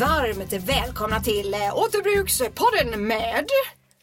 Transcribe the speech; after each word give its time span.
Varmt 0.00 0.52
välkomna 0.52 1.20
till 1.20 1.54
äh, 1.54 1.76
Återbrukspodden 1.78 3.06
med 3.06 3.46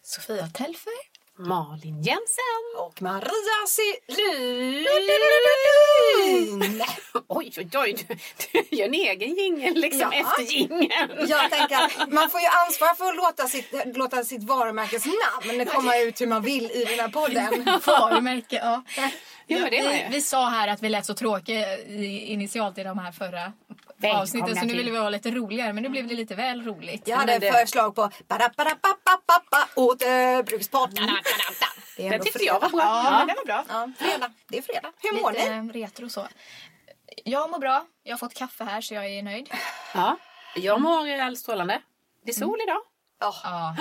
Sofia 0.03 0.47
Telfer. 0.47 0.94
Malin 1.40 2.02
Jensen. 2.02 2.63
och 2.78 3.02
Maria 3.02 3.68
Selin. 3.68 4.88
Oj, 7.28 7.52
oj, 7.58 7.69
oj. 7.75 7.96
Du, 8.08 8.16
du 8.69 8.78
gör 8.78 8.85
en 8.85 8.94
egen 8.94 9.35
jingel 9.35 9.74
liksom 9.74 10.12
Ja. 10.13 10.19
efter 10.19 10.53
jingeln. 10.53 11.28
Jag 11.30 11.52
tänker 11.52 11.75
att 11.75 12.12
man 12.14 12.29
får 12.29 12.40
ju 12.41 12.47
ansvar 12.47 12.96
för 12.96 13.06
att 13.09 13.16
låta 13.16 13.47
sitt, 13.47 13.74
låta 13.97 14.24
sitt 14.24 14.44
varumärkes 14.44 15.06
namn 15.06 15.66
komma 15.66 15.97
ut 15.97 16.22
hur 16.22 16.28
man 16.28 16.41
vill 16.41 16.72
i 16.72 16.85
den 16.90 17.00
här 17.00 17.08
podden. 17.09 17.79
Varumärke, 17.85 18.56
ja. 18.56 18.84
Ja, 19.47 19.59
var 19.59 19.69
vi, 19.69 20.08
vi 20.12 20.22
sa 20.22 20.50
här 20.50 20.68
att 20.68 20.84
vi 20.84 20.90
lät 20.90 21.06
så 21.06 21.14
tråkiga 21.14 21.78
i- 21.79 22.25
initialt 22.34 22.78
i 22.78 22.84
de 22.84 23.00
här 23.00 23.12
förra 23.12 23.53
avsnitten 24.03 24.56
så 24.56 24.66
nu 24.66 24.74
ville 24.74 24.91
vi 24.91 24.97
vara 24.97 25.09
lite 25.09 25.31
roligare 25.31 25.74
men 25.74 25.84
nu 25.84 25.90
blev 25.90 26.08
det 26.08 26.16
lite 26.16 26.35
väl 26.35 26.62
roligt. 26.66 27.08
Jag 27.08 27.18
hade 27.18 27.40
det- 27.40 27.52
förslag 27.52 27.96
på 27.96 28.09
återbrukspodden. 29.75 31.09
Det 31.97 32.08
är 32.08 32.12
Det 32.12 32.19
tyckte 32.19 32.44
jag 32.44 32.59
var 32.59 32.69
bra. 32.69 32.80
Ja, 32.80 33.19
Ja, 33.19 33.25
det 33.25 33.34
var 33.38 33.46
bra. 33.46 33.66
Ja, 33.69 33.91
fredag. 34.00 34.31
Det 34.47 34.58
är 34.58 34.62
fredag. 34.62 34.91
Hur 35.02 35.22
mår 35.22 35.31
lite 35.31 35.62
ni? 35.62 35.84
retro 35.84 36.09
så. 36.09 36.28
Jag 37.25 37.50
mår 37.50 37.59
bra. 37.59 37.85
Jag 38.03 38.13
har 38.13 38.18
fått 38.18 38.34
kaffe 38.34 38.63
här 38.63 38.81
så 38.81 38.94
jag 38.94 39.06
är 39.08 39.24
nöjd. 39.24 39.50
Ja. 39.94 40.18
Jag 40.56 40.81
mår 40.81 41.00
alldeles 41.00 41.40
strålande. 41.40 41.81
Det 42.25 42.31
är 42.31 42.35
sol 42.35 42.59
idag. 42.68 42.81
Ja, 43.19 43.34
Ja. 43.44 43.75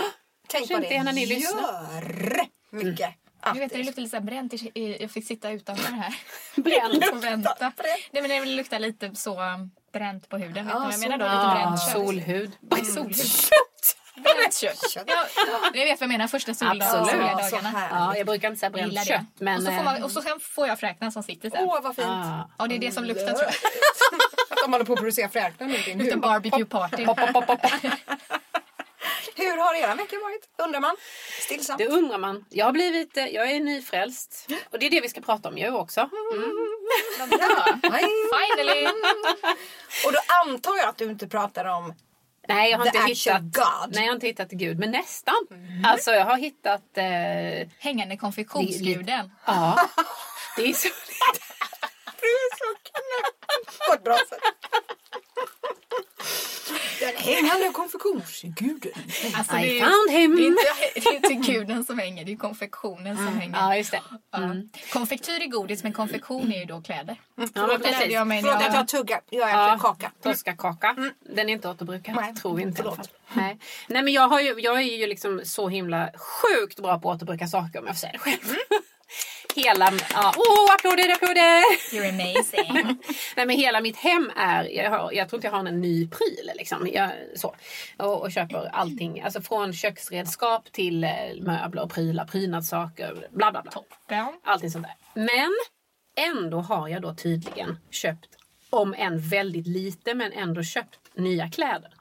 tänk 0.49 0.61
Kanske 0.69 0.75
vad 0.75 0.83
inte 0.83 0.95
är 0.95 1.05
när 1.05 1.13
ni 1.13 1.27
det 1.27 1.35
lyssnar. 1.35 1.63
gör 1.63 2.47
mycket. 2.71 3.11
Jag 3.45 3.55
vet, 3.55 3.73
det 3.73 3.83
luktar 3.83 4.03
lite 4.03 4.21
bränt. 4.21 4.55
i- 4.55 4.97
Jag 5.01 5.11
fick 5.11 5.27
sitta 5.27 5.51
utanför 5.51 5.93
här 5.93 6.15
Bränt. 6.57 7.13
och 7.13 7.25
vänta. 7.25 7.73
Nej, 8.13 8.23
men 8.23 8.29
det 8.31 8.45
luktar 8.45 8.79
lite 8.79 9.15
så 9.15 9.35
bränt 9.99 10.29
på 10.29 10.39
huden. 10.39 10.67
Vet 10.67 10.75
Ja, 10.75 10.79
ni 10.81 10.85
vad 10.85 10.93
jag 10.95 11.01
menar 11.01 11.19
då? 11.19 11.25
Lite 11.25 11.37
Ah, 11.37 11.55
bränt 11.65 11.81
kött. 11.81 11.93
solhud. 11.93 12.53
Solhud. 12.87 13.15
Bränt 14.17 14.55
kött. 14.55 15.05
Ja, 15.07 15.25
ni 15.75 15.85
vet 15.85 16.01
vad 16.01 16.05
jag 16.07 16.09
menar. 16.09 16.29
Första 16.29 16.55
soliga 16.55 16.87
Ja, 17.91 18.17
jag 18.17 18.27
brukar 18.27 18.49
inte 18.49 18.61
säga 18.61 18.71
bränt 18.71 19.07
kött. 19.07 19.21
Men, 19.39 19.57
och, 19.57 19.63
så 19.63 19.71
får 19.73 19.85
man, 19.85 19.97
eh, 19.97 20.05
och 20.05 20.11
så 20.11 20.23
sen 20.23 20.41
får 20.41 20.67
jag 20.69 20.79
fräknar 20.81 21.11
som 21.11 21.23
sitter 21.23 21.51
sen. 21.51 21.65
Åh, 21.65 21.79
vad 21.83 21.97
fint. 21.97 22.09
ah. 22.09 22.51
Ja, 22.59 22.67
det 22.67 22.75
är 22.75 22.79
det 22.79 22.93
som 22.93 23.05
luktar 23.05 23.27
tror 23.33 23.43
jag. 23.43 23.49
Att 24.51 24.59
de 24.65 24.73
håller 24.73 24.85
på 24.85 24.93
att 24.93 24.99
producera 24.99 25.29
fräknar 25.29 25.67
nu 25.67 25.75
i 25.77 25.83
din 25.83 25.99
Luktar 25.99 26.13
hud. 26.15 26.21
barbecue 26.23 26.65
party. 26.65 27.07
Hur 29.35 29.57
har 29.57 29.75
era 29.75 29.95
veckor 29.95 30.23
varit? 30.23 30.49
Undrar 30.59 30.81
man. 30.81 30.97
Stillsamt. 31.41 31.79
Det 31.79 31.87
undrar 31.87 32.19
man. 32.19 32.45
Jag 32.51 32.65
har 32.67 32.73
blivit, 32.73 33.17
eh, 33.17 33.27
jag 33.27 33.51
är 33.51 33.61
nyfrälst. 33.61 34.47
Och 34.71 34.79
det 34.79 34.87
är 34.87 34.91
det 34.91 35.01
vi 35.01 35.09
ska 35.09 35.21
prata 35.21 35.49
om 35.49 35.59
ju 35.59 35.71
också. 35.71 36.11
Bra. 37.29 37.79
Nej. 37.83 38.05
Finally! 38.33 38.87
Och 40.07 40.13
då 40.13 40.19
antar 40.45 40.77
jag 40.77 40.89
att 40.89 40.97
du 40.99 41.05
inte 41.05 41.29
pratar 41.29 41.65
om 41.65 41.95
Nej, 42.49 42.71
jag 42.71 42.79
har 42.79 42.85
The 42.85 42.99
inte 42.99 43.09
hittat 43.09 43.43
God. 43.43 43.95
Nej, 43.95 44.05
jag 44.05 44.11
har 44.11 44.15
inte 44.15 44.27
hittat 44.27 44.51
Gud, 44.51 44.79
men 44.79 44.91
nästan. 44.91 45.35
Alltså, 45.85 46.11
jag 46.11 46.25
har 46.25 46.37
hittat... 46.37 46.97
Eh, 46.97 47.69
Hängande 47.79 48.17
konfektionsguden. 48.17 49.31
ja, 49.47 49.89
det 50.57 50.63
är 50.63 50.73
så... 50.73 50.89
Du 52.21 52.27
är 52.33 52.57
så 52.57 52.79
knäpp 52.83 53.89
på 53.89 53.95
ett 53.95 54.05
bra 54.05 54.17
sätt. 54.17 54.41
Den 57.01 57.17
hängande 57.17 57.71
konfektionsguden. 57.73 58.93
Alltså, 59.35 59.57
I 59.57 59.81
found 59.81 60.11
him. 60.11 60.37
det, 60.37 60.43
är 60.43 60.47
inte, 60.47 60.63
det 60.95 61.01
är 61.01 61.33
inte 61.33 61.53
guden 61.53 61.85
som 61.85 61.99
hänger, 61.99 62.25
det 62.25 62.33
är 62.33 62.37
konfektionen 62.37 63.17
som 63.17 63.39
hänger. 63.39 63.57
Ja, 63.57 63.77
just 63.77 63.91
det. 63.91 64.01
Ja. 64.31 64.55
Konfektyr 64.93 65.43
är 65.43 65.47
godis 65.47 65.83
men 65.83 65.93
konfektion 65.93 66.53
är 66.53 66.59
ju 66.59 66.65
då 66.65 66.83
kläder. 66.83 67.17
Ja, 67.55 67.67
men 67.67 67.81
precis. 67.81 68.13
jag 68.13 68.27
mig 68.27 68.43
Förlåt 68.43 68.63
att 68.63 68.75
jag... 68.75 68.89
tuggar. 68.89 69.21
Jag 69.31 69.51
äter 69.51 69.61
Ja, 69.61 69.79
kaka. 69.81 70.13
Toscakaka. 70.23 70.97
Den 71.21 71.49
är 71.49 71.53
inte 71.53 71.69
återbrukad. 71.69 72.15
Nej, 72.17 72.35
tror 72.35 72.61
inte 72.61 72.83
förlåt. 72.83 73.11
Nej. 73.33 73.59
Nej, 73.89 74.03
men 74.03 74.13
jag, 74.13 74.29
har 74.29 74.41
ju, 74.41 74.55
jag 74.59 74.77
är 74.77 74.97
ju 74.97 75.07
liksom 75.07 75.41
så 75.45 75.69
himla 75.69 76.11
sjukt 76.17 76.81
bra 76.81 76.99
på 76.99 77.11
att 77.11 77.17
återbruka 77.17 77.47
saker 77.47 77.79
om 77.79 77.87
jag 77.87 77.95
får 77.95 78.01
säga 78.01 78.13
det 78.13 78.19
själv. 78.19 78.57
Hela... 79.57 79.93
Ja, 80.11 80.35
oh, 80.37 80.75
applåder, 80.75 81.13
applåder! 81.13 81.63
You're 81.93 82.09
amazing. 82.09 82.99
Nej, 83.37 83.47
men 83.47 83.51
hela 83.51 83.81
mitt 83.81 83.97
hem 83.97 84.31
är... 84.37 84.65
Jag, 84.65 84.91
har, 84.91 85.13
jag 85.13 85.29
tror 85.29 85.39
inte 85.39 85.47
jag 85.47 85.53
har 85.53 85.65
en 85.65 85.81
ny 85.81 86.09
pryl. 86.09 86.51
Liksom. 86.55 86.89
Jag, 86.93 87.11
så. 87.35 87.55
Och, 87.97 88.23
och 88.23 88.33
köper 88.33 88.69
allting. 88.73 89.21
Alltså 89.21 89.41
från 89.41 89.73
köksredskap 89.73 90.73
till 90.73 91.05
eh, 91.05 91.11
möbler 91.41 91.83
och 91.83 91.91
prylar, 91.91 92.25
prydnadssaker, 92.25 93.29
bla 93.31 93.51
bla 93.51 93.63
bla. 93.63 93.73
Ja. 94.09 94.35
Allting 94.45 94.71
sånt 94.71 94.87
där. 94.87 95.23
Men 95.23 95.53
ändå 96.21 96.61
har 96.61 96.89
jag 96.89 97.03
då 97.03 97.15
tydligen 97.15 97.79
köpt, 97.91 98.29
om 98.71 98.95
än 98.95 99.19
väldigt 99.19 99.67
lite, 99.67 100.15
men 100.15 100.33
ändå 100.33 100.63
köpt 100.63 100.99
nya 101.15 101.51
kläder. 101.51 101.96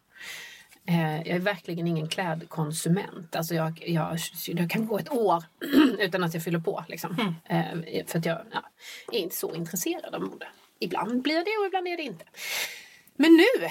Eh, 0.87 1.17
jag 1.17 1.27
är 1.35 1.39
verkligen 1.39 1.87
ingen 1.87 2.07
klädkonsument. 2.09 3.35
Alltså 3.35 3.53
jag, 3.55 3.83
jag, 3.87 4.17
det 4.53 4.69
kan 4.69 4.87
gå 4.87 4.99
ett 4.99 5.11
år 5.11 5.43
utan 5.99 6.23
att 6.23 6.33
jag 6.33 6.43
fyller 6.43 6.59
på. 6.59 6.83
Liksom. 6.87 7.35
Eh, 7.49 8.05
för 8.07 8.19
att 8.19 8.25
jag 8.25 8.41
ja, 8.51 8.63
är 9.11 9.19
inte 9.19 9.35
så 9.35 9.53
intresserad 9.55 10.15
av 10.15 10.21
mode. 10.21 10.47
Ibland 10.79 11.21
blir 11.21 11.35
det 11.45 11.57
och 11.61 11.65
ibland 11.67 11.87
är 11.87 11.97
det 11.97 12.03
inte. 12.03 12.25
Men 13.17 13.31
nu! 13.33 13.65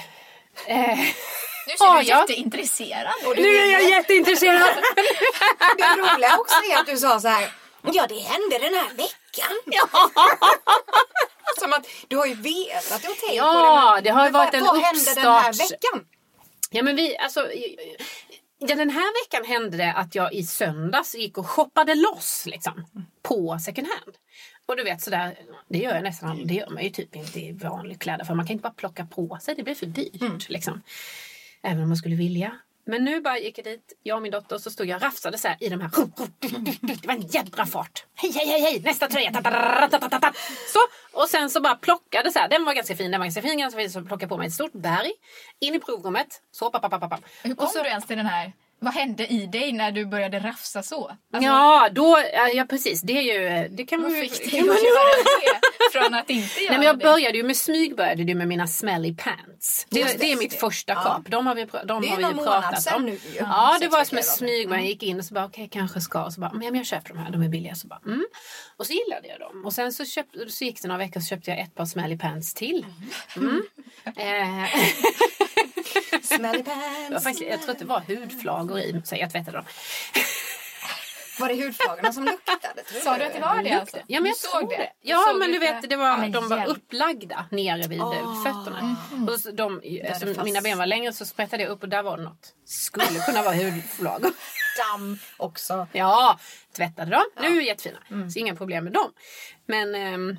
Eh, 0.67 0.97
Nu 0.97 1.03
Ja, 1.79 1.93
ser 1.95 2.01
du 2.03 2.09
ja. 2.09 2.19
jätteintresserad. 2.27 3.13
nu 3.37 3.47
är 3.55 3.71
jag 3.71 3.89
jätteintresserad! 3.89 4.61
Det 5.77 5.83
roliga 5.83 6.37
också 6.39 6.55
är 6.71 6.79
att 6.79 6.85
du 6.87 6.97
sa 6.97 7.19
så 7.19 7.27
här. 7.27 7.51
Ja, 7.93 8.05
det 8.09 8.19
hände 8.19 8.57
den 8.59 8.73
här 8.73 8.89
veckan. 8.89 9.55
Så 11.59 11.65
att 11.75 11.87
du 12.07 12.17
har 12.17 12.25
ju 12.25 12.33
vetat 12.35 12.95
och 12.97 13.01
tänkt 13.17 13.35
Ja, 13.35 13.43
på 13.53 13.95
det. 13.95 13.95
men- 13.95 14.03
det 14.03 14.09
har 14.09 14.29
varit 14.31 14.53
vad, 14.53 14.55
en 14.55 14.63
Vad 14.65 14.77
hände 14.81 15.13
den 15.15 15.23
här 15.25 15.53
veckan? 15.53 16.05
Ja, 16.71 16.83
men 16.83 16.95
vi, 16.95 17.17
alltså, 17.17 17.39
ja, 18.59 18.75
den 18.75 18.89
här 18.89 19.25
veckan 19.25 19.45
hände 19.45 19.77
det 19.77 19.93
att 19.93 20.15
jag 20.15 20.33
i 20.33 20.43
söndags 20.43 21.15
gick 21.15 21.37
och 21.37 21.47
shoppade 21.47 21.95
loss 21.95 22.43
liksom, 22.45 22.85
på 23.21 23.59
second 23.59 23.87
hand. 23.87 24.17
Och 24.65 24.77
du 24.77 24.83
vet 24.83 25.01
sådär, 25.01 25.39
det 25.69 25.77
gör 25.77 25.93
jag 25.95 26.03
nästan 26.03 26.29
aldrig. 26.29 26.47
Det 26.47 26.53
gör 26.53 26.69
man 26.69 26.83
ju 26.83 26.89
typ 26.89 27.15
inte 27.15 27.39
i 27.39 27.51
vanliga 27.51 27.97
kläder 27.97 28.25
för 28.25 28.33
man 28.33 28.47
kan 28.47 28.53
inte 28.53 28.63
bara 28.63 28.73
plocka 28.73 29.05
på 29.05 29.37
sig, 29.41 29.55
det 29.55 29.63
blir 29.63 29.75
för 29.75 29.85
dyrt. 29.85 30.49
Liksom. 30.49 30.81
Även 31.63 31.83
om 31.83 31.89
man 31.89 31.97
skulle 31.97 32.15
vilja. 32.15 32.59
Men 32.85 33.03
nu 33.03 33.21
bara 33.21 33.37
gick 33.39 33.57
jag 33.57 33.65
dit, 33.65 33.93
jag 34.03 34.15
och 34.15 34.21
min 34.21 34.31
dotter, 34.31 34.55
och 34.55 34.61
så 34.61 34.71
stod 34.71 34.87
jag 34.87 34.95
och 34.95 35.01
rafsade 35.01 35.37
så 35.37 35.47
här 35.47 35.57
i 35.59 35.69
de 35.69 35.81
här... 35.81 35.89
Det 36.81 37.07
var 37.07 37.13
en 37.13 37.21
jädra 37.21 37.65
fart. 37.65 38.05
Hej, 38.15 38.31
hej, 38.31 38.47
hej, 38.47 38.61
hej, 38.61 38.81
nästa 38.83 39.07
tröja! 39.07 39.31
Så, 40.73 40.79
och 41.13 41.29
sen 41.29 41.49
så 41.49 41.61
bara 41.61 41.75
plockade 41.75 42.31
så 42.31 42.39
här. 42.39 42.49
Den 42.49 42.65
var 42.65 42.73
ganska 42.73 42.95
fin, 42.95 43.11
den 43.11 43.19
var 43.19 43.25
ganska 43.25 43.41
fin, 43.41 43.57
ganska 43.57 43.79
fin. 43.79 43.91
Så 43.91 44.01
plockade 44.01 44.27
på 44.27 44.37
mig 44.37 44.47
ett 44.47 44.53
stort 44.53 44.73
berg. 44.73 45.11
In 45.59 45.75
i 45.75 45.79
provrummet. 45.79 46.41
Så, 46.51 46.69
papp, 46.71 46.81
papp, 46.81 47.09
papp. 47.09 47.21
Hur 47.43 47.55
kom 47.55 47.65
Och 47.65 47.71
så, 47.71 47.83
du 47.83 47.89
ens 47.89 48.07
till 48.07 48.17
den 48.17 48.25
här... 48.25 48.53
Vad 48.79 48.93
hände 48.93 49.27
i 49.27 49.45
dig 49.45 49.71
när 49.71 49.91
du 49.91 50.05
började 50.05 50.39
rafsa 50.39 50.83
så? 50.83 51.07
Alltså, 51.33 51.47
Ja, 51.49 51.89
då, 51.91 52.17
ja, 52.33 52.47
ja 52.47 52.65
precis. 52.65 53.01
Det 53.01 53.13
är 53.17 53.21
ju... 53.21 53.67
Det 53.69 53.85
kan 53.85 54.01
man 54.01 54.13
ju... 54.15 54.21
fick 54.21 54.39
dig 54.39 54.49
kan 54.49 54.59
att 54.59 54.65
man 54.67 54.75
ju- 54.77 54.83
göra 54.83 55.23
det 55.41 55.59
från 55.99 56.13
att 56.13 56.29
inte 56.29 56.59
göra 56.61 56.69
Nej, 56.71 56.77
men 56.77 56.87
jag 56.87 56.99
det? 56.99 57.03
började 57.03 57.37
ju 57.37 57.43
med 57.43 57.57
smyg 57.57 57.95
började 57.95 58.23
ju 58.23 58.35
med 58.35 58.47
mina 58.47 58.67
smelly 58.67 59.15
pants. 59.15 59.87
Det, 59.89 60.03
det, 60.03 60.17
det, 60.19 60.31
är 60.31 60.37
mitt 60.37 60.51
det. 60.51 60.57
första 60.57 60.93
Ja. 60.93 61.03
kap. 61.03 61.21
De 61.31 61.47
har 61.47 61.55
vi, 61.55 61.65
de 61.65 62.01
Det 62.01 62.07
har 62.07 62.33
vi 62.33 62.43
pratat 62.43 62.95
om. 62.95 63.05
nu 63.05 63.11
ju. 63.11 63.19
Ja, 63.39 63.77
det 63.81 63.87
var 63.87 64.03
som 64.03 64.17
ett 64.17 64.25
smyg. 64.25 64.69
Man 64.69 64.85
gick 64.85 65.03
in 65.03 65.19
och 65.19 65.25
så 65.25 65.33
bara 65.33 65.45
okej, 65.45 65.69
kanske 65.71 66.01
ska. 66.01 66.23
Och 66.23 66.33
så 66.33 66.41
bara, 66.41 66.53
men 66.53 66.75
jag 66.75 66.85
köper 66.85 67.09
de 67.09 67.17
här, 67.17 67.31
de 67.31 67.41
är 67.43 67.49
billiga. 67.49 67.75
Så 67.75 67.87
bara, 67.87 67.99
mm. 68.05 68.25
Och 68.77 68.85
så 68.85 68.93
gillade 68.93 69.27
jag 69.27 69.39
dem. 69.39 69.65
Och 69.65 69.73
sen 69.73 69.93
så, 69.93 70.05
köpte, 70.05 70.49
så 70.49 70.63
gick 70.65 70.81
det 70.81 70.87
några 70.87 70.97
veckor 70.99 71.19
så 71.19 71.25
köpte 71.27 71.51
jag 71.51 71.59
ett 71.59 71.75
par 71.75 71.85
smelly 71.85 72.17
pants 72.17 72.53
till. 72.53 72.85
Mm. 73.35 73.61
Eh, 74.05 74.69
Smelly 76.23 76.63
pants. 76.63 77.23
faktiskt, 77.23 77.49
jag 77.49 77.61
tror 77.61 77.71
att 77.71 77.79
det 77.79 77.85
var 77.85 77.99
hudflagor 77.99 78.79
i, 78.79 79.01
så 79.05 79.15
jag 79.15 79.31
tvättade 79.31 79.57
dem. 79.57 79.65
Var 81.39 81.47
det 81.49 81.55
hudflagorna 81.63 82.13
som 82.13 82.23
luktade? 82.25 82.83
Sa 83.03 83.17
du 83.17 83.23
att 83.25 83.33
det 83.33 83.39
var 83.39 83.63
det 83.63 83.71
alltså? 83.71 83.97
Ja, 83.97 84.03
men 84.19 84.23
Du 84.23 84.29
jag 84.29 84.37
såg 84.37 84.69
det? 84.69 84.77
det. 84.77 84.91
Ja, 85.01 85.25
såg 85.31 85.39
men 85.39 85.51
du 85.51 85.59
vet, 85.59 85.89
det 85.89 85.95
var, 85.95 86.05
Ja, 86.07 86.17
men 86.17 86.31
de 86.31 86.49
var 86.49 86.57
hjälp. 86.57 86.69
upplagda 86.77 87.45
nere 87.51 87.87
vid 87.87 88.01
Ah. 88.01 88.13
fötterna. 88.45 88.95
Och 89.31 89.39
så 89.39 89.51
de, 89.51 89.81
eftersom 90.03 90.35
fast- 90.35 90.45
mina 90.45 90.61
ben 90.61 90.77
var 90.77 90.85
längre 90.85 91.13
så 91.13 91.25
sprättade 91.25 91.63
jag 91.63 91.69
upp 91.69 91.83
och 91.83 91.89
där 91.89 92.03
var 92.03 92.17
det 92.17 92.23
något. 92.23 92.53
Skulle 92.65 93.19
kunna 93.25 93.41
vara 93.43 93.55
hudflagor. 93.55 94.31
Damm 94.91 95.19
också. 95.37 95.87
Ja, 95.91 96.39
tvättade 96.75 97.11
dem. 97.11 97.23
Nu 97.41 97.57
är 97.57 97.61
jättefina. 97.61 97.97
Så 98.33 98.39
inga 98.39 98.55
problem 98.55 98.83
med 98.83 98.93
dem. 98.93 99.11
Men 99.67 99.95
ehm, 99.95 100.37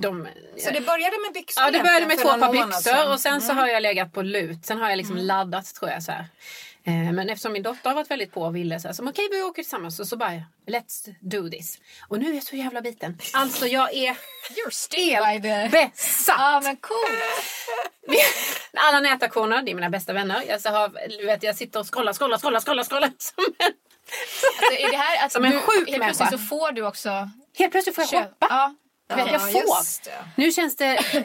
de... 0.00 0.28
Så 0.58 0.70
det 0.70 0.80
började 0.80 1.16
med 1.26 1.32
byxor 1.34 1.62
Ja, 1.64 1.70
det 1.70 1.82
började 1.82 2.06
med 2.06 2.18
två 2.18 2.28
par 2.28 2.52
byxor 2.52 3.12
och 3.12 3.20
sen 3.20 3.40
så 3.40 3.52
har 3.52 3.66
jag 3.66 3.82
legat 3.82 4.12
på 4.12 4.22
lut. 4.22 4.66
Sen 4.66 4.78
har 4.78 4.88
jag 4.88 4.96
liksom 4.96 5.16
laddat 5.16 5.74
tror 5.74 5.90
jag 5.90 6.02
så 6.02 6.12
här. 6.12 6.26
Eh, 6.84 7.12
Men 7.12 7.28
eftersom 7.30 7.52
min 7.52 7.62
dotter 7.62 7.88
har 7.90 7.94
varit 7.94 8.10
väldigt 8.10 8.32
på 8.32 8.42
och 8.42 8.56
ville 8.56 8.80
så 8.80 8.88
här, 8.88 8.92
så 8.94 9.08
okej 9.08 9.28
vi 9.32 9.42
åker 9.42 9.62
tillsammans 9.62 10.00
och 10.00 10.06
så 10.08 10.16
bara 10.16 10.42
let's 10.66 11.14
do 11.20 11.48
this. 11.50 11.78
Och 12.08 12.18
nu 12.18 12.30
är 12.30 12.34
jag 12.34 12.42
så 12.42 12.56
jävla 12.56 12.80
biten. 12.80 13.18
Alltså 13.32 13.66
jag 13.66 13.94
är 13.94 14.14
the... 15.40 15.68
besatt. 15.70 16.36
Ja, 16.38 16.60
men 16.64 16.76
cool. 16.76 17.16
Alla 18.76 19.00
nätaktioner, 19.00 19.62
det 19.62 19.70
är 19.70 19.74
mina 19.74 19.90
bästa 19.90 20.12
vänner. 20.12 20.42
Jag, 20.48 20.60
så 20.60 20.68
har, 20.68 21.24
vet, 21.26 21.42
jag 21.42 21.56
sitter 21.56 21.80
och 21.80 21.94
scrollar, 21.94 22.12
scrollar, 22.12 22.38
scrollar, 22.38 22.60
scrollar, 22.60 22.84
scrollar. 22.84 23.12
Som 23.18 23.44
en, 23.58 23.72
Alltså, 24.60 24.86
är 24.86 24.90
det 24.90 24.96
här 24.96 25.26
att 25.26 25.32
Som 25.32 25.44
en 25.44 25.50
du, 25.50 25.58
sjuk 25.58 25.76
helt 25.76 25.90
människa. 25.98 26.04
plötsligt 26.18 26.40
så 26.40 26.46
får 26.46 26.72
du 26.72 26.86
också... 26.86 27.30
helt 27.58 27.72
plötsligt 27.72 27.94
får 27.94 28.04
jag 28.04 28.10
shoppa. 28.24 28.46
Ja. 28.50 28.74
Vet, 29.08 29.18
jag 29.18 29.28
Ja, 29.34 29.38
får. 29.38 30.40
Nu 30.40 30.52
känns 30.52 30.76
det 30.76 30.98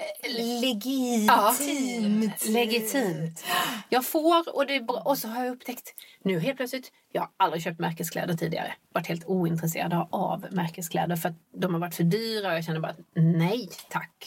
Legitimt. 0.62 2.46
legitimt. 2.50 3.44
Jag 3.90 4.06
får 4.06 4.56
och 4.56 4.66
det. 4.68 4.80
Och 4.80 5.18
så 5.18 5.28
har 5.28 5.46
jag 5.46 5.54
upptäckt 5.54 5.94
nu 6.24 6.40
helt 6.40 6.58
plötsligt. 6.58 6.92
Jag 7.12 7.22
har 7.22 7.30
aldrig 7.38 7.64
köpt 7.64 7.80
märkeskläder 7.80 8.34
tidigare. 8.34 8.74
Varit 8.94 9.08
helt 9.08 9.26
ointresserad 9.26 10.08
av 10.12 10.46
märkeskläder 10.52 11.16
för 11.16 11.30
att 11.30 11.36
de 11.58 11.74
har 11.74 11.82
varit 11.82 11.96
för 11.96 12.04
dyra 12.04 12.48
och 12.48 12.54
jag 12.56 12.66
känner 12.66 12.80
bara 12.80 12.96
nej 13.16 13.70
tack. 13.90 14.26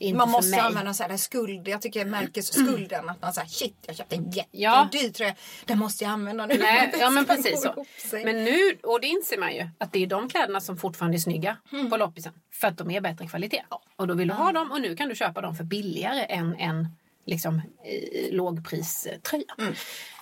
Inte 0.00 0.16
Man 0.18 0.30
måste 0.30 0.62
använda 0.62 0.94
så 0.94 1.02
här, 1.02 1.16
skuld. 1.16 1.68
Jag 1.68 1.82
tycker 1.82 2.04
märkesskulden. 2.04 3.08
Att 3.08 3.22
man 3.22 3.32
säger 3.32 3.48
shit 3.48 3.74
jag 3.86 3.96
köpte 3.96 4.16
en 4.16 4.32
Ja. 4.50 4.88
jättedyr 4.92 5.12
tröja. 5.12 5.34
Den 5.64 5.78
måste 5.78 6.04
jag 6.04 6.10
använda 6.10 6.46
nu. 6.46 6.58
Nej, 6.58 6.92
ja 7.00 7.10
men 7.10 7.24
precis 7.24 7.62
så. 7.62 7.84
Men 8.24 8.44
nu, 8.44 8.78
och 8.82 9.00
det 9.00 9.06
inser 9.06 9.38
man 9.38 9.54
ju, 9.54 9.68
att 9.78 9.92
det 9.92 10.02
är 10.02 10.06
de 10.06 10.28
kläderna 10.28 10.60
som 10.60 10.76
fortfarande 10.78 11.16
är 11.16 11.18
snygga 11.18 11.56
Mm. 11.72 11.90
på 11.90 11.96
loppisen. 11.96 12.32
För 12.52 12.68
att 12.68 12.78
de 12.78 12.90
är 12.90 13.00
bättre 13.00 13.26
kvalitet. 13.26 13.62
Och 13.96 14.06
då 14.06 14.14
vill 14.14 14.28
du 14.28 14.34
ha 14.34 14.52
dem 14.52 14.72
och 14.72 14.80
nu 14.80 14.96
kan 14.96 15.08
du 15.08 15.14
köpa 15.14 15.40
dem 15.40 15.54
för 15.56 15.64
billigare 15.64 16.24
än 16.24 16.54
en 16.58 16.88
liksom, 17.26 17.62
lågpriströja. 18.30 19.44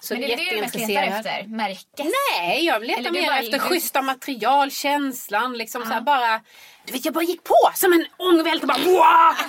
Så 0.00 0.14
Men 0.14 0.24
är 0.24 0.28
det 0.28 0.36
det 0.36 0.54
du 0.54 0.60
mest 0.60 0.74
letar 0.74 1.02
efter? 1.02 1.46
Märket? 1.48 2.06
Nej, 2.38 2.64
jag 2.64 2.84
letar 2.84 3.02
det 3.02 3.10
mer 3.12 3.30
efter 3.32 3.44
just- 3.52 3.60
schyssta 3.64 4.02
material, 4.02 4.70
känslan. 4.70 5.52
Liksom 5.58 5.82
så 5.82 5.88
här, 5.88 6.00
bara, 6.00 6.40
du 6.86 6.92
vet, 6.92 7.04
jag 7.04 7.14
bara 7.14 7.24
gick 7.24 7.44
på 7.44 7.54
som 7.74 7.92
en 7.92 8.06
ångvält 8.16 8.62
och 8.62 8.68
bara 8.68 8.78
wow! 8.78 9.34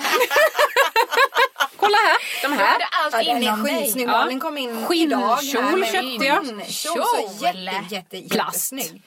Kolla 1.76 1.96
här, 1.96 2.16
de 2.42 2.48
Du 2.48 2.54
här. 2.64 2.72
hade 2.72 2.84
allt 2.84 3.14
Ja, 3.44 3.56
skitsnygg. 3.56 4.08
Ja. 4.08 4.38
Kom 4.40 4.58
in 4.58 4.86
Skinnkjol 4.86 5.84
köpte 5.84 6.24
jag. 6.26 6.44
Skinnkjol. 6.44 7.68
Jätte, 7.90 7.94
jätte, 7.94 8.28
Plast. 8.34 8.72
jättesnygg. 8.72 9.02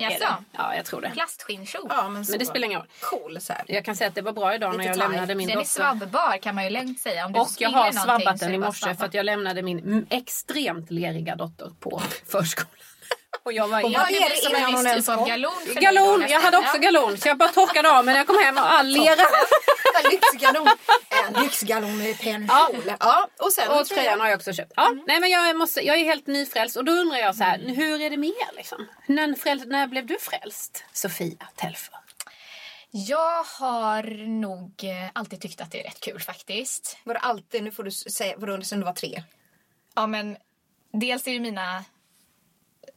Ja, 0.51 0.75
jag 0.75 0.85
tror 0.85 1.01
det. 1.01 1.09
Plastskinnskjol. 1.09 1.85
Ja, 1.89 2.09
men, 2.09 2.25
Men 2.29 2.39
det 2.39 2.45
spelar 2.45 2.65
ingen 2.65 2.79
roll. 2.79 2.87
Cool 3.01 3.41
så 3.41 3.53
här. 3.53 3.63
Jag 3.67 3.85
kan 3.85 3.95
säga 3.95 4.07
att 4.07 4.15
det 4.15 4.21
var 4.21 4.33
bra 4.33 4.55
idag 4.55 4.71
när 4.71 4.77
Lite 4.77 4.87
jag 4.89 4.95
tight. 4.97 5.09
lämnade 5.11 5.35
min 5.35 5.47
Den 5.47 5.57
är 5.57 5.61
dotter. 5.61 5.69
svabbbar 5.71 6.37
kan 6.37 6.55
man 6.55 6.63
ju 6.63 6.69
lugnt 6.69 6.99
säga. 7.01 7.25
Om 7.25 7.33
du 7.33 7.39
Och 7.39 7.49
jag 7.57 7.69
har 7.69 7.91
svabbat 7.91 8.39
den 8.39 8.53
i 8.53 8.57
morse 8.57 8.95
för 8.95 9.05
att 9.05 9.13
jag 9.13 9.25
lämnade 9.25 9.61
min 9.61 10.07
extremt 10.09 10.91
leriga 10.91 11.35
dotter 11.35 11.71
på 11.79 12.01
förskolan. 12.31 12.71
Och 13.43 13.53
jag 13.53 13.67
var 13.67 13.83
Och 13.83 13.91
Det 13.91 13.97
det 14.29 14.37
som 14.43 14.55
en 14.55 14.95
viss 14.95 15.05
typ 15.05 15.09
av 15.09 15.27
galon 15.27 15.51
Galon, 15.75 16.25
jag 16.29 16.41
hade 16.41 16.57
också 16.57 16.73
Ja. 16.73 16.79
galon 16.79 17.17
så 17.17 17.27
jag 17.27 17.37
bara 17.37 17.49
torkade 17.49 17.91
av 17.97 18.05
men 18.05 18.13
när 18.13 18.19
jag 18.19 18.27
kom 18.27 18.43
hem 18.43 18.57
och 18.57 18.71
all 18.71 18.87
lera. 18.87 19.21
En 20.03 20.11
lyxgalon. 20.11 20.67
En 21.09 21.43
lyxgalon 21.43 21.97
med 21.97 22.19
pennkjol. 22.19 22.93
Ja. 22.99 23.27
och 23.39 23.53
sen 23.53 23.69
Och 23.71 23.85
tröjan 23.85 24.19
har 24.19 24.27
jag 24.27 24.37
också 24.37 24.53
köpt. 24.53 24.73
Ja, 24.75 24.95
nej 25.07 25.19
men 25.19 25.29
jag, 25.29 25.55
måste, 25.55 25.81
jag 25.85 25.99
är 25.99 26.03
helt 26.03 26.27
nyfrälst 26.27 26.75
och 26.77 26.85
då 26.85 26.91
undrar 26.91 27.17
jag 27.17 27.35
så 27.35 27.43
här, 27.43 27.59
hur 27.59 28.01
är 28.01 28.09
det 28.09 28.17
mer 28.17 28.55
liksom? 28.55 28.87
När, 29.05 29.35
fräls, 29.35 29.63
när 29.65 29.87
blev 29.87 30.05
du 30.05 30.17
frälst? 30.19 30.83
Sofia 30.93 31.47
Telfer. 31.55 31.95
Jag 32.91 33.43
har 33.43 34.03
nog 34.27 34.73
eh, 34.83 35.09
alltid 35.13 35.41
tyckt 35.41 35.61
att 35.61 35.71
det 35.71 35.79
är 35.79 35.83
rätt 35.83 35.99
kul 35.99 36.19
faktiskt. 36.19 36.97
Var 37.03 37.13
det 37.13 37.19
alltid, 37.19 37.63
nu 37.63 37.71
får 37.71 37.83
du 37.83 37.91
säga, 37.91 38.35
vadå 38.37 38.61
sen 38.61 38.79
du 38.79 38.85
var 38.85 38.93
tre? 38.93 39.23
Ja, 39.95 40.07
men 40.07 40.37
dels 40.93 41.27
är 41.27 41.31
ju 41.31 41.39
mina... 41.39 41.83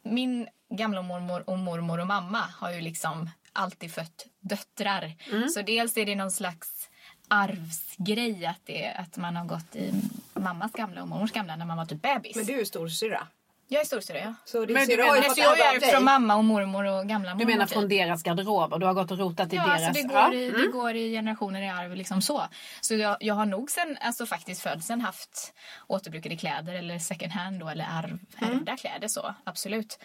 Min 0.05 0.47
gamla 0.69 1.01
mormor 1.01 1.49
och 1.49 1.59
mormor 1.59 1.99
och 1.99 2.07
mamma 2.07 2.39
har 2.39 2.71
ju 2.71 2.81
liksom 2.81 3.29
alltid 3.53 3.93
fött 3.93 4.27
döttrar. 4.39 5.13
Så 5.49 5.61
dels 5.61 5.97
är 5.97 6.05
det 6.05 6.15
någon 6.15 6.31
slags 6.31 6.89
arvsgrej 7.27 8.45
att, 8.45 8.61
det, 8.65 8.87
att 8.91 9.17
man 9.17 9.35
har 9.35 9.45
gått 9.45 9.75
i 9.75 9.93
mammas 10.33 10.71
gamla 10.71 11.01
och 11.01 11.07
mormors 11.07 11.31
gamla 11.31 11.55
när 11.55 11.65
man 11.65 11.77
var 11.77 11.85
typ 11.85 12.01
bebis. 12.01 12.35
Men 12.35 12.45
du 12.45 12.61
är 12.61 12.65
storsyrra. 12.65 13.27
Jag 13.67 13.81
är 13.81 13.85
storsyrra, 13.85 14.19
ja. 14.19 14.33
Så 14.45 14.65
din 14.65 14.73
Men 14.73 14.87
du 14.87 15.03
har 15.03 15.15
ju 15.15 15.21
fått 15.21 15.37
jag 15.37 15.57
dig. 15.81 15.91
från 15.91 16.03
mamma 16.03 16.35
och 16.35 16.43
mormor 16.45 16.85
och 16.85 17.07
gamla 17.07 17.29
mormor. 17.29 17.45
Du 17.45 17.51
menar 17.53 17.65
typ. 17.65 17.73
från 17.73 17.87
deras 17.89 18.23
garderober? 18.23 18.79
Du 18.79 18.85
har 18.85 18.93
gått 18.93 19.11
och 19.11 19.17
rotat 19.17 19.53
i 19.53 19.55
Ja, 19.55 19.63
deras? 19.65 19.81
alltså 19.87 20.01
det, 20.01 20.07
går 20.07 20.17
Ja. 20.17 20.33
i, 20.33 20.49
det 20.51 20.67
går 20.67 20.95
i 20.95 21.11
generationer 21.11 21.61
i 21.61 21.69
arv 21.69 21.95
liksom 21.95 22.21
så. 22.21 22.45
Så 22.81 22.95
jag, 22.95 23.17
jag 23.19 23.35
har 23.35 23.45
nog 23.45 23.71
sen 23.71 23.97
alltså 24.01 24.25
faktiskt 24.25 24.61
födseln 24.61 25.01
haft 25.01 25.53
återbrukade 25.87 26.37
kläder 26.37 26.73
eller 26.73 26.99
second 26.99 27.31
hand 27.31 27.59
då, 27.59 27.69
eller 27.69 27.85
arv, 27.91 28.19
ärvda 28.41 28.77
kläder 28.77 29.07
så, 29.07 29.35
absolut. 29.43 29.99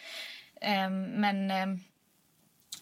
Ehm, 0.61 1.05
men 1.05 1.51
ehm, 1.51 1.81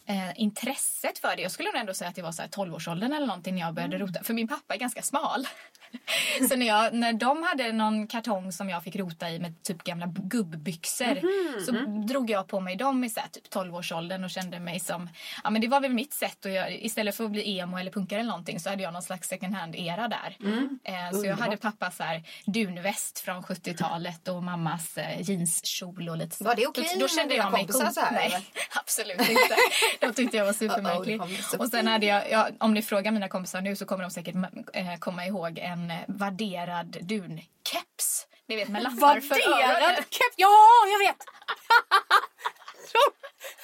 eh, 0.07 0.41
intresset 0.41 1.19
för 1.19 1.37
det, 1.37 1.43
jag 1.43 1.51
skulle 1.53 1.69
nog 1.73 1.81
ändå 1.81 1.95
säga 1.95 2.09
att 2.11 2.17
det 2.17 2.23
var 2.23 2.33
så 2.33 2.43
här 2.43 2.49
12-årsåldern 2.49 3.13
eller 3.13 3.27
någonting 3.27 3.55
när 3.55 3.61
jag 3.63 3.75
började 3.75 3.99
rota. 3.99 4.23
För 4.23 4.35
min 4.35 4.49
pappa 4.49 4.75
är 4.75 4.79
ganska 4.79 5.03
smal. 5.03 5.47
så 6.49 6.57
när, 6.57 6.67
jag, 6.67 6.95
när 6.95 7.13
de 7.13 7.43
hade 7.43 7.73
någon 7.73 8.07
kartong 8.07 8.53
som 8.53 8.69
jag 8.69 8.85
fick 8.85 8.97
rota 8.97 9.31
i 9.31 9.39
med 9.39 9.63
typ 9.63 9.83
gamla 9.83 10.07
gubbbyxor 10.07 11.21
så 11.65 11.73
drog 12.07 12.31
jag 12.31 12.47
på 12.47 12.61
mig 12.61 12.77
dem 12.77 13.05
i 13.05 13.11
så 13.11 13.21
här, 13.21 13.29
typ 13.29 13.55
12-årsåldern 13.55 14.25
och 14.25 14.31
kände 14.31 14.61
mig 14.61 14.81
som, 14.81 15.09
ja 15.45 15.51
men 15.51 15.61
det 15.61 15.69
var 15.69 15.81
väl 15.81 15.93
mitt 15.93 16.13
sätt 16.13 16.45
och 16.45 16.51
jag, 16.51 16.75
istället 16.75 17.15
för 17.15 17.25
att 17.25 17.31
bli 17.31 17.59
emo 17.59 17.79
eller 17.79 17.91
punkare 17.91 18.21
eller 18.21 18.31
någonting 18.31 18.61
så 18.61 18.71
hade 18.71 18.83
jag 18.83 18.93
någon 18.93 19.03
slags 19.03 19.29
second 19.29 19.55
hand-era 19.55 20.09
där. 20.09 20.37
Eh, 20.85 21.19
så 21.19 21.27
jag 21.27 21.37
hade 21.37 21.57
pappa 21.57 21.91
så 21.91 22.03
här 22.03 22.23
dunväst 22.47 23.19
från 23.19 23.43
70-talet 23.43 24.29
och 24.29 24.43
mammas 24.43 24.99
eh, 24.99 25.21
jeanskjol 25.21 26.09
och 26.09 26.17
lite 26.17 26.37
så. 26.37 26.45
Var 26.45 26.55
det 26.55 26.67
okej 26.67 26.85
Då, 26.85 26.95
då 26.95 27.05
med 27.05 27.11
kände 27.11 27.35
jag 27.35 27.53
mig 27.53 27.61
kompisar 27.61 27.85
cool. 27.85 27.95
så 27.95 28.01
här, 28.01 28.13
Nej, 28.13 28.47
absolut 28.75 29.21
inte. 29.21 29.57
De 30.01 30.15
tyckte 30.15 30.37
jag 30.37 30.45
var 30.45 30.53
supermärklig. 30.53 31.21
Kom 31.21 31.37
så 31.37 31.59
och 31.59 31.69
sen 31.69 31.87
hade 31.87 32.07
jag, 32.07 32.31
ja, 32.31 32.49
om 32.59 32.75
ni 32.75 32.83
frågar 32.83 33.13
mina 33.13 33.29
kompisar 33.29 33.61
nu 33.61 33.77
så 33.77 33.87
kommer 33.87 34.03
de 34.03 34.11
säkert 34.11 34.35
eh, 34.73 34.97
komma 34.99 35.27
ihåg 35.27 35.59
en 35.59 35.78
eh, 35.91 35.97
värderad 36.09 36.97
dunkeps. 37.03 38.27
Ni 38.47 38.57
vet 38.57 38.69
med 38.69 38.83
lappar 38.83 39.21
för 39.21 39.29
Värderad 39.29 39.83
öronen. 39.83 39.97
keps? 39.97 40.35
Ja, 40.37 40.57
jag 40.93 40.99
vet! 40.99 41.17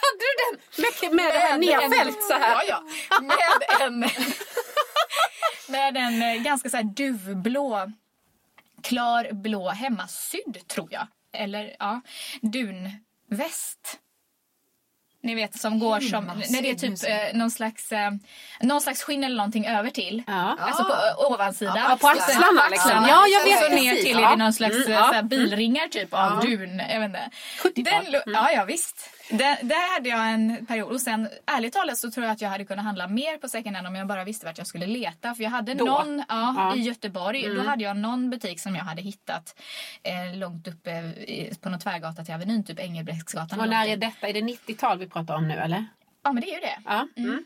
Hade 0.03 0.19
du 0.19 0.27
den 0.45 0.61
med, 0.85 1.15
med 1.25 1.35
det 1.35 1.39
här 1.39 1.59
Med 1.59 1.69
en- 1.69 1.91
nedfällt 1.91 2.23
så 2.23 2.33
här? 2.35 2.65
Ja, 2.69 2.83
ja. 3.11 3.21
Med 3.21 3.81
en, 3.81 3.99
med 5.69 5.97
en 5.97 6.23
eh, 6.23 6.43
ganska 6.43 6.71
så 6.71 6.77
här 6.77 6.85
duvblå, 6.85 7.93
klar 8.83 9.29
blå 9.33 9.71
hemmasydd 9.71 10.69
tror 10.69 10.89
jag. 10.93 11.07
Eller 11.33 11.77
ja, 11.79 12.01
dunväst. 12.43 13.99
Ni 15.25 15.35
vet 15.35 15.61
som 15.61 15.79
går 15.79 16.01
som, 16.01 16.25
när 16.51 16.63
det 16.63 16.71
är 16.71 16.75
typ 16.75 17.05
eh, 17.09 17.39
någon 17.39 17.51
slags, 17.51 17.93
eh, 17.93 18.11
någon 18.61 18.81
slags 18.81 19.03
skinn 19.03 19.25
eller 19.25 19.37
någonting 19.37 19.67
över 19.67 19.91
till. 19.91 20.23
Ja. 20.27 20.57
Alltså 20.61 20.85
på 20.85 20.93
eh, 20.93 21.31
ovansidan. 21.33 21.77
Ja, 21.77 21.99
på 22.01 22.09
axlarna 22.09 22.69
liksom. 22.71 22.91
Ja, 23.09 23.25
jag 23.27 23.45
vet 23.45 23.59
så 23.59 23.69
ner 23.69 23.91
precis. 23.91 24.05
till 24.05 24.17
är 24.19 24.23
Ja. 24.23 24.31
det 24.31 24.37
någon 24.37 24.53
slags 24.53 24.75
Mm, 24.77 24.89
eh, 24.93 24.95
ja. 24.95 25.11
här 25.15 25.23
bilringar 25.23 25.89
typ 25.89 26.15
av 26.15 26.41
dun. 26.41 26.79
Jag 26.91 27.01
vet 27.01 27.07
inte. 27.09 27.31
70-tal. 27.63 28.03
Den, 28.05 28.13
lo- 28.13 28.21
Ja, 28.27 28.51
ja 28.53 28.65
visst. 28.65 29.11
Där, 29.31 29.59
där 29.63 29.95
hade 29.95 30.09
jag 30.09 30.33
en 30.33 30.67
period. 30.67 30.93
Och 30.93 31.01
sen 31.01 31.29
ärligt 31.47 31.73
talat 31.73 31.99
så 31.99 32.11
tror 32.11 32.27
jag 32.27 32.33
att 32.33 32.41
jag 32.41 32.49
hade 32.49 32.65
kunnat 32.65 32.85
handla 32.85 33.09
mer 33.09 33.39
på 33.39 33.49
second 33.49 33.77
hand 33.77 33.89
om 33.89 33.95
jag 33.95 34.07
bara 34.07 34.25
visste 34.25 34.47
vart 34.47 34.59
jag 34.59 34.67
skulle 34.67 34.87
leta. 34.87 35.35
För 35.35 35.43
jag 35.43 35.51
hade 35.51 35.75
Då? 35.75 35.85
någon 35.85 36.19
ja, 36.19 36.55
Ja. 36.57 36.67
Mm. 36.67 36.79
i 36.79 36.83
Göteborg. 36.83 37.55
Då 37.55 37.63
hade 37.63 37.85
jag 37.85 37.97
någon 37.97 38.31
butik 38.31 38.61
som 38.61 38.75
jag 38.77 38.85
hade 38.85 39.03
hittat 39.03 39.61
eh, 40.03 40.37
långt 40.39 40.69
uppe 40.69 40.91
i, 40.91 41.53
på 41.61 41.69
någon 41.69 41.81
tvärgata 41.81 42.25
till 42.25 42.35
Avenyn, 42.35 42.65
typ 42.65 42.79
Engelbrektsgatan. 42.81 43.61
Och 43.61 43.69
när 43.69 43.87
är 43.87 43.97
detta? 43.97 44.29
Är 44.29 44.33
det 44.33 44.41
90-tal 44.41 44.99
vi 44.99 45.09
pratar 45.09 45.35
om 45.35 45.49
nu 45.49 45.55
eller? 45.55 45.87
Ja, 46.23 46.33
men 46.33 46.43
det 46.43 46.51
är 46.51 46.55
ju 46.55 46.61
det. 46.61 46.79
Ja. 46.85 47.09
Mm. 47.17 47.45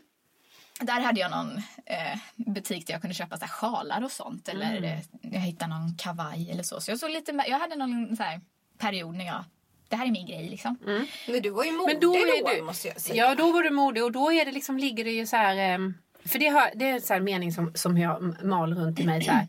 Där 0.81 1.01
hade 1.01 1.19
jag 1.19 1.31
någon 1.31 1.57
eh, 1.85 2.19
butik 2.35 2.87
där 2.87 2.93
jag 2.93 3.01
kunde 3.01 3.13
köpa 3.15 3.37
så 3.37 3.45
här, 3.45 3.51
sjalar 3.51 4.03
och 4.03 4.11
sånt. 4.11 4.49
Eller 4.49 4.77
Mm. 4.77 4.83
eh, 4.83 4.99
jag 5.21 5.39
hittade 5.41 5.69
någon 5.73 5.95
kavaj 5.97 6.51
eller 6.51 6.63
så. 6.63 6.81
Så 6.81 6.91
jag, 6.91 6.99
såg 6.99 7.09
lite, 7.11 7.43
jag 7.47 7.59
hade 7.59 7.75
någon 7.75 8.15
så 8.17 8.23
här, 8.23 8.41
period 8.77 9.15
när 9.15 9.25
jag... 9.25 9.43
Det 9.89 9.95
här 9.95 10.05
är 10.07 10.11
min 10.11 10.27
grej 10.27 10.49
liksom. 10.49 10.77
Mm. 10.87 11.05
Men 11.27 11.41
du 11.41 11.49
var 11.49 11.63
ju 11.63 11.71
modig 11.71 11.93
Men 11.93 11.99
då 12.01 12.15
är 12.15 12.43
då, 12.43 12.49
du, 12.55 12.61
måste 12.61 12.87
jag 12.87 13.01
säga. 13.01 13.27
ja 13.27 13.35
då 13.35 13.51
var 13.51 13.63
du 13.63 13.69
modig 13.69 14.03
och 14.03 14.11
då 14.11 14.31
är 14.31 14.45
det 14.45 14.51
liksom, 14.51 14.77
ligger 14.77 15.03
det 15.03 15.11
ju 15.11 15.25
så 15.25 15.35
här, 15.35 15.57
ehm, 15.57 15.93
för 16.25 16.39
det, 16.39 16.47
har, 16.47 16.69
det 16.75 16.85
är 16.85 16.93
en 16.93 17.01
här 17.09 17.19
mening 17.19 17.51
som, 17.51 17.71
som 17.75 17.97
jag 17.97 18.43
mal 18.43 18.73
runt 18.73 18.99
i 18.99 19.05
mig 19.05 19.23
så 19.23 19.31
här. 19.31 19.47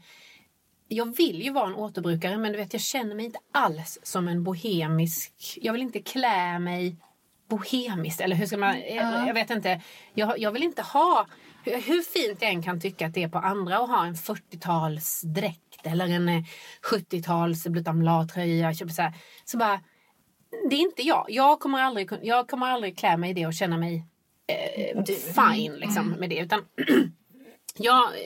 Jag 0.89 1.17
vill 1.17 1.43
ju 1.43 1.51
vara 1.51 1.67
en 1.67 1.75
återbrukare 1.75 2.39
men 2.39 2.53
du 2.53 2.59
vet 2.59 2.73
jag 2.73 2.83
känner 2.83 3.15
mig 3.15 3.25
inte 3.25 3.39
alls 3.53 3.99
som 4.03 4.29
en 4.29 4.45
bohemisk, 4.45 5.59
jag 5.63 5.73
vill 5.73 5.83
inte 5.83 6.01
klä 6.01 6.59
mig 6.59 6.97
bohemiskt 7.51 8.21
eller 8.21 8.37
hur 8.37 8.47
ska 8.47 8.57
man, 8.57 8.81
jag, 8.81 9.29
jag 9.29 9.35
vet 9.35 9.51
inte. 9.51 9.81
Jag, 10.15 10.39
jag 10.39 10.53
vill 10.53 10.63
inte 10.63 10.83
ha, 10.83 11.27
hur, 11.65 11.73
hur 11.73 12.03
fint 12.03 12.43
jag 12.43 12.51
än 12.51 12.63
kan 12.63 12.81
tycka 12.81 13.07
att 13.07 13.15
det 13.15 13.23
är 13.23 13.29
på 13.29 13.39
andra 13.39 13.79
att 13.79 13.89
ha 13.89 14.07
en 14.07 14.15
40-talsdräkt 14.15 15.81
eller 15.83 16.09
en 16.09 16.29
eh, 16.29 16.43
70-tals 16.93 17.67
bleutamla-tröja. 17.67 18.75
köper 18.75 18.93
Så, 18.93 19.03
här, 19.03 19.15
så 19.45 19.59
bara, 19.59 19.81
det 20.71 20.77
är 20.77 20.81
inte 20.81 21.03
jag. 21.03 21.27
Jag 21.29 21.61
kommer 21.61 21.79
aldrig, 21.83 22.11
jag 22.23 22.49
kommer 22.49 22.67
aldrig 22.67 22.99
klä 22.99 23.17
mig 23.17 23.31
i 23.31 23.35
det 23.35 23.47
och 23.47 23.55
känna 23.55 23.77
mig 23.77 24.07
eh, 24.47 25.05
fine 25.05 25.77
liksom, 25.77 26.11
med 26.11 26.31
det. 26.31 26.39
Utan 26.39 26.61
jag, 27.77 28.03
eh, 28.03 28.21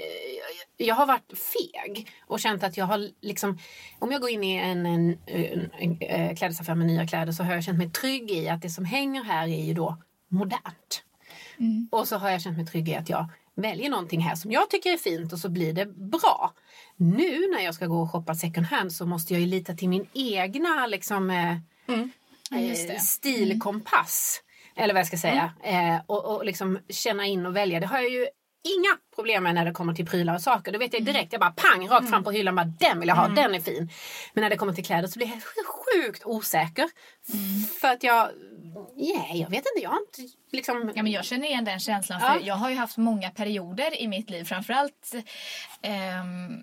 jag 0.77 0.95
har 0.95 1.07
varit 1.07 1.33
feg 1.39 2.11
och 2.27 2.41
känt 2.41 2.63
att 2.63 2.77
jag 2.77 2.87
har 2.87 3.11
liksom... 3.21 3.59
Om 3.99 4.13
jag 4.13 4.21
går 4.21 4.31
in 4.31 4.45
i 4.45 4.57
en, 4.57 4.87
en, 4.87 5.19
en, 5.27 5.71
en, 5.79 5.99
eh, 6.01 6.37
klädesaffär 6.37 6.75
med 6.75 6.87
nya 6.87 7.07
kläder 7.07 7.33
så 7.33 7.43
har 7.43 7.55
jag 7.55 7.65
känt 7.65 7.79
mig 7.79 7.91
trygg 7.91 8.31
i 8.31 8.49
att 8.49 8.63
det 8.63 8.71
som 8.71 8.85
hänger 8.85 9.25
här 9.25 9.49
är 9.49 9.65
ju 9.65 9.75
då 9.75 9.97
modernt. 10.29 11.05
Och 11.91 12.09
så 12.09 12.17
har 12.17 12.31
jag 12.31 12.43
känt 12.43 12.57
mig 12.57 12.67
trygg 12.67 12.89
i 12.89 12.95
att 12.95 13.09
jag 13.09 13.27
väljer 13.55 13.91
någonting 13.91 14.21
här 14.21 14.35
som 14.35 14.53
jag 14.53 14.71
tycker 14.71 14.93
är 14.93 14.97
fint 14.97 15.33
och 15.33 15.39
så 15.39 15.49
blir 15.49 15.73
det 15.73 15.87
bra. 15.87 16.55
Nu 16.97 17.49
när 17.57 17.65
jag 17.65 17.75
ska 17.75 17.87
gå 17.87 18.03
och 18.03 18.11
shoppa 18.11 18.35
second 18.35 18.67
hand 18.67 18.93
så 18.93 19.07
måste 19.07 19.33
jag 19.33 19.41
ju 19.41 19.47
lita 19.47 19.75
till 19.75 19.89
min 19.89 20.07
egna 20.15 20.87
liksom, 20.87 21.31
eh, 21.31 21.57
just 22.51 22.89
det. 22.89 22.95
eh, 22.95 23.01
stilkompass. 23.01 24.41
Eller 24.77 24.95
vad 24.95 25.01
jag 25.01 25.07
ska 25.07 25.17
säga. 25.17 25.53
Eh, 25.63 26.01
och, 26.07 26.25
och 26.25 26.45
liksom 26.45 26.79
känna 26.89 27.27
in 27.27 27.47
och 27.47 27.57
välja. 27.57 27.81
Det 27.81 27.87
har 27.87 27.99
jag 27.99 28.11
ju 28.11 28.27
inga 28.79 28.99
problem 29.15 29.43
med 29.43 29.55
när 29.55 29.65
det 29.65 29.73
kommer 29.73 29.95
till 29.95 30.07
prylar 30.07 30.35
och 30.35 30.41
saker. 30.43 30.73
Det 30.73 30.79
vet 30.79 30.93
jag 30.93 31.05
direkt. 31.05 31.33
Jag 31.33 31.41
bara 31.41 31.51
pang 31.57 31.89
rakt 31.89 32.11
fram 32.11 32.25
på 32.25 32.31
hyllan. 32.31 32.55
Bara, 32.57 32.65
den 32.65 33.01
vill 33.01 33.09
jag 33.09 33.17
ha, 33.17 33.29
den 33.29 33.55
är 33.55 33.61
fin. 33.61 33.91
Men 34.35 34.43
när 34.43 34.51
det 34.51 34.57
kommer 34.57 34.73
till 34.73 34.85
kläder 34.85 35.09
så 35.09 35.19
blir 35.19 35.29
jag 35.29 35.43
sjukt 35.67 36.23
osäker. 36.25 36.89
För 37.81 37.89
att 37.89 38.03
jag, 38.03 38.31
yeah, 38.97 39.37
jag 39.37 39.51
vet 39.51 39.59
inte, 39.59 39.83
jag 39.83 39.91
har 39.91 39.99
inte 39.99 40.35
liksom... 40.53 40.93
Ja, 40.95 41.03
men 41.03 41.13
jag 41.13 41.25
känner 41.25 41.47
igen 41.47 41.65
den 41.65 41.81
känslan. 41.81 42.21
Ja. 42.23 42.33
För 42.33 42.47
jag 42.47 42.55
har 42.55 42.71
ju 42.71 42.77
haft 42.77 42.97
många 42.97 43.31
perioder 43.31 44.01
i 44.01 44.09
mitt 44.09 44.31
liv. 44.31 44.45
Framförallt 44.45 45.15
ehm, 45.83 46.63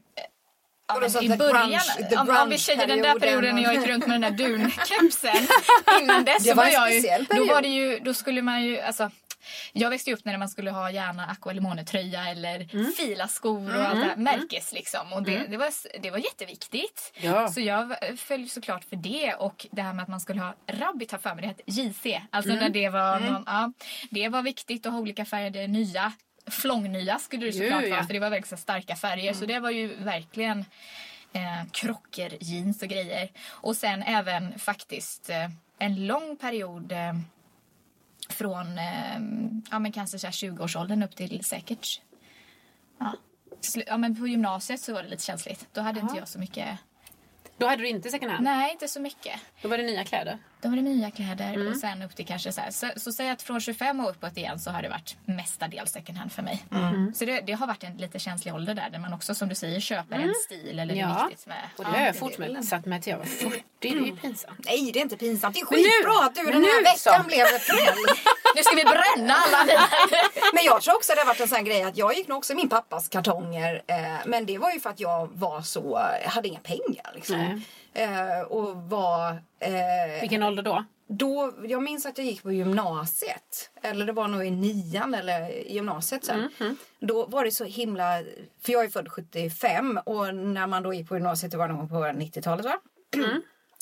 ja, 0.88 1.22
i 1.22 1.30
början. 1.38 1.72
grunge- 1.72 2.22
om, 2.22 2.30
om 2.44 2.50
vi 2.50 2.58
säger 2.58 2.88
den 2.88 3.02
där 3.02 3.20
perioden 3.20 3.56
när 3.56 3.64
jag 3.64 3.76
gick 3.76 3.88
runt 3.88 4.08
med 4.08 4.22
den 4.22 4.36
där 4.36 4.46
dunkepsen. 4.48 5.48
Innan 6.02 6.26
dess 6.26 6.44
Det 6.44 6.54
var 6.54 6.64
var 6.64 6.72
jag 6.72 6.94
ju... 6.94 7.26
Då 7.30 7.46
var 7.46 7.62
det 7.62 7.68
ju, 7.68 8.00
då 8.00 8.14
skulle 8.14 8.42
man 8.42 8.64
ju, 8.64 8.80
alltså. 8.82 9.12
Jag 9.74 9.90
växte 9.90 10.14
upp 10.14 10.26
när 10.26 10.38
man 10.38 10.50
skulle 10.50 10.72
ha 10.72 10.92
gärna 10.92 11.26
Aqua 11.26 11.54
Limone-tröja 11.54 12.28
eller 12.30 12.70
Mm. 12.74 12.92
filaskor 12.98 13.78
och 13.78 13.84
allt 13.84 14.00
det 14.00 14.06
här. 14.06 14.16
Märkes 14.16 14.74
liksom. 14.74 15.14
Och 15.14 15.24
det, 15.24 15.38
det, 15.50 15.58
var, 15.58 16.00
det 16.02 16.12
var 16.12 16.18
jätteviktigt. 16.18 17.14
Ja. 17.22 17.48
Så 17.48 17.62
jag 17.62 17.96
följde 18.18 18.50
såklart 18.50 18.84
för 18.84 18.96
det. 18.96 19.34
Och 19.34 19.66
det 19.72 19.82
här 19.82 19.94
med 19.94 20.04
att 20.04 20.10
man 20.10 20.20
skulle 20.20 20.42
ha 20.42 20.56
Rabbit 20.68 21.12
har 21.12 21.20
för 21.20 21.36
mig, 21.36 21.42
det 21.42 21.48
hette 21.48 21.64
JC. 21.66 22.22
Alltså 22.32 22.52
Mm. 22.52 22.64
när 22.64 22.70
det 22.70 22.90
var 22.90 23.20
någon, 23.20 23.44
ja, 23.46 23.72
Det 24.10 24.30
var 24.30 24.42
viktigt 24.42 24.86
att 24.86 24.92
ha 24.92 25.00
olika 25.00 25.26
färger, 25.26 25.68
nya. 25.68 26.12
Flångnya 26.52 27.20
skulle 27.20 27.46
det 27.46 27.54
såklart 27.54 27.90
vara 27.90 28.04
för 28.04 28.14
det 28.14 28.20
var 28.20 28.30
väldigt 28.30 28.50
så 28.50 28.58
starka 28.58 28.96
färger. 28.96 29.34
Så 29.34 29.46
det 29.46 29.60
var 29.60 29.70
ju 29.70 29.96
verkligen 29.96 30.66
eh, 31.34 31.66
krocker, 31.72 32.38
jeans 32.40 32.82
och 32.82 32.88
grejer. 32.88 33.32
Och 33.48 33.76
sen 33.76 34.04
även 34.04 34.60
faktiskt 34.60 35.30
eh, 35.30 35.50
en 35.80 36.08
lång 36.08 36.38
period 36.38 36.92
eh, 36.92 37.14
från 38.30 38.78
eh, 38.78 39.20
ja, 39.72 39.80
men 39.80 39.92
kanske 39.92 40.20
så 40.20 40.28
här 40.28 40.32
20-årsåldern 40.32 41.04
upp 41.04 41.16
till 41.16 41.44
säkert 41.44 42.02
ja, 43.00 43.16
ja, 43.88 43.98
men 43.98 44.16
på 44.16 44.28
gymnasiet 44.28 44.82
så 44.82 44.94
var 44.94 45.04
det 45.04 45.10
lite 45.10 45.24
känsligt. 45.24 45.68
Då 45.74 45.82
hade 45.82 46.00
inte 46.00 46.18
jag 46.18 46.28
så 46.28 46.40
mycket. 46.40 46.80
Då 47.58 47.68
hade 47.68 47.82
du 47.82 47.88
inte 47.88 48.10
second 48.10 48.32
hand? 48.32 48.44
Nej, 48.44 48.72
inte 48.72 48.88
så 48.88 49.00
mycket. 49.00 49.40
Då 49.62 49.68
var 49.68 49.78
det 49.78 49.84
nya 49.84 50.04
kläder? 50.04 50.38
Då 50.62 50.70
var 50.70 50.76
det 50.76 50.82
nya 50.82 51.12
kläder 51.12 51.54
Mm. 51.54 51.68
och 51.68 51.78
sen 51.78 52.02
upp 52.02 52.16
till 52.16 52.26
kanske 52.26 52.52
så 52.52 52.62
här. 52.62 52.72
Så, 52.72 52.88
så 52.96 53.12
säg 53.12 53.30
att 53.30 53.42
från 53.42 53.62
25 53.62 54.00
och 54.00 54.10
uppåt 54.10 54.38
igen 54.38 54.60
så 54.60 54.72
har 54.72 54.82
det 54.82 54.90
varit 54.90 55.18
mestadels 55.26 55.92
second 55.92 56.18
hand 56.18 56.32
för 56.32 56.42
mig. 56.42 56.64
Mm. 56.72 57.14
Så 57.14 57.26
det, 57.26 57.42
det 57.42 57.54
har 57.54 57.68
varit 57.68 57.84
en 57.84 57.98
lite 57.98 58.20
känslig 58.20 58.54
ålder 58.54 58.74
där, 58.76 58.90
där 58.90 59.00
man 59.00 59.14
också 59.14 59.36
som 59.36 59.50
du 59.50 59.56
säger 59.56 59.80
köper 59.80 60.16
en 60.16 60.34
stil 60.46 60.80
eller 60.80 60.94
det 60.94 61.00
är 61.00 61.04
Mm. 61.06 61.18
Ja. 61.18 61.28
viktigt 61.30 61.48
med. 61.48 61.64
Och 61.78 61.84
det 61.86 61.92
har 61.92 62.06
jag 62.06 62.16
fortsatt 62.16 62.86
med 62.86 63.02
till 63.02 63.12
jag 63.12 63.18
var 63.18 63.26
40. 63.26 63.64
Det 63.80 63.90
är 63.90 63.94
ju 63.94 64.16
pinsamt. 64.16 64.60
Nej, 64.66 64.92
det 64.94 65.00
är 65.00 65.02
inte 65.02 65.18
pinsamt. 65.18 65.54
Det 65.56 65.62
är 65.62 65.66
skitbra 65.66 66.26
att 66.26 66.36
du 66.36 66.44
den 66.52 66.64
här 66.64 66.84
veckan 66.84 67.22
så. 67.24 67.28
blev 67.28 67.46
förälder. 67.46 68.20
Nu 68.56 68.64
ska 68.64 68.76
vi 68.76 68.84
bränna 68.84 69.34
alla 69.34 69.64
dina... 69.64 69.82
Men 70.54 70.64
jag 70.64 70.82
tror 70.82 70.96
också 70.96 71.14
det 71.16 71.20
har 71.22 71.26
varit 71.26 71.40
en 71.40 71.48
sån 71.48 71.56
här 71.58 71.64
grej 71.66 71.84
att 71.84 71.98
jag 71.98 72.16
gick 72.18 72.28
nog 72.28 72.38
också 72.38 72.54
i 72.54 72.56
min 72.56 72.70
pappas 72.70 73.08
kartonger. 73.08 73.82
Eh, 73.88 73.96
men 74.26 74.46
det 74.46 74.58
var 74.58 74.72
ju 74.72 74.80
för 74.80 74.90
att 74.90 75.00
jag 75.00 75.30
var 75.34 75.62
så, 75.62 76.02
jag 76.24 76.30
hade 76.30 76.48
inga 76.48 76.60
pengar 76.60 77.12
liksom. 77.16 77.64
Eh, 77.94 78.42
och 78.42 78.76
var... 78.76 79.32
Eh, 79.60 80.22
Vilken 80.22 80.44
ålder 80.44 80.64
då? 80.64 80.86
då, 81.08 81.54
jag 81.64 81.84
minns 81.84 82.06
att 82.06 82.18
jag 82.18 82.28
gick 82.28 82.44
på 82.44 82.52
gymnasiet. 82.52 83.70
Eller 83.82 84.06
det 84.06 84.12
var 84.12 84.28
nog 84.28 84.46
i 84.46 84.52
nian 84.52 85.14
eller 85.14 85.48
gymnasiet 85.50 86.26
sen. 86.26 86.50
Då 87.00 87.26
var 87.26 87.46
det 87.46 87.52
så 87.52 87.64
himla... 87.66 88.24
För 88.62 88.72
jag 88.74 88.84
är 88.84 88.90
född 88.90 89.10
75 89.12 90.00
och 90.06 90.36
när 90.36 90.68
man 90.68 90.84
då 90.84 90.94
gick 90.94 91.08
på 91.10 91.16
gymnasiet, 91.16 91.52
det 91.52 91.58
var 91.58 91.68
nog 91.68 91.90
på 91.90 91.96
90-talet 91.96 92.66
va? 92.66 92.76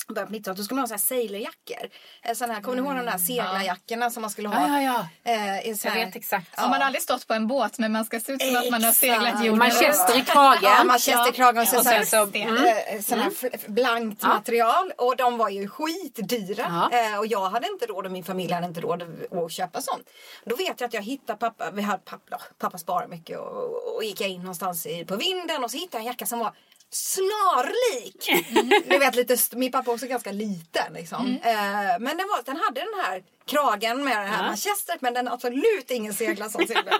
Början 0.07 0.27
på 0.27 0.33
90-talet, 0.33 0.57
då 0.57 0.63
skulle 0.63 0.75
man 0.75 0.83
ha 0.83 0.87
så 0.87 0.93
här 0.93 0.99
sailorjackor. 1.21 1.89
Eh, 2.23 2.33
Sån 2.33 2.49
här, 2.49 2.61
kommer 2.61 2.77
ni 2.81 2.87
ihåg 2.87 2.95
de 2.97 3.05
där 3.11 3.17
seglarjackorna 3.17 4.09
som 4.09 4.21
man 4.21 4.29
skulle 4.31 4.47
ha? 4.49 4.67
Ja, 4.67 4.81
ja, 4.81 5.07
Eh, 5.31 5.67
i 5.69 5.75
så 5.75 5.87
Jag 5.87 5.93
vet 5.95 6.15
exakt. 6.15 6.59
Har 6.59 6.69
man 6.69 6.81
aldrig 6.81 7.01
stått 7.01 7.27
på 7.27 7.33
en 7.33 7.47
båt 7.47 7.77
men 7.79 7.91
man 7.91 8.05
ska 8.05 8.19
se 8.19 8.31
ut 8.31 8.41
som 8.41 8.55
att 8.55 8.69
man 8.71 8.83
har 8.83 8.91
seglat 8.91 9.23
Exakt. 9.27 9.45
jorden 9.45 9.59
Manchester 9.59 10.17
i 10.17 10.21
kragen. 10.21 10.59
Ja, 10.61 10.83
manchesterkragen 10.83 11.61
och 11.61 11.67
så, 11.67 11.77
Och 11.77 11.83
så, 11.83 11.89
här, 11.89 12.05
sen 12.05 12.31
så- 12.31 12.37
mm. 12.37 12.55
eh, 12.95 13.01
sån 13.01 13.19
här 13.19 13.69
blankt 13.69 14.23
material. 14.23 14.91
Och 14.97 15.15
de 15.17 15.37
var 15.37 15.49
ju 15.49 15.67
skitdyra. 15.67 16.89
Ja. 16.91 16.97
Eh, 17.13 17.17
och 17.19 17.27
jag 17.27 17.49
hade 17.49 17.67
inte 17.67 17.85
råd 17.85 18.05
och 18.05 18.11
min 18.11 18.23
familj 18.23 18.53
hade 18.53 18.67
inte 18.67 18.81
råd 18.81 19.03
att 19.31 19.51
köpa 19.51 19.81
sånt. 19.81 20.09
Då 20.45 20.55
vet 20.55 20.81
jag 20.81 20.87
att 20.87 20.93
jag 20.93 21.01
hittade 21.01 21.39
pappa, 21.39 21.71
vi 21.71 21.81
hade 21.81 22.03
pappa, 22.05 22.41
pappa 22.59 22.77
sparar 22.77 23.07
mycket 23.07 23.39
och, 23.39 23.95
och 23.95 24.03
gick 24.03 24.21
jag 24.21 24.29
in 24.29 24.41
någonstans 24.41 24.85
i, 24.85 25.05
på 25.05 25.15
vinden 25.15 25.63
och 25.63 25.71
så 25.71 25.77
hittade 25.77 25.97
jag 25.97 26.01
en 26.01 26.07
jacka 26.07 26.25
som 26.25 26.39
var 26.39 26.53
snarlik. 26.91 28.45
Du 28.89 28.97
vet 28.97 29.15
lite, 29.15 29.37
min 29.55 29.71
pappa 29.71 29.87
var 29.87 29.93
också 29.93 30.07
ganska 30.07 30.31
liten 30.31 30.93
liksom. 30.93 31.39
Eh, 31.43 31.99
men 31.99 32.17
den, 32.17 32.27
var, 32.27 32.43
den 32.45 32.57
hade 32.57 32.79
den 32.79 32.99
här 33.03 33.23
kragen 33.45 34.03
med 34.03 34.17
det 34.17 34.25
här 34.25 34.43
manchestret 34.43 35.01
men 35.01 35.13
den 35.13 35.27
har 35.27 35.33
absolut 35.33 35.91
ingen 35.91 36.13
segla 36.13 36.49
som 36.49 36.67
seglar. 36.67 36.99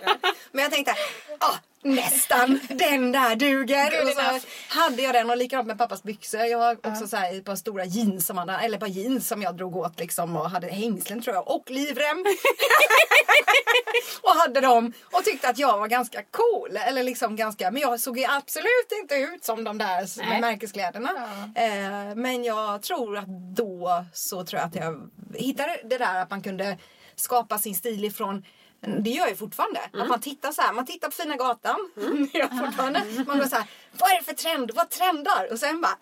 Men 0.52 0.64
jag 0.64 0.72
tänkte, 0.72 0.94
ah, 1.40 1.56
nästan 1.82 2.60
den 2.70 3.12
där 3.12 3.36
duger. 3.36 4.04
Och 4.04 4.10
så 4.10 4.22
hade 4.80 5.02
jag 5.02 5.14
den 5.14 5.30
och 5.30 5.38
likadant 5.38 5.68
med 5.68 5.78
pappas 5.78 6.04
byxor. 6.04 6.42
Jag 6.42 6.58
har 6.58 6.78
också 6.84 7.08
så 7.08 7.18
här 7.18 7.38
ett 7.38 7.46
par 7.46 7.56
stora 7.56 7.86
jeans 7.86 8.28
som 8.28 8.38
han, 8.38 8.50
eller 8.50 8.78
par 8.78 8.88
jeans 8.88 9.28
som 9.28 9.42
jag 9.42 9.58
drog 9.58 9.76
åt 9.76 10.00
liksom 10.00 10.36
och 10.36 10.50
hade 10.50 10.68
hängslen 10.68 11.22
tror 11.22 11.36
jag 11.36 11.48
och 11.48 11.64
livrem. 11.70 12.26
och 14.22 14.36
hade 14.36 14.62
dem 14.62 14.94
och 15.12 15.24
tyckte 15.24 15.50
att 15.50 15.58
jag 15.58 15.78
var 15.78 15.88
ganska 15.88 16.24
cool. 16.24 16.78
Eller 16.78 17.04
liksom 17.04 17.36
ganska, 17.36 17.72
men 17.72 17.82
jag 17.82 18.00
såg 18.00 18.18
ju 18.18 18.26
absolut 18.26 18.92
inte 19.02 19.16
ut 19.16 19.44
som 19.46 19.64
de 19.64 19.78
där 19.78 20.26
Nej. 20.30 20.42
märkeskläderna. 20.42 21.10
Eh, 21.56 22.16
men 22.16 22.44
jag 22.44 22.82
tror 22.82 23.18
att 23.18 23.28
då 23.56 24.06
så 24.14 24.46
tror 24.46 24.60
jag 24.60 24.68
att 24.68 24.76
jag 24.76 25.10
hittade 25.34 25.80
det 25.84 25.98
där 25.98 26.22
att 26.22 26.30
man 26.30 26.39
kunde 26.44 26.78
skapa 27.16 27.58
sin 27.58 27.76
stil 27.76 28.06
ifrån 28.06 28.46
Det 29.00 29.10
gör 29.10 29.28
jag 29.28 29.38
fortfarande. 29.38 29.80
Att 29.94 30.08
man 30.08 30.22
tittar 30.22 30.52
så 30.52 30.62
här, 30.62 30.74
man 30.74 30.86
tittar 30.86 31.08
på 31.08 31.16
fina 31.16 31.36
gatan. 31.36 31.92
Det 32.32 32.38
jag 32.40 32.60
fortfarande. 32.60 33.04
Man 33.28 33.38
går 33.40 33.46
så 33.46 33.56
här, 33.56 33.66
vad 34.00 34.12
är 34.12 34.18
det 34.20 34.24
för 34.26 34.34
trend? 34.34 34.72
Vad 34.76 34.90
trendar? 34.90 35.52
Och 35.52 35.60
sen 35.60 35.82
bara, 35.82 35.98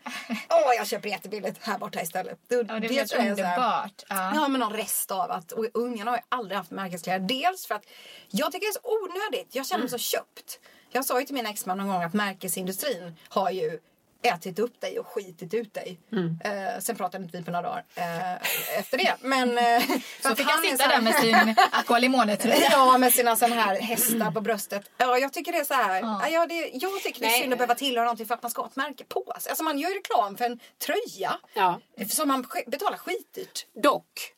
åh 0.50 0.74
jag 0.78 0.88
köper 0.88 1.10
jättebilligt 1.10 1.64
här 1.64 1.78
borta 1.78 2.02
istället. 2.02 2.40
Det, 2.48 2.56
Ja, 2.56 2.80
det 2.80 2.88
jag 2.88 3.10
så 3.10 3.18
här- 3.18 3.30
underbart. 3.32 4.04
Ja. 4.10 4.32
Ja, 4.36 4.48
men 4.48 4.60
någon 4.60 4.74
rest 4.74 5.12
av 5.12 5.32
att 5.32 5.52
och 5.52 5.66
ungarna 5.74 6.12
har 6.12 6.18
ju 6.18 6.24
aldrig 6.30 6.58
haft 6.58 6.72
märkeskläder. 6.72 7.28
Dels 7.28 7.66
för 7.66 7.76
att 7.76 7.86
jag 8.30 8.52
tycker 8.52 8.66
det 8.66 8.70
är 8.70 8.74
så 8.74 9.06
onödigt. 9.06 9.56
Jag 9.56 9.66
känner 9.68 9.82
mig 9.84 9.90
så 9.90 9.98
köpt. 9.98 10.60
Jag 10.90 11.06
sa 11.06 11.20
ju 11.20 11.26
till 11.26 11.36
min 11.36 11.46
exman 11.46 11.78
någon 11.78 11.88
gång 11.88 12.04
att 12.04 12.14
märkesindustrin 12.14 13.16
har 13.30 13.52
ju 13.52 13.80
ätit 14.24 14.60
upp 14.60 14.82
dig 14.82 15.00
och 15.00 15.08
skitit 15.08 15.54
ut 15.54 15.74
dig. 15.74 16.00
Eh, 16.44 16.80
sen 16.80 16.96
pratade 16.96 17.24
inte 17.24 17.38
vi 17.38 17.44
på 17.44 17.52
några 17.52 17.68
dagar 17.70 17.84
eh, 17.96 18.80
efter 18.80 18.98
det. 18.98 19.16
Men, 19.22 19.58
eh, 19.58 19.82
Så 20.24 20.36
fick 20.36 20.48
han 20.48 20.64
sitta 20.64 20.88
där 20.88 21.02
med 21.02 21.16
sin 21.16 21.36
Aqua 21.72 22.00
Limone-tröja. 22.00 22.68
Ja, 22.72 22.98
med 22.98 23.14
sina 23.14 23.36
sådana 23.36 23.62
här 23.62 23.76
hästar 23.82 24.32
på 24.32 24.42
bröstet. 24.42 24.90
Ja, 24.98 25.18
jag 25.18 25.34
tycker 25.34 25.52
det 25.52 25.58
är 25.58 25.64
så 25.64 25.74
här. 25.74 26.02
Ja. 26.02 26.28
Ja, 26.30 26.46
det, 26.46 26.70
jag 26.74 27.02
tycker 27.04 27.20
det 27.22 27.26
är 27.28 27.42
synd 27.42 27.54
att 27.54 27.60
behöva 27.60 27.76
tillhöra 27.76 28.06
någonting 28.06 28.26
för 28.26 28.34
att 28.36 28.42
man 28.42 28.52
ska 28.52 28.62
ha 28.62 28.70
ett 28.70 28.76
märke 28.76 29.04
på 29.04 29.34
sig. 29.42 29.50
Alltså 29.50 29.64
man 29.64 29.80
gör 29.80 29.90
ju 29.90 29.96
reklam 29.96 30.38
för 30.38 30.46
en 30.46 30.60
tröja 30.86 31.38
Ja. 31.54 31.80
som 32.10 32.28
man 32.28 32.46
betalar 32.68 32.98
skitdyrt. 32.98 33.66
Dock 33.84 34.34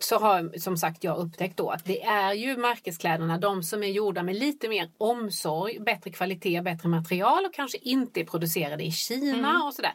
så 0.00 0.18
har 0.18 0.58
som 0.58 0.76
sagt 0.76 1.04
jag 1.04 1.18
upptäckt 1.18 1.56
då 1.56 1.70
att 1.70 1.84
det 1.84 2.02
är 2.02 2.32
ju 2.32 2.56
märkeskläderna, 2.56 3.38
de 3.38 3.62
som 3.62 3.82
är 3.82 3.88
gjorda 3.88 4.22
med 4.22 4.36
lite 4.36 4.68
mer 4.68 4.90
omsorg, 4.98 5.80
bättre 5.80 6.10
kvalitet, 6.10 6.62
bättre 6.62 6.88
material 6.88 7.44
och 7.46 7.54
kanske 7.54 7.78
inte 7.78 8.20
är 8.20 8.24
producerade 8.24 8.84
i 8.84 8.90
Kina 8.90 9.64
och 9.64 9.74
sådär. 9.74 9.92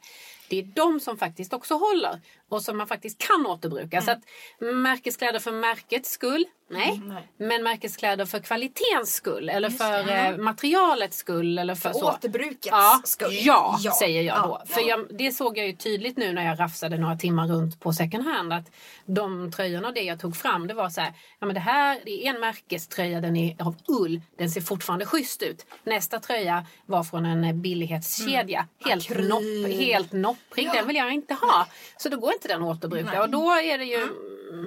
Det 0.50 0.60
är 0.60 0.64
de 0.64 1.00
som 1.00 1.18
faktiskt 1.18 1.54
också 1.54 1.74
håller 1.74 2.22
och 2.50 2.62
som 2.62 2.78
man 2.78 2.88
faktiskt 2.88 3.18
kan 3.18 3.46
återbruka. 3.46 4.02
Så 4.02 4.12
att 4.12 4.20
märkeskläder 4.60 5.40
för 5.40 5.52
märkets 5.52 6.12
skull, 6.12 6.46
nej. 6.70 7.02
Men 7.38 7.64
märkeskläder 7.64 8.26
för 8.26 8.40
kvalitetens 8.40 9.14
skull 9.14 9.50
eller 9.50 9.70
för 9.70 10.10
eh, 10.10 10.38
materialets 10.38 11.18
skull 11.18 11.58
eller 11.60 11.76
för, 11.76 11.90
För 11.90 12.00
så. 12.00 12.10
återbrukets 12.10 12.68
ja, 12.72 13.02
skull. 13.04 13.30
Ja, 13.32 13.78
Ja, 13.80 13.92
säger 13.92 14.22
jag 14.22 14.38
ja, 14.38 14.42
då. 14.66 14.74
För 14.74 14.82
ja. 14.82 14.88
jag, 14.88 15.18
det 15.18 15.32
såg 15.32 15.58
jag 15.58 15.68
ju 15.68 15.74
tydligt 15.76 16.18
nu 16.18 16.34
när 16.34 16.46
jag 16.46 16.60
rafsade 16.60 16.98
några 16.98 17.16
timmar 17.16 17.48
runt 17.48 17.80
på 17.80 17.94
second 17.94 18.24
hand. 18.24 18.54
Att 18.54 18.72
de 19.06 19.52
tröjorna 19.52 19.88
och 19.88 19.94
det 19.94 20.02
jag 20.02 20.20
tog 20.20 20.36
fram 20.38 20.68
det 20.68 20.74
var 20.74 20.90
så 20.90 21.02
här. 21.02 21.14
Ja 21.40 21.46
men 21.46 21.54
det 21.54 21.60
här 21.60 22.00
det 22.06 22.28
är 22.28 22.34
en 22.34 22.40
märkeströja, 22.42 23.22
den 23.22 23.36
är 23.36 23.62
av 23.62 23.76
ull. 23.88 24.22
Den 24.38 24.50
ser 24.50 24.62
fortfarande 24.62 25.06
schysst 25.06 25.42
ut. 25.42 25.66
Nästa 25.84 26.20
tröja 26.20 26.66
var 26.86 27.04
från 27.04 27.26
en 27.26 27.62
billighetskedja. 27.62 28.68
Helt, 28.86 29.12
Akryl. 29.12 29.28
nopp, 29.28 29.72
helt 29.80 30.12
nopprig. 30.12 30.70
Den 30.74 30.88
vill 30.88 30.96
jag 30.96 31.14
inte 31.14 31.34
ha. 31.34 31.68
Så 31.98 32.10
då 32.10 32.18
går 32.18 32.32
inte 32.40 32.48
den 32.48 32.62
återbruka. 32.64 33.22
Och 33.22 33.30
då 33.30 33.52
är 33.52 33.78
det 33.78 33.86
ju... 33.86 34.08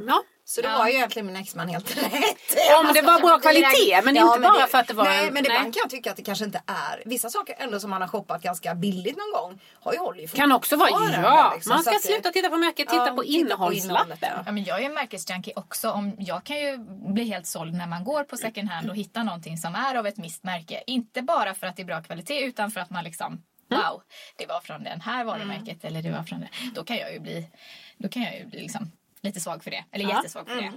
Ja. 0.07 0.23
Så 0.45 0.61
då 0.61 0.69
var 0.69 0.87
ju 0.89 0.93
egentligen 0.95 1.27
min 1.27 1.37
exman 1.37 1.69
helt 1.69 1.97
rätt. 2.03 2.57
Om 2.81 2.93
det 2.95 3.03
var 3.03 3.21
bra 3.21 3.39
kvalitet, 3.39 4.03
men 4.05 4.17
inte 4.17 4.39
bara 4.41 4.67
för 4.67 4.79
att 4.79 4.89
det 4.89 4.95
var 4.95 5.05
Nej, 5.05 5.27
en- 5.29 5.35
men 5.35 5.43
nej. 5.43 5.53
ibland 5.57 5.75
kan 5.75 5.81
jag 5.81 5.91
tycka 5.91 6.11
att 6.11 6.17
det 6.17 6.23
kanske 6.23 6.45
inte 6.45 6.63
är. 6.67 7.03
Vissa 7.05 7.31
saker 7.31 7.55
ändå 7.59 7.81
som 7.81 7.91
man 7.91 8.01
har 8.01 8.09
shoppat 8.09 8.43
ganska 8.43 8.75
billigt 8.75 9.17
någon 9.17 9.33
gång 9.43 9.61
har 9.81 9.93
ju 9.93 9.99
håller 9.99 10.21
ju 10.21 10.29
Kan 10.29 10.53
också 10.53 10.77
vara, 10.77 10.91
ja. 11.23 11.53
liksom. 11.55 11.71
Man 11.71 11.83
ska 11.83 11.91
det- 11.93 11.99
sluta 12.01 12.31
titta 12.31 12.49
på 12.51 12.57
märket, 12.57 12.77
titta 12.89 12.95
Ja, 12.97 12.99
på 13.01 13.05
titta 13.07 13.17
på 13.17 13.25
innehållslappen. 13.25 14.07
innehållet, 14.07 14.43
Ja, 14.47 14.53
men 14.53 14.65
jag 14.65 14.81
är 14.81 14.87
en 14.87 14.95
märkesjunkie 14.95 15.53
också. 15.57 15.91
Om, 15.91 16.17
jag 16.19 16.45
kan 16.45 16.57
ju 16.61 16.79
bli 17.15 17.25
helt 17.25 17.47
såld 17.47 17.75
när 17.75 17.87
man 17.87 18.05
går 18.05 18.25
på 18.25 18.37
second 18.37 18.69
hand 18.69 18.91
och 18.91 18.97
hittar 18.97 19.25
någonting 19.25 19.59
som 19.59 19.75
är 19.75 19.95
av 19.95 20.07
ett 20.07 20.19
visst 20.19 20.45
märke. 20.45 20.83
Inte 20.87 21.23
bara 21.23 21.55
för 21.55 21.67
att 21.67 21.77
det 21.77 21.83
är 21.83 21.87
bra 21.87 22.03
kvalitet 22.03 22.41
utan 22.45 22.71
för 22.71 22.81
att 22.81 22.91
man 22.91 23.05
liksom 23.05 23.43
Wow, 23.77 24.03
det 24.37 24.47
var 24.47 24.61
från 24.61 24.85
den 24.85 25.01
här 25.01 25.25
varumärket 25.25 25.85
eller 25.85 26.03
det 26.03 26.11
var 26.11 26.23
från 26.23 26.41
det. 26.41 26.49
Då 26.75 26.85
kan 26.85 26.97
jag 26.97 27.13
ju 27.13 27.21
bli, 27.21 27.49
då 27.99 28.09
kan 28.09 28.23
jag 28.23 28.39
ju 28.39 28.47
bli 28.47 28.61
liksom 28.61 28.93
lite 29.21 29.41
svag 29.41 29.65
för 29.65 29.71
det. 29.71 29.85
Eller 29.93 30.05
Ja. 30.05 30.17
jättesvag 30.17 30.49
för 30.49 30.57
det. 30.57 30.73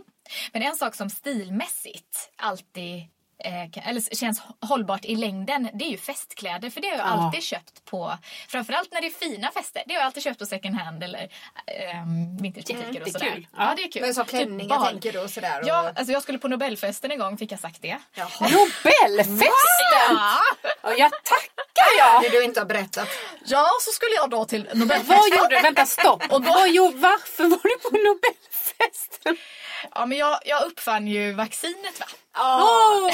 Men 0.54 0.62
en 0.62 0.76
sak 0.76 0.96
som 0.96 1.10
stilmässigt 1.10 2.32
alltid 2.36 3.04
eh, 3.44 3.88
eller 3.90 4.16
känns 4.16 4.42
hållbart 4.62 5.06
i 5.06 5.16
längden 5.16 5.70
det 5.74 5.86
är 5.86 5.90
ju 5.90 5.98
festkläder. 5.98 6.70
För 6.70 6.82
det 6.82 6.88
har 6.88 6.98
jag 6.98 7.08
Ja. 7.08 7.12
alltid 7.12 7.44
köpt 7.44 7.86
på, 7.86 8.18
framförallt 8.48 8.92
när 8.94 9.02
det 9.02 9.08
är 9.08 9.12
fina 9.30 9.52
fester. 9.52 9.84
Det 9.86 9.94
har 9.94 10.00
jag 10.02 10.06
alltid 10.06 10.24
köpt 10.24 10.40
på 10.40 10.46
second 10.46 10.76
hand 10.76 11.04
eller 11.04 11.20
ähm, 11.68 12.38
vintagebutiker 12.38 12.96
är 12.96 13.02
och 13.02 13.08
sådär. 13.12 13.32
kul. 13.34 13.48
Ja. 13.58 13.74
det 13.78 13.84
är 13.84 13.92
kul. 13.92 14.02
Men 14.02 14.14
så 14.14 14.22
Typ 14.22 14.30
klänningar 14.30 14.78
bal. 14.78 14.88
tänker 14.88 15.12
du 15.12 15.20
och 15.20 15.30
sådär. 15.30 15.62
Och... 15.62 15.68
Ja, 15.68 15.92
alltså 15.96 16.14
jag 16.14 16.24
skulle 16.24 16.38
på 16.38 16.48
Nobelfesten 16.48 17.12
en 17.12 17.20
gång, 17.20 17.38
fick 17.38 17.52
jag 17.52 17.60
sagt 17.60 17.82
det. 17.82 17.98
Jaha. 18.14 18.30
Nobelfesten! 18.40 19.50
Ja, 20.10 20.38
Och 20.82 20.94
jag 20.98 21.12
tackar 21.12 21.92
jag! 22.00 22.22
Det 22.24 22.30
du 22.30 22.44
inte 22.44 22.60
har 22.60 22.66
berättat. 22.66 23.08
ja 23.46 23.70
så 23.82 23.92
skulle 23.92 24.16
jag 24.16 24.30
då 24.30 24.46
till 24.46 24.66
Vad 24.68 24.78
Nobelfesten. 24.78 25.38
gjorde 25.38 25.56
du? 25.56 25.62
Vänta 25.62 25.86
stopp! 25.86 26.24
Och 26.32 26.46
vad 26.46 26.70
gjorde, 26.70 26.98
varför 26.98 27.44
var 27.44 27.60
du 27.64 27.78
på 27.90 27.90
Nobelfesten? 27.98 28.65
Ja, 29.96 30.06
men 30.06 30.18
jag, 30.18 30.40
jag 30.46 30.64
uppfann 30.66 31.08
ju 31.08 31.34
vaccinet 31.34 32.00
va. 32.00 32.06
Oh. 32.38 33.06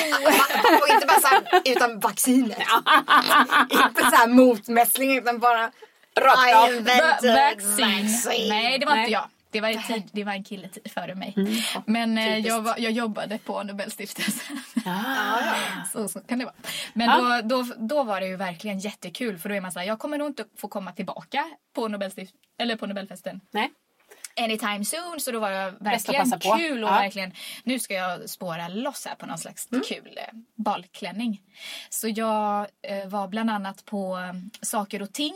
Och 0.82 0.88
inte 0.89 1.08
bara 1.08 1.19
så 1.19 1.28
här, 1.28 1.62
utan 1.65 2.00
vaccinet. 2.00 2.58
inte 3.71 4.02
så 4.10 4.15
här 4.15 4.28
motmässling 4.28 5.17
utan 5.17 5.39
bara 5.39 5.71
Rakt 6.19 6.50
I 6.50 6.54
av. 6.54 6.69
invented 6.76 7.34
Va- 7.36 7.50
vaccine. 7.52 8.02
vaccine. 8.04 8.50
Nej, 8.50 8.80
det 8.80 8.86
var 8.86 8.93
Nej. 8.93 9.02
inte 9.04 9.13
jag. 9.13 9.28
Det 9.52 9.62
var, 9.62 9.69
en 9.69 9.84
tid, 9.84 10.10
det 10.13 10.24
var 10.24 10.32
en 10.32 10.43
kille 10.43 10.67
tid 10.69 10.91
före 10.93 11.15
mig. 11.15 11.34
Mm. 11.38 11.54
Men 11.86 12.17
eh, 12.17 12.38
jag, 12.38 12.62
var, 12.62 12.76
jag 12.78 12.91
jobbade 12.91 13.38
på 13.38 13.63
Nobelstiftelsen. 13.63 14.63
Ah. 14.86 15.38
så, 15.93 16.08
så 16.08 16.19
kan 16.19 16.39
det 16.39 16.45
vara. 16.45 16.56
Men 16.93 17.10
Ja. 17.10 17.41
då, 17.41 17.63
då, 17.63 17.74
då 17.78 18.04
var 18.04 18.19
det 18.21 18.28
ju 18.28 18.36
verkligen 18.36 18.80
jättekul. 18.80 19.38
För 19.38 19.50
då 19.50 19.56
är 19.56 19.62
man 19.62 19.71
så 19.71 19.80
här, 19.80 19.86
jag 19.88 20.00
kommer 20.00 20.17
nog 20.17 20.28
inte 20.30 20.45
få 20.58 20.67
komma 20.67 20.91
tillbaka 20.91 21.45
på, 21.76 21.88
Nobelstift, 21.88 22.34
eller 22.62 22.76
på 22.76 22.86
Nobelfesten 22.88 23.41
Nej. 23.52 23.71
Anytime 24.38 24.86
soon. 24.86 25.20
Så 25.20 25.32
då 25.32 25.39
var 25.39 25.52
att 25.52 25.82
verkligen 25.82 26.39
kul 26.39 26.84
och 26.84 26.89
Ja. 26.89 26.94
verkligen, 26.94 27.34
nu 27.63 27.80
ska 27.80 27.94
jag 27.94 28.30
spåra 28.30 28.67
loss 28.67 29.06
här 29.06 29.15
på 29.15 29.26
någon 29.26 29.38
slags 29.38 29.67
kul 29.88 30.17
eh, 30.17 30.34
balklänning. 30.56 31.41
Så 31.89 32.08
jag 32.08 32.67
eh, 32.82 33.08
var 33.08 33.28
bland 33.28 33.50
annat 33.50 33.86
på 33.86 34.17
eh, 34.17 34.34
Saker 34.62 35.02
och 35.02 35.13
ting 35.13 35.34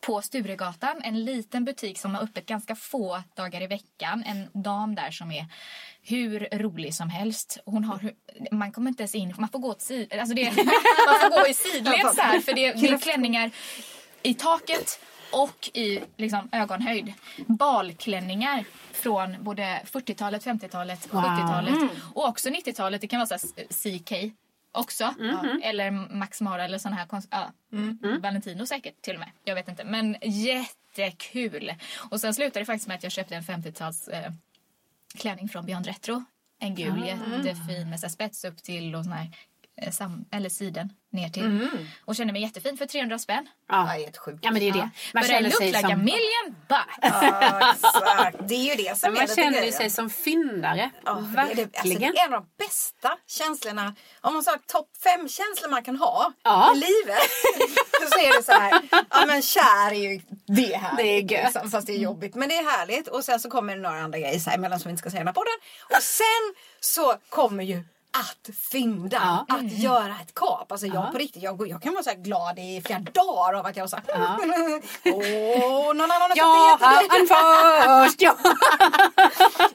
på 0.00 0.22
Sturegatan, 0.22 1.00
en 1.04 1.24
liten 1.24 1.64
butik 1.64 1.98
som 1.98 2.14
har 2.14 2.22
öppet 2.22 2.46
ganska 2.46 2.76
få 2.76 3.22
dagar 3.34 3.62
i 3.62 3.66
veckan. 3.66 4.24
En 4.26 4.62
dam 4.62 4.94
där 4.94 5.10
som 5.10 5.30
är 5.32 5.46
hur 6.02 6.48
rolig 6.52 6.94
som 6.94 7.10
helst. 7.10 7.58
Hon 7.66 7.84
har, 7.84 8.12
man 8.50 8.72
kommer 8.72 8.88
inte 8.90 9.02
ens 9.02 9.14
in, 9.14 9.34
man 9.38 9.48
får 9.48 9.58
gå, 9.58 9.68
åt 9.68 9.80
sid, 9.80 10.12
alltså 10.12 10.34
det, 10.34 10.44
man 11.06 11.20
får 11.20 11.42
gå 11.42 11.48
i 11.48 11.54
sidled 11.54 12.14
så 12.14 12.22
här 12.22 12.40
för 12.40 12.52
det, 12.54 12.72
det 12.72 12.88
är 12.88 12.98
klänningar 12.98 13.50
i 14.22 14.34
taket 14.34 15.00
och 15.32 15.70
i 15.74 16.00
liksom, 16.16 16.48
ögonhöjd. 16.52 17.12
Balklänningar 17.46 18.64
från 18.92 19.44
både 19.44 19.80
40-talet, 19.84 20.44
50-talet, 20.44 21.08
Wow. 21.14 21.22
70-talet 21.22 21.90
och 22.14 22.28
också 22.28 22.48
90-talet. 22.48 23.00
Det 23.00 23.06
kan 23.06 23.20
vara 23.26 23.38
så 23.38 23.48
CK 23.70 24.12
också. 24.72 25.14
Mhm. 25.18 25.60
Eller 25.64 25.90
Max 25.90 26.40
Mara 26.40 26.64
eller 26.64 26.78
sån 26.78 26.92
här 26.92 27.06
konst- 27.06 27.28
ja. 27.30 27.52
Valentino 28.22 28.66
säkert 28.66 29.02
till 29.02 29.14
och 29.14 29.20
med. 29.20 29.30
Jag 29.44 29.54
vet 29.54 29.68
inte. 29.68 29.84
Men 29.84 30.16
jättekul. 30.22 31.72
Och 32.10 32.20
sen 32.20 32.34
slutade 32.34 32.60
det 32.60 32.64
faktiskt 32.66 32.88
med 32.88 32.94
att 32.96 33.02
jag 33.02 33.12
köpte 33.12 33.36
en 33.36 33.42
50-tals 33.42 34.08
eh, 34.08 34.32
klänning 35.18 35.48
från 35.48 35.66
Beyond 35.66 35.86
Retro. 35.86 36.24
En 36.58 36.74
gul 36.74 37.04
jättefin 37.06 37.90
med 37.90 38.00
så 38.00 38.08
spets 38.08 38.44
upp 38.44 38.62
till 38.62 38.94
och 38.94 39.04
sån 39.04 39.12
här 39.12 39.30
eller 40.32 40.48
siden 40.48 40.92
ner 41.12 41.28
till. 41.28 41.68
Och 42.04 42.16
kände 42.16 42.32
mig 42.32 42.42
jättefin 42.42 42.76
för 42.78 42.86
300 42.86 43.18
spänn. 43.18 43.46
Ja, 43.68 43.74
Ja. 43.76 43.84
helt 44.02 44.16
sjukt. 44.16 44.38
ja, 44.42 44.50
men 44.50 44.60
det 44.60 44.68
är 44.68 44.72
det. 44.72 44.78
Man 45.14 45.22
But 45.22 45.24
I 45.24 45.28
känner 45.28 45.42
look 45.42 45.56
sig 45.58 45.66
like 45.66 45.78
a 45.86 45.90
som, 45.90 46.04
million 46.04 46.56
bucks. 46.68 46.98
Ja, 47.02 47.72
exakt. 47.74 48.36
Det 48.48 48.54
är 48.54 48.76
ju 48.76 48.82
det 48.84 48.98
som 48.98 49.12
man 49.12 49.22
är 49.22 49.26
lite 49.28 49.42
känner 49.42 49.62
ju 49.64 49.72
sig 49.72 49.90
som 49.90 50.10
fyndare. 50.10 50.90
Ja, 51.04 51.14
det, 51.14 51.40
är 51.40 51.46
det, 51.56 51.62
alltså, 51.62 51.82
det 51.82 51.88
Verkligen. 51.88 52.16
är 52.16 52.24
en 52.26 52.34
av 52.34 52.40
de 52.40 52.64
bästa 52.64 53.16
känslorna. 53.26 53.94
Om 54.20 54.34
man 54.34 54.42
sa 54.42 54.56
topp 54.66 54.88
fem 55.04 55.28
känslor 55.28 55.70
man 55.70 55.82
kan 55.84 55.96
ha 55.96 56.32
Ja. 56.42 56.72
i 56.76 56.78
livet. 56.78 57.18
så 58.12 58.18
är 58.18 58.36
det 58.36 58.42
så 58.44 58.52
här. 58.52 58.82
Ja 59.10 59.26
men 59.26 59.42
kär 59.42 59.92
är 59.92 60.10
ju 60.12 60.20
det 60.46 60.76
här. 60.76 60.96
Det 60.96 61.02
är 61.02 61.20
gött. 61.32 61.44
Liksom, 61.54 61.70
fast 61.70 61.86
det 61.86 61.92
är 61.92 61.98
jobbigt. 61.98 62.34
Men 62.34 62.48
det 62.48 62.56
är 62.56 62.78
härligt. 62.78 63.08
Och 63.08 63.24
sen 63.24 63.40
så 63.40 63.50
kommer 63.50 63.76
det 63.76 63.82
några 63.82 64.00
andra 64.00 64.18
grejer 64.18 64.38
så 64.38 64.50
här 64.50 64.56
emellan 64.58 64.80
som 64.80 64.88
vi 64.88 64.90
inte 64.90 65.00
ska 65.00 65.10
säga 65.10 65.18
i 65.20 65.24
den 65.24 65.26
här 65.28 65.34
podden. 65.34 65.54
Och 65.96 66.02
sen 66.02 66.54
så 66.80 67.14
kommer 67.28 67.64
ju 67.64 67.84
att 68.10 68.56
fynda, 68.70 69.44
Ja. 69.48 69.56
att 69.56 69.72
göra 69.72 70.16
ett 70.22 70.34
kap. 70.34 70.72
Alltså 70.72 70.86
jag 70.86 71.12
på 71.12 71.18
riktigt, 71.18 71.42
jag, 71.42 71.68
jag 71.68 71.82
kan 71.82 71.92
vara 71.92 72.02
så 72.02 72.10
här 72.10 72.16
glad 72.16 72.58
i 72.58 72.82
flera 72.86 72.98
dagar 73.00 73.54
av 73.58 73.66
att 73.66 73.76
jag 73.76 73.82
har 73.82 73.88
sagt 73.88 74.10
Åh, 75.04 75.94
någon 75.94 76.10
annan 76.10 76.20
har 76.20 76.28
sagt 76.28 76.36
Ja, 76.38 76.78
det 76.80 77.16
jättebra." 77.16 77.36
han 77.36 78.06
först! 78.08 78.22
Ja. 78.22 78.36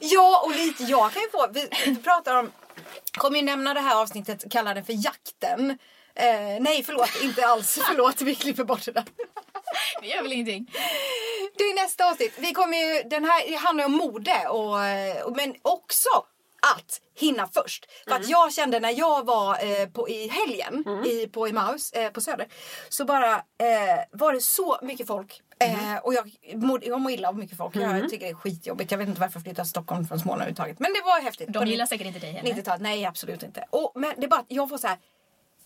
Ja, 0.00 0.42
och 0.44 0.50
lite 0.56 0.82
jag 0.84 1.12
kan 1.12 1.22
ju 1.22 1.30
få, 1.30 1.46
vi, 1.52 1.68
vi 1.86 1.96
pratar 1.96 2.34
om, 2.36 2.52
kommer 3.12 3.38
ju 3.38 3.44
nämna 3.44 3.74
det 3.74 3.80
här 3.80 3.96
avsnittet, 4.02 4.52
kallar 4.52 4.74
det 4.74 4.82
för 4.84 5.04
jakten. 5.04 5.70
Eh, 6.14 6.60
nej 6.60 6.82
förlåt, 6.86 7.22
inte 7.22 7.46
alls. 7.46 7.78
Förlåt, 7.88 8.20
vi 8.20 8.34
klipper 8.34 8.64
bort 8.64 8.84
det 8.84 8.92
där. 8.92 9.04
Det 10.02 10.08
gör 10.08 10.22
väl 10.22 10.32
ingenting. 10.32 10.70
Det 11.58 11.64
är 11.64 11.82
nästa 11.82 12.10
avsnitt. 12.10 12.32
Vi 12.38 12.52
kommer 12.52 12.76
ju, 12.78 13.02
den 13.08 13.24
här 13.24 13.48
det 13.48 13.56
handlar 13.56 13.84
om 13.84 13.92
mode 13.92 14.48
och, 14.48 14.84
eh, 14.84 15.22
och, 15.22 15.36
men 15.36 15.54
också 15.62 16.08
att 16.76 17.00
hinna 17.22 17.48
först. 17.54 17.86
För 18.08 18.14
att 18.14 18.28
jag 18.28 18.52
kände 18.52 18.80
när 18.80 18.98
jag 18.98 19.26
var 19.26 19.64
eh, 19.64 19.88
på, 19.88 20.08
i 20.08 20.28
helgen 20.28 20.84
i, 21.06 21.26
på 21.26 21.46
Emmaus 21.46 21.92
eh, 21.92 22.10
på 22.10 22.20
Söder 22.20 22.46
så 22.88 23.04
bara 23.04 23.34
eh, 23.34 24.00
var 24.12 24.32
det 24.32 24.40
så 24.40 24.78
mycket 24.82 25.06
folk 25.06 25.42
Eh, 25.62 25.96
och 26.02 26.14
jag 26.14 26.30
mår, 26.54 26.84
jag 26.84 27.00
mår 27.00 27.12
illa 27.12 27.28
av 27.28 27.38
mycket 27.38 27.56
folk. 27.56 27.76
Jag 27.76 28.10
tycker 28.10 28.26
det 28.26 28.32
är 28.32 28.34
skitjobbigt. 28.34 28.90
Jag 28.90 28.98
vet 28.98 29.08
inte 29.08 29.20
varför 29.20 29.36
jag 29.36 29.42
flyttade 29.42 29.64
till 29.64 29.70
Stockholm 29.70 30.06
från 30.06 30.18
Småland 30.18 30.40
överhuvudtaget. 30.40 30.78
Men 30.78 30.92
det 30.92 31.00
var 31.04 31.20
häftigt. 31.20 31.48
De 31.48 31.66
gillar 31.66 31.86
säkert 31.86 32.06
inte 32.06 32.18
dig 32.18 32.32
heller. 32.32 32.52
90-talet. 32.52 32.82
Nej, 32.82 33.04
absolut 33.04 33.42
inte. 33.42 33.64
Och, 33.70 33.92
men 33.94 34.12
det 34.16 34.24
är 34.24 34.28
bara 34.28 34.40
att 34.40 34.46
jag 34.48 34.68
får 34.68 34.78
så 34.78 34.86
här... 34.86 34.98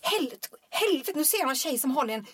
Helvete, 0.01 0.47
helvete, 0.69 1.11
nu 1.15 1.25
ser 1.25 1.37
jag 1.37 1.49
en 1.49 1.55
tjej 1.55 1.77
som 1.77 1.91
håller 1.91 2.13
en 2.13 2.25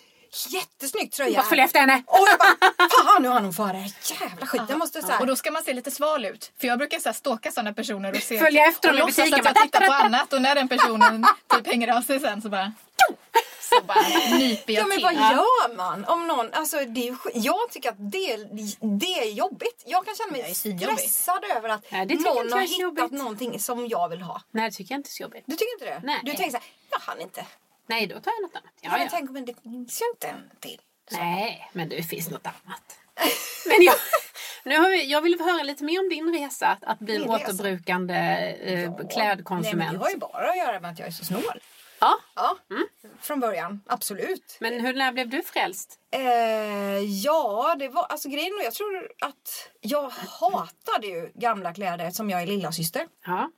jättesnygg 0.48 1.12
tröja. 1.12 1.36
Bara 1.36 1.46
följ 1.48 1.60
efter 1.62 1.80
henne. 1.80 2.02
Och 2.06 2.26
jag 2.30 2.38
bara, 2.38 2.88
fan 2.90 3.22
nu 3.22 3.28
har 3.28 3.40
hon 3.40 3.52
här 3.52 3.92
jävla 4.20 4.46
skit. 4.46 4.62
Jag 4.68 4.78
måste 4.78 5.02
så 5.02 5.06
här, 5.06 5.20
Och 5.20 5.26
då 5.26 5.36
ska 5.36 5.50
man 5.50 5.62
se 5.62 5.72
lite 5.72 5.90
sval 5.90 6.24
ut. 6.24 6.52
För 6.60 6.66
jag 6.66 6.78
brukar 6.78 6.98
så 6.98 7.08
här 7.08 7.14
stalka 7.14 7.52
sådana 7.52 7.72
personer 7.72 8.10
och 8.16 8.22
se... 8.22 8.38
Följa 8.38 8.66
efter 8.68 8.88
dem 8.88 8.94
och 8.94 8.98
i 8.98 9.00
låtsas 9.02 9.16
butiken, 9.16 9.40
att 9.40 9.44
jag 9.46 9.54
bara, 9.54 9.62
tittar 9.62 9.86
på 9.86 9.92
annat 9.92 10.32
och 10.32 10.42
när 10.42 10.54
den 10.54 10.68
personen 10.68 11.24
typ 11.56 11.66
hänger 11.66 11.88
av 11.96 12.02
sig 12.02 12.20
sen 12.20 12.42
så 12.42 12.48
bara... 12.48 12.72
Så 13.60 13.84
bara 13.84 14.02
nyper 14.38 14.72
jag 14.72 14.82
Ja 14.82 14.86
men 14.86 14.96
till. 14.96 15.04
vad 15.04 15.14
gör 15.14 15.76
man? 15.76 16.04
Om 16.04 16.26
någon, 16.26 16.52
alltså, 16.52 16.76
det 16.84 17.08
är, 17.08 17.16
jag 17.34 17.70
tycker 17.70 17.88
att 17.88 17.94
det, 17.98 18.36
det 18.98 19.18
är 19.18 19.30
jobbigt. 19.32 19.82
Jag 19.86 20.04
kan 20.06 20.14
känna 20.14 20.32
mig 20.32 20.54
stressad 20.54 21.44
över 21.56 21.68
att 21.68 21.84
Nej, 21.90 22.06
någon 22.06 22.48
jag 22.48 22.56
har 22.56 22.60
hittat 22.60 22.78
jobbigt. 22.78 23.10
någonting 23.12 23.60
som 23.60 23.86
jag 23.88 24.08
vill 24.08 24.22
ha. 24.22 24.40
Nej, 24.50 24.70
det 24.70 24.76
tycker 24.76 24.94
jag 24.94 24.98
inte 24.98 25.08
är 25.08 25.10
så 25.10 25.22
jobbigt. 25.22 25.44
Du 25.46 25.56
tycker 25.56 25.72
inte 25.72 25.84
det? 25.84 26.00
Nej. 26.04 26.20
Du 26.24 26.32
tänker 26.32 26.50
så 26.50 26.56
här, 26.56 26.66
jag 26.90 26.98
hann 26.98 27.20
inte. 27.20 27.44
Nej, 27.86 28.06
då 28.06 28.20
tar 28.20 28.32
jag 28.32 28.42
något 28.42 28.56
annat. 28.56 28.72
Ja, 28.80 28.90
men 28.90 29.00
ja. 29.00 29.08
tänk 29.10 29.30
om 29.30 29.44
det 29.44 29.62
finns 29.62 30.02
ju 30.02 30.06
inte 30.10 30.26
en 30.26 30.50
till. 30.60 30.80
Nej, 31.12 31.70
men 31.72 31.88
det 31.88 32.02
finns 32.02 32.30
något 32.30 32.46
annat. 32.46 32.98
Men 33.66 33.82
jag, 33.82 33.94
nu 34.64 34.78
har 34.78 34.90
vi, 34.90 35.10
jag 35.10 35.20
vill 35.20 35.40
höra 35.40 35.62
lite 35.62 35.84
mer 35.84 36.00
om 36.00 36.08
din 36.08 36.34
resa 36.38 36.68
att, 36.68 36.84
att 36.84 36.98
bli 36.98 37.16
en 37.16 37.22
resa? 37.22 37.34
återbrukande 37.34 38.14
eh, 38.14 38.78
Nej, 38.78 38.88
men 38.88 39.08
klädkonsument. 39.08 39.92
det 39.92 39.98
har 39.98 40.10
ju 40.10 40.16
bara 40.16 40.50
att 40.50 40.56
göra 40.56 40.80
med 40.80 40.90
att 40.90 40.98
jag 40.98 41.08
är 41.08 41.12
så 41.12 41.24
snål. 41.24 41.60
Ja, 42.00 42.18
Ja, 42.34 42.56
från 43.20 43.40
början. 43.40 43.82
Absolut. 43.86 44.56
men 44.60 44.80
hur, 44.80 44.94
när 44.94 45.12
blev 45.12 45.28
du 45.28 45.42
frälst? 45.42 45.98
Eh, 46.10 46.22
ja, 46.98 47.76
det 47.78 47.88
var 47.88 48.04
alltså 48.04 48.28
grejen 48.28 48.52
jag 48.64 48.74
tror 48.74 49.12
att 49.20 49.70
jag 49.80 50.10
hatade 50.10 51.06
ju 51.06 51.32
gamla 51.34 51.74
kläder 51.74 52.10
som 52.10 52.30
jag 52.30 52.42
är 52.42 52.46
lilla 52.46 52.72
syster. 52.72 53.06
Ja. 53.26 53.50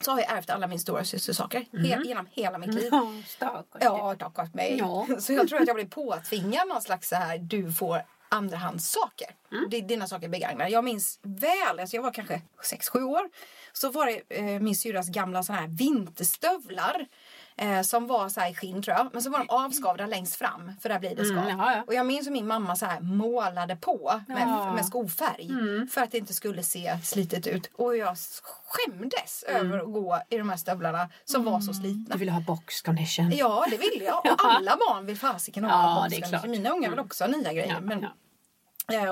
Så 0.00 0.10
har 0.10 0.20
jag 0.20 0.30
ärvt 0.36 0.50
alla 0.50 0.66
min 0.66 0.80
stora 0.80 1.04
systers 1.04 1.36
saker 1.36 1.64
he- 1.72 2.04
genom 2.04 2.26
hela 2.30 2.58
mitt 2.58 2.74
liv. 2.74 2.88
Ja, 2.90 3.12
stackars. 3.26 3.82
Ja, 3.82 4.14
mig. 4.54 4.76
Ja. 4.78 5.06
Så 5.18 5.32
jag 5.32 5.48
tror 5.48 5.60
att 5.60 5.66
jag 5.66 5.76
blev 5.76 5.88
påtvingad 5.88 6.68
någon 6.68 6.82
slags 6.82 7.08
så 7.08 7.16
här, 7.16 7.38
du 7.38 7.72
får 7.72 8.02
andrahandssaker. 8.28 9.28
Det 9.70 9.76
är 9.76 9.82
dina 9.82 10.06
saker 10.06 10.28
begagnade. 10.28 10.70
Jag 10.70 10.84
minns 10.84 11.18
väl, 11.22 11.80
alltså 11.80 11.96
jag 11.96 12.02
var 12.02 12.12
kanske 12.12 12.42
6-7 12.62 13.02
år. 13.02 13.30
Så 13.72 13.90
var 13.90 14.06
det 14.06 14.22
eh, 14.38 14.60
min 14.60 14.76
syrras 14.76 15.08
gamla 15.08 15.42
såna 15.42 15.60
här 15.60 15.68
vinterstövlar. 15.68 17.06
Eh, 17.56 17.82
som 17.82 18.06
var 18.06 18.28
så 18.28 18.40
här 18.40 18.50
i 18.50 18.54
skinn 18.54 18.82
tror 18.82 18.96
jag. 18.96 19.08
Men 19.12 19.22
så 19.22 19.30
var 19.30 19.38
de 19.38 19.48
avskavda 19.50 20.06
längst 20.06 20.36
fram. 20.36 20.72
För 20.82 20.88
där 20.88 20.98
blir 20.98 21.16
det 21.16 21.24
skav. 21.24 21.38
Mm, 21.38 21.58
ja. 21.58 21.82
Och 21.86 21.94
jag 21.94 22.06
minns 22.06 22.26
hur 22.26 22.32
min 22.32 22.46
mamma 22.46 22.76
så 22.76 22.86
här 22.86 23.00
målade 23.00 23.76
på 23.76 24.20
med, 24.28 24.38
Ja. 24.48 24.62
Mm. 24.62 24.74
med 24.74 24.86
skofärg. 24.86 25.50
För 25.90 26.00
att 26.00 26.10
det 26.10 26.18
inte 26.18 26.34
skulle 26.34 26.62
se 26.62 26.98
slitet 27.02 27.46
ut. 27.46 27.70
Och 27.74 27.96
jag 27.96 28.16
skämdes 28.64 29.42
över 29.42 29.78
att 29.78 29.92
gå 29.92 30.18
i 30.30 30.38
de 30.38 30.48
här 30.50 30.56
stövlarna 30.56 31.08
som 31.24 31.44
var 31.44 31.60
så 31.60 31.74
slitna. 31.74 32.12
Du 32.12 32.18
ville 32.18 32.32
ha 32.32 32.40
box 32.40 32.82
condition. 32.82 33.30
Ja, 33.36 33.66
det 33.70 33.76
vill 33.76 34.02
jag. 34.06 34.18
Och 34.18 34.44
alla 34.44 34.76
barn 34.76 35.06
vill 35.06 35.16
fasiken 35.18 35.64
ha 35.64 35.70
Ja, 35.70 36.08
boxer. 36.10 36.28
klart. 36.28 36.46
Mina 36.46 36.70
ungar 36.70 36.90
vill 36.90 36.98
också 37.00 37.24
ha 37.24 37.28
nya 37.28 37.52
grejer. 37.52 37.80
Men, 37.80 38.06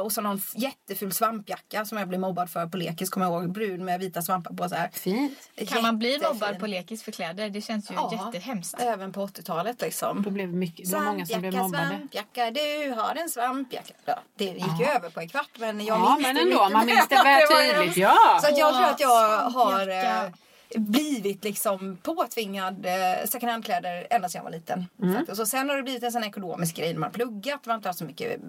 och 0.03 0.13
så 0.13 0.21
någon 0.21 0.41
jätteful 0.55 1.13
svampjacka 1.13 1.85
som 1.85 1.99
jag 1.99 2.09
blev 2.09 2.21
mobbad 2.21 2.51
för 2.51 2.67
på 2.67 2.77
lekis. 2.77 3.11
Kommer 3.11 3.27
jag 3.27 3.43
ihåg. 3.43 3.53
Brun 3.53 3.85
med 3.85 4.01
vita 4.01 4.23
svampar 4.23 4.55
på. 4.55 4.69
Så 4.69 4.75
här. 4.75 4.89
Fint. 4.93 5.39
Kan 5.69 5.83
man 5.83 5.99
bli 5.99 6.19
mobbad 6.23 6.59
på 6.59 6.67
lekis 6.67 7.03
för 7.03 7.13
kläder? 7.13 7.51
Det 7.51 7.61
känns 7.61 7.91
ju 7.91 7.95
Ja, 7.95 8.13
jättehemskt. 8.33 8.75
Även 8.81 9.13
på 9.13 9.27
80-talet 9.27 9.81
liksom. 9.81 10.23
Då 10.23 10.31
blev 10.31 10.49
det 10.49 10.57
mycket, 10.57 10.91
det 10.91 10.97
var 10.97 11.05
många 11.05 11.27
som 11.27 11.41
blev 11.41 11.53
Svampjacka, 11.53 11.85
mobbade. 11.85 11.99
svampjacka, 11.99 12.51
du 12.51 12.91
har 13.01 13.15
en 13.15 13.29
svampjacka. 13.29 13.95
Ja, 14.05 14.19
det 14.37 14.45
gick 14.45 14.81
ju 14.81 14.85
över 14.87 15.11
på 15.11 15.21
en 15.21 15.29
kvart 15.29 15.51
men 15.59 15.85
jag 15.85 15.99
Ja, 15.99 16.15
minns 16.17 16.27
men 16.27 16.35
det 16.35 16.41
ändå, 16.43 16.57
mycket 16.61 16.73
man 16.73 16.87
minns 16.87 17.09
det 17.09 17.15
väl. 17.25 17.75
tydligt, 17.75 17.97
ja. 17.97 18.39
Så 18.43 18.49
att 18.49 18.59
jag 18.59 18.69
Åh, 18.69 18.77
tror 18.81 18.91
att 18.91 19.01
jag 19.01 19.09
har 19.39 19.51
svampjacka. 19.51 20.33
Blivit 20.77 21.45
liksom 21.45 21.97
påtvingad 22.03 22.87
eh, 22.87 23.27
second 23.29 23.51
hand-kläder 23.53 24.07
ända 24.11 24.29
sedan 24.29 24.39
jag 24.39 24.45
var 24.45 24.51
liten. 24.51 24.87
Mm. 25.03 25.25
Och 25.31 25.37
så 25.37 25.47
sen 25.47 25.69
har 25.69 25.77
det 25.77 25.83
blivit 25.83 26.03
en 26.03 26.13
sån 26.13 26.25
ekonomisk 26.25 26.77
grej 26.77 26.93
när 26.93 27.01
man 27.01 27.07
har 27.07 27.15
pluggat, 27.15 27.67
man 27.67 27.73
har 27.73 27.77
inte 27.77 27.89
haft 27.89 27.99
så 27.99 28.05
mycket 28.05 28.41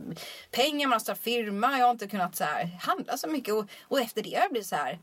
pengar, 0.52 0.88
man 0.88 0.92
har 0.92 1.00
startat 1.00 1.24
firma, 1.24 1.78
jag 1.80 1.86
har 1.86 1.92
inte 1.92 2.08
kunnat 2.08 2.36
så 2.36 2.44
här, 2.44 2.78
handla 2.82 3.18
så 3.18 3.28
mycket. 3.28 3.54
Och, 3.54 3.66
och 3.82 4.00
efter 4.00 4.24
det 4.24 4.34
har 4.34 4.42
jag 4.42 4.52
blivit 4.52 4.68
så 4.68 4.76
här. 4.76 5.00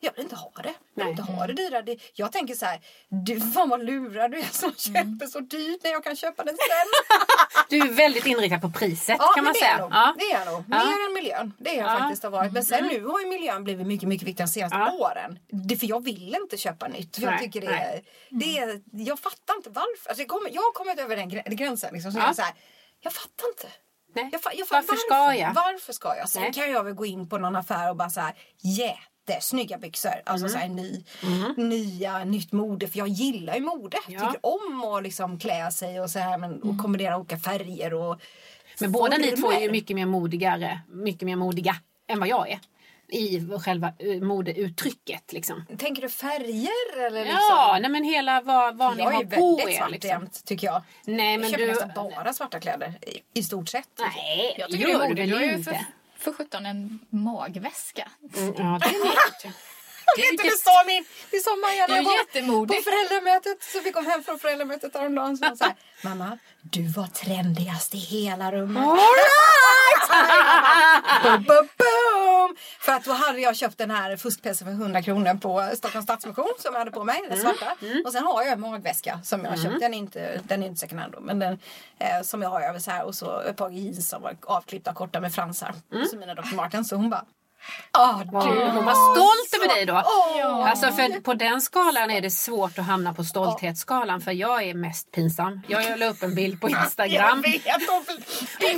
Jag 0.00 0.12
vill 0.12 0.22
inte 0.22 0.36
ha 0.36 0.50
det. 0.62 0.74
Jag 0.94 1.04
vill 1.04 1.10
inte 1.10 1.22
ha 1.22 1.46
det 1.46 1.52
dyra. 1.52 1.82
Det, 1.82 1.98
jag 2.14 2.32
tänker 2.32 2.54
så 2.54 2.66
här, 2.66 2.80
du 3.08 3.40
fan 3.40 3.68
vad 3.68 3.84
lurad 3.84 4.30
du 4.30 4.38
är 4.38 4.44
som 4.44 4.72
Mm. 4.96 5.18
köper 5.18 5.26
så 5.26 5.40
dyrt 5.40 5.80
när 5.84 5.90
jag 5.90 6.04
kan 6.04 6.16
köpa 6.16 6.44
det 6.44 6.50
sen. 6.50 6.56
Du 7.68 7.78
är 7.78 7.92
väldigt 7.92 8.26
inriktad 8.26 8.58
på 8.58 8.70
priset 8.70 9.16
Ja, 9.18 9.32
kan 9.34 9.44
man 9.44 9.52
det 9.52 9.58
säga. 9.58 9.74
Är 9.74 9.78
nog, 9.80 9.92
Ja. 9.92 10.14
Det 10.18 10.24
är 10.24 10.38
jag 10.38 10.46
nog. 10.54 10.64
Ja. 10.68 10.76
Mm. 10.76 10.88
Mer 10.88 11.06
än 11.08 11.12
miljön. 11.14 11.52
Det 11.58 11.70
är 11.78 11.82
jag 11.82 11.92
Ja. 11.94 11.98
faktiskt 11.98 12.22
har 12.22 12.30
varit. 12.30 12.52
Men 12.52 12.64
sen 12.64 12.84
nu 12.86 13.04
har 13.04 13.20
ju 13.20 13.26
miljön 13.26 13.64
blivit 13.64 13.86
mycket, 13.86 14.08
mycket 14.08 14.28
viktigare 14.28 14.46
de 14.48 14.52
senaste 14.52 14.96
åren. 14.96 15.38
Det, 15.68 15.76
för 15.76 15.86
jag 15.86 16.04
vill 16.04 16.34
inte 16.42 16.56
köpa 16.56 16.88
nytt. 16.88 17.16
För 17.16 17.22
jag 17.22 17.38
tycker 17.38 17.60
det 17.60 17.66
är, 17.66 18.02
det 18.30 18.58
är, 18.58 18.80
jag 18.92 19.18
fattar 19.20 19.56
inte 19.56 19.70
varför. 19.70 20.08
Alltså 20.08 20.22
jag, 20.22 20.28
kommer, 20.28 20.50
jag 20.54 20.62
har 20.62 20.72
kommit 20.72 20.98
över 20.98 21.16
den 21.16 21.30
grä- 21.30 21.54
gränsen. 21.54 21.94
Liksom, 21.94 22.12
så 22.12 22.18
Ja. 22.18 22.26
jag, 22.26 22.36
så 22.36 22.42
här, 22.42 22.54
jag 23.00 23.12
fattar 23.12 23.48
inte. 23.48 23.68
Nej. 24.14 24.28
Jag, 24.32 24.40
jag, 24.54 24.66
fa- 24.68 24.72
Varför 24.72 24.96
ska 24.96 25.34
jag? 25.34 25.54
Varför 25.54 25.92
ska 25.92 26.16
jag? 26.16 26.28
Sen 26.28 26.42
Nej. 26.42 26.52
kan 26.52 26.70
jag 26.70 26.84
väl 26.84 26.94
gå 26.94 27.06
in 27.06 27.28
på 27.28 27.38
någon 27.38 27.56
affär 27.56 27.90
och 27.90 27.96
bara 27.96 28.10
så 28.10 28.20
här, 28.20 28.34
jättesnygga 29.26 29.78
byxor. 29.78 30.22
Alltså 30.26 30.46
Mm. 30.46 30.52
så 30.52 30.58
här, 30.58 30.68
ny, 30.68 31.04
nya, 31.56 32.24
nytt 32.24 32.52
mode. 32.52 32.88
För 32.88 32.98
jag 32.98 33.08
gillar 33.08 33.54
ju 33.54 33.60
mode. 33.60 33.96
Ja. 34.08 34.20
Tycker 34.20 34.38
om 34.46 34.84
att 34.84 35.02
liksom 35.02 35.38
klä 35.38 35.70
sig 35.70 36.00
och 36.00 36.10
så 36.10 36.18
här, 36.18 36.38
men, 36.38 36.62
och 36.62 36.78
kombinera 36.82 37.16
olika 37.18 37.38
färger. 37.38 37.94
Och 37.94 38.20
Men 38.80 38.92
båda 38.92 39.16
ni 39.16 39.30
två 39.30 39.52
är 39.52 39.60
ju 39.60 39.70
mycket 39.70 39.96
mer 39.96 40.06
modigare, 40.06 40.80
mycket 40.88 41.22
mer 41.22 41.36
modiga 41.36 41.76
än 42.08 42.18
vad 42.20 42.28
jag 42.28 42.50
är. 42.50 42.58
I 43.08 43.40
själva 43.60 43.92
eh, 43.98 44.20
modeuttrycket 44.22 45.32
liksom. 45.32 45.64
Tänker 45.78 46.02
du 46.02 46.08
färger 46.08 47.06
eller 47.06 47.20
liksom? 47.20 47.40
Ja, 47.50 47.78
nej 47.80 47.90
men 47.90 48.04
hela 48.04 48.40
vad, 48.40 48.76
vad 48.76 48.96
ni 48.96 49.02
jag 49.02 49.10
är 49.12 49.14
har 49.16 49.22
ju 49.22 49.28
på 49.28 49.56
väldigt 49.56 49.74
er. 49.74 49.78
svart 49.78 49.90
Liksom. 49.90 50.08
jämt 50.10 50.44
tycker 50.44 50.66
jag. 50.66 50.82
Nej 51.04 51.38
men 51.38 51.42
jag 51.42 51.50
köper 51.50 51.64
du... 51.66 51.72
nästan 51.72 51.90
bara 51.94 52.32
svarta 52.32 52.60
kläder 52.60 52.98
i, 53.02 53.38
i 53.40 53.42
stort 53.42 53.68
sett. 53.68 53.88
Nej, 53.98 54.56
Jag 54.58 54.70
tycker 54.70 54.88
gör 54.88 54.98
det 55.14 55.22
är 55.22 55.26
du 55.26 55.32
väl 55.32 55.48
har 55.50 55.56
inte? 55.58 55.86
För, 56.32 56.32
för 56.32 56.44
17 56.44 56.66
en 56.66 56.98
magväska. 57.10 58.08
Mm, 58.36 58.54
Ja, 58.58 58.80
det 58.82 59.48
är. 59.48 59.52
Vet 60.16 60.30
du, 60.30 60.36
det 60.50 60.58
sa 60.58 60.84
min, 60.86 61.04
det 61.30 61.40
sa 61.40 61.50
Maja 61.56 61.86
när 61.86 61.96
är 61.96 61.96
jag 61.96 62.04
var 62.04 62.66
på 62.66 62.74
föräldramötet. 62.90 63.62
Så 63.62 63.80
vi 63.80 63.92
kom 63.92 64.06
hem 64.06 64.22
från 64.22 64.38
föräldramötet 64.38 64.94
häromdagen. 64.94 65.36
Så 65.36 65.44
hon 65.44 65.64
här, 65.64 65.74
mamma, 66.02 66.38
du 66.62 66.88
var 66.88 67.06
trendigast 67.06 67.94
i 67.94 67.98
hela 67.98 68.52
rummet. 68.52 68.82
boom, 71.22 71.42
boom, 71.48 71.68
boom. 71.78 72.56
För 72.80 72.92
att 72.92 73.04
då 73.04 73.12
hade 73.12 73.40
jag 73.40 73.56
köpt 73.56 73.78
den 73.78 73.90
här 73.90 74.16
fuskpälsen 74.16 74.66
för 74.66 74.72
100 74.72 75.02
kronor 75.02 75.34
på 75.34 75.70
Stockholms 75.76 76.04
Stadsmission 76.04 76.52
som 76.58 76.72
jag 76.72 76.78
hade 76.78 76.90
på 76.90 77.04
mig, 77.04 77.22
den 77.28 77.40
svarta. 77.40 77.76
Och 78.04 78.12
sen 78.12 78.24
har 78.24 78.42
jag 78.42 78.52
en 78.52 78.60
magväska 78.60 79.20
som 79.24 79.44
jag 79.44 79.50
har 79.50 79.56
köpt. 79.56 79.80
Den 79.80 79.94
är 79.94 79.98
inte, 79.98 80.40
den 80.44 80.62
är 80.62 80.66
inte 80.66 80.80
second 80.80 81.00
hand 81.00 81.12
då, 81.12 81.20
men 81.20 81.38
den 81.38 81.58
eh, 81.98 82.22
som 82.22 82.42
jag 82.42 82.48
har 82.48 82.60
över 82.60 82.78
så 82.78 82.90
här. 82.90 83.04
Och 83.04 83.14
så 83.14 83.40
ett 83.40 83.56
par 83.56 83.70
jeans 83.70 84.08
som 84.08 84.22
var 84.22 84.36
avklippta 84.46 84.94
korta 84.94 85.20
med 85.20 85.34
fransar. 85.34 85.74
Så 86.10 86.16
mina 86.16 86.34
Dr. 86.34 86.54
Martens. 86.54 86.88
Så 86.88 86.96
hon 86.96 87.10
bara, 87.10 87.24
ah 87.90 88.18
du. 88.24 88.36
Hon 88.76 88.84
var 88.84 89.14
stolt 89.14 89.54
över 89.62 89.74
dig 89.74 89.86
då. 89.86 89.92
Åh. 89.94 90.70
Alltså 90.70 90.92
för 90.92 91.20
på 91.20 91.34
den 91.34 91.60
skalan 91.60 92.10
är 92.10 92.20
det 92.20 92.30
svårt 92.30 92.78
att 92.78 92.86
hamna 92.86 93.14
på 93.14 93.24
stolthetsskalan 93.24 94.20
för 94.20 94.32
jag 94.32 94.62
är 94.62 94.74
mest 94.74 95.12
pinsam. 95.12 95.60
Jag 95.68 95.98
la 95.98 96.06
upp 96.06 96.22
en 96.22 96.34
bild 96.34 96.60
på 96.60 96.68
Instagram. 96.84 97.42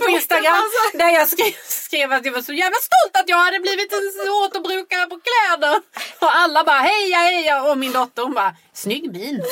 På 0.04 0.10
Instagram 0.10 0.62
där 0.94 1.10
jag 1.10 1.28
skrev, 1.28 1.52
skrev 1.64 2.12
att 2.12 2.24
jag 2.24 2.32
var 2.32 2.42
så 2.42 2.52
jävla 2.52 2.76
stolt 2.76 3.22
att 3.22 3.28
jag 3.28 3.38
hade 3.44 3.58
blivit 3.60 3.92
en 3.92 4.30
återbrukare 4.44 5.06
på 5.06 5.20
kläder. 5.28 5.76
Och 6.20 6.36
alla 6.36 6.64
bara 6.64 6.78
heja 6.80 7.18
heja 7.18 7.62
och 7.62 7.78
min 7.78 7.92
dotter 7.92 8.22
hon 8.22 8.34
bara 8.34 8.56
snygg 8.72 9.12
min. 9.12 9.42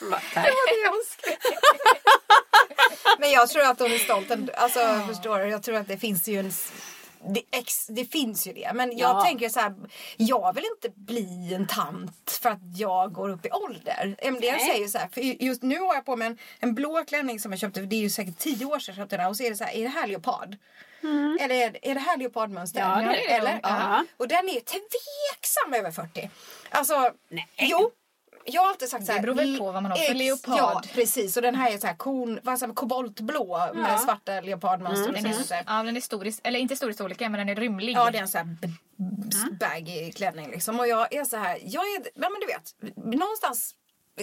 Hon 0.00 0.10
bara. 0.10 0.20
Det 0.34 0.40
var 0.40 0.68
det 0.68 0.80
jag 0.84 0.94
skrev. 1.12 1.36
Men 3.18 3.30
jag 3.30 3.48
tror 3.48 3.62
att 3.62 3.78
hon 3.80 3.92
är 3.92 3.98
stolt. 3.98 4.30
Alltså, 4.56 4.80
förstår 5.08 5.38
du? 5.38 5.48
Jag 5.48 5.62
tror 5.62 5.76
att 5.76 5.88
det 5.88 5.98
finns 5.98 6.28
ju 6.28 6.38
en... 6.38 6.52
Det, 7.34 7.42
ex, 7.50 7.86
det 7.86 8.04
finns 8.04 8.46
ju 8.46 8.52
det. 8.52 8.70
Men 8.74 8.96
jag 8.98 9.16
Ja. 9.16 9.20
tänker 9.24 9.48
så 9.48 9.60
här. 9.60 9.74
Jag 10.16 10.54
vill 10.54 10.64
inte 10.76 10.98
bli 11.00 11.54
en 11.54 11.66
tant 11.66 12.30
för 12.42 12.50
att 12.50 12.60
jag 12.76 13.12
går 13.12 13.28
upp 13.28 13.46
i 13.46 13.50
ålder. 13.50 14.16
Del 14.22 14.32
Nej. 14.40 14.60
säger 14.60 14.88
så 14.88 14.98
här. 14.98 15.08
För 15.08 15.20
just 15.20 15.62
nu 15.62 15.78
har 15.78 15.94
jag 15.94 16.04
på 16.04 16.16
mig 16.16 16.26
en, 16.26 16.38
en 16.60 16.74
blå 16.74 17.04
klänning 17.04 17.40
som 17.40 17.52
jag 17.52 17.58
köpte. 17.60 17.80
Det 17.80 17.96
är 17.96 18.00
ju 18.00 18.10
säkert 18.10 18.38
tio 18.38 18.64
år 18.66 18.78
sedan 18.78 18.94
jag 18.96 19.02
köpte 19.02 19.16
den. 19.16 19.22
här. 19.22 19.30
Och 19.30 19.36
så 19.36 19.42
är 19.42 19.50
det 19.50 19.56
så 19.56 19.64
här. 19.64 19.74
Är 19.76 19.82
det 19.82 19.88
här 19.88 20.06
leopard? 20.06 20.56
Eller 21.40 21.54
är, 21.54 21.78
är 21.82 21.94
det 21.94 22.00
här 22.00 22.16
leopardmönster? 22.16 22.80
Ja, 22.80 22.96
det 22.96 23.02
är 23.02 23.28
det 23.28 23.34
Eller? 23.34 23.60
Ja. 23.62 24.04
Och 24.16 24.28
den 24.28 24.48
är 24.48 24.60
tveksam 24.60 25.74
över 25.74 25.90
40. 25.90 26.30
Alltså, 26.70 27.10
Nej. 27.28 27.48
jo. 27.58 27.90
Jag 28.46 28.62
har 28.62 28.68
alltid 28.68 28.88
sagt 28.88 29.06
så 29.06 29.12
här. 29.12 29.18
Det 29.18 29.22
beror 29.22 29.34
väl 29.34 29.58
på 29.58 29.72
vad 29.72 29.82
man 29.82 29.92
har 29.92 29.98
för 29.98 30.14
leopard. 30.14 30.58
Ja, 30.58 30.82
precis. 30.94 31.36
Och 31.36 31.42
den 31.42 31.54
här 31.54 31.74
är 31.74 31.78
så 31.78 31.86
här 31.86 31.94
kon, 31.94 32.40
vad 32.42 32.58
säger 32.58 32.74
koboltblå 32.74 33.70
med 33.74 34.00
svarta 34.00 34.40
leopardmönster. 34.40 35.12
Den 35.12 35.26
och 35.26 35.30
är, 35.30 35.42
så 35.42 35.54
här. 35.54 35.64
ja, 35.66 35.82
den 35.82 35.96
är 35.96 36.00
stor, 36.00 36.28
eller 36.42 36.58
inte 36.58 36.76
stor 36.76 36.90
i 36.90 36.94
storleken 36.94 37.32
men 37.32 37.38
den 37.46 37.56
är 37.56 37.60
rymlig. 37.60 37.96
Ja, 37.96 38.10
det 38.10 38.18
är 38.18 38.22
en 38.22 38.28
sån 38.28 38.38
här 38.38 38.56
baggy 39.60 40.12
klänning 40.12 40.50
liksom. 40.50 40.80
Och 40.80 40.88
jag 40.88 41.14
är 41.14 41.24
så 41.24 41.36
här, 41.36 41.58
jag 41.62 41.82
är, 41.82 42.02
ja 42.14 42.28
men 42.30 42.40
du 42.40 42.46
vet, 42.46 42.96
någonstans 43.20 43.74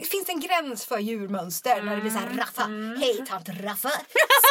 finns 0.02 0.26
det 0.26 0.32
en 0.32 0.40
gräns 0.40 0.86
för 0.86 0.98
djurmönster 1.00 1.82
när 1.82 1.96
det 1.96 2.02
blir 2.02 2.12
så 2.12 2.20
här 2.20 2.30
raffa. 2.38 2.64
Hej 3.00 3.26
tant 3.30 3.50
Raffa. 3.50 3.90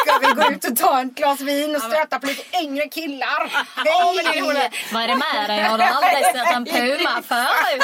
Ska 0.05 0.17
vi 0.17 0.33
gå 0.33 0.51
ut 0.51 0.65
och 0.65 0.77
ta 0.77 1.01
ett 1.01 1.15
glas 1.15 1.41
vin 1.41 1.75
och 1.75 1.81
stöta 1.81 2.19
på 2.19 2.27
lite 2.27 2.57
yngre 2.63 2.87
killar? 2.87 3.47
Hej! 3.75 4.71
Vad 4.93 5.03
är 5.03 5.07
det 5.07 5.15
med 5.15 5.49
dig? 5.49 5.61
Har 5.61 5.77
du 5.77 5.83
aldrig 5.83 6.25
sett 6.25 6.53
en 6.55 6.65
puma 6.65 7.21
förut? 7.31 7.83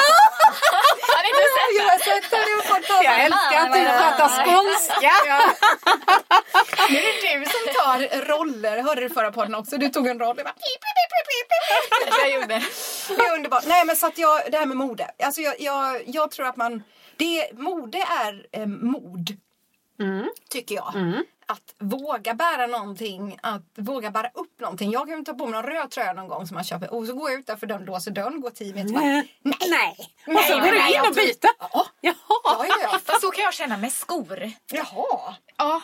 Har 1.14 1.24
inte 1.30 1.46
sett 1.56 1.72
Jag 1.78 1.84
har 1.84 1.98
sett 1.98 2.30
på 2.30 2.36
Jag 3.04 3.20
älskar 3.20 3.58
att 3.66 3.72
du 3.72 3.84
pratar 3.84 4.28
skånska. 4.44 5.12
Nu 6.90 6.98
är 6.98 7.22
det 7.22 7.38
du 7.38 7.44
som 7.44 7.74
tar 7.74 8.26
roller. 8.26 8.82
Hörde 8.82 9.04
i 9.04 9.08
förra 9.08 9.32
podden 9.32 9.54
också. 9.54 9.78
Du 9.78 9.88
tog 9.88 10.06
en 10.06 10.18
roll. 10.18 10.36
Bara. 10.36 10.54
Jag 12.20 12.30
gjorde. 12.32 12.62
Det 13.08 13.22
är 13.26 13.34
underbart. 13.34 13.64
Nej 13.66 13.84
men 13.84 13.96
så 13.96 14.06
att 14.06 14.18
jag, 14.18 14.40
det 14.50 14.58
här 14.58 14.66
med 14.66 14.76
mode. 14.76 15.10
Alltså 15.22 15.40
jag, 15.40 15.54
jag, 15.60 16.02
jag 16.06 16.30
tror 16.30 16.46
att 16.46 16.56
man, 16.56 16.82
det, 17.20 17.58
mode 17.58 17.98
är 17.98 18.46
eh, 18.52 18.66
mod. 18.66 19.36
Tycker 20.50 20.74
jag. 20.74 20.92
Att 21.50 21.74
våga 21.78 22.34
bära 22.34 22.66
någonting, 22.66 23.38
att 23.42 23.62
våga 23.76 24.10
bära 24.10 24.30
upp 24.34 24.60
någonting. 24.60 24.90
Jag 24.90 25.08
kan 25.08 25.18
ju 25.18 25.24
ta 25.24 25.34
på 25.34 25.46
mig 25.46 25.52
någon 25.62 25.70
röd 25.72 25.90
tröja 25.90 26.12
någon 26.12 26.28
gång 26.28 26.46
som 26.46 26.54
man 26.54 26.64
köper 26.64 26.94
och 26.94 27.06
så 27.06 27.12
går 27.14 27.30
jag 27.30 27.40
utanför 27.40 27.66
dörren, 27.66 27.84
låser 27.84 28.10
dörren, 28.10 28.40
går 28.40 28.50
tio 28.50 28.74
meter. 28.74 28.92
Bara, 28.92 29.02
nej, 29.02 29.28
Nej. 29.42 29.58
nej, 30.26 30.36
Och 30.36 30.42
så 30.44 30.54
går 30.54 30.66
du 30.72 30.76
in 30.78 30.94
jag 30.94 31.08
och 31.08 31.14
byter. 31.14 31.50
Ja, 31.58 31.86
Jaha. 32.00 32.14
ja, 32.44 32.64
ja, 32.68 32.74
ja. 32.82 32.98
Fast 33.04 33.20
så 33.20 33.30
kan 33.30 33.44
jag 33.44 33.54
känna 33.54 33.76
med 33.76 33.92
skor. 33.92 34.50
Jaha. 34.72 35.34
Ja, 35.56 35.80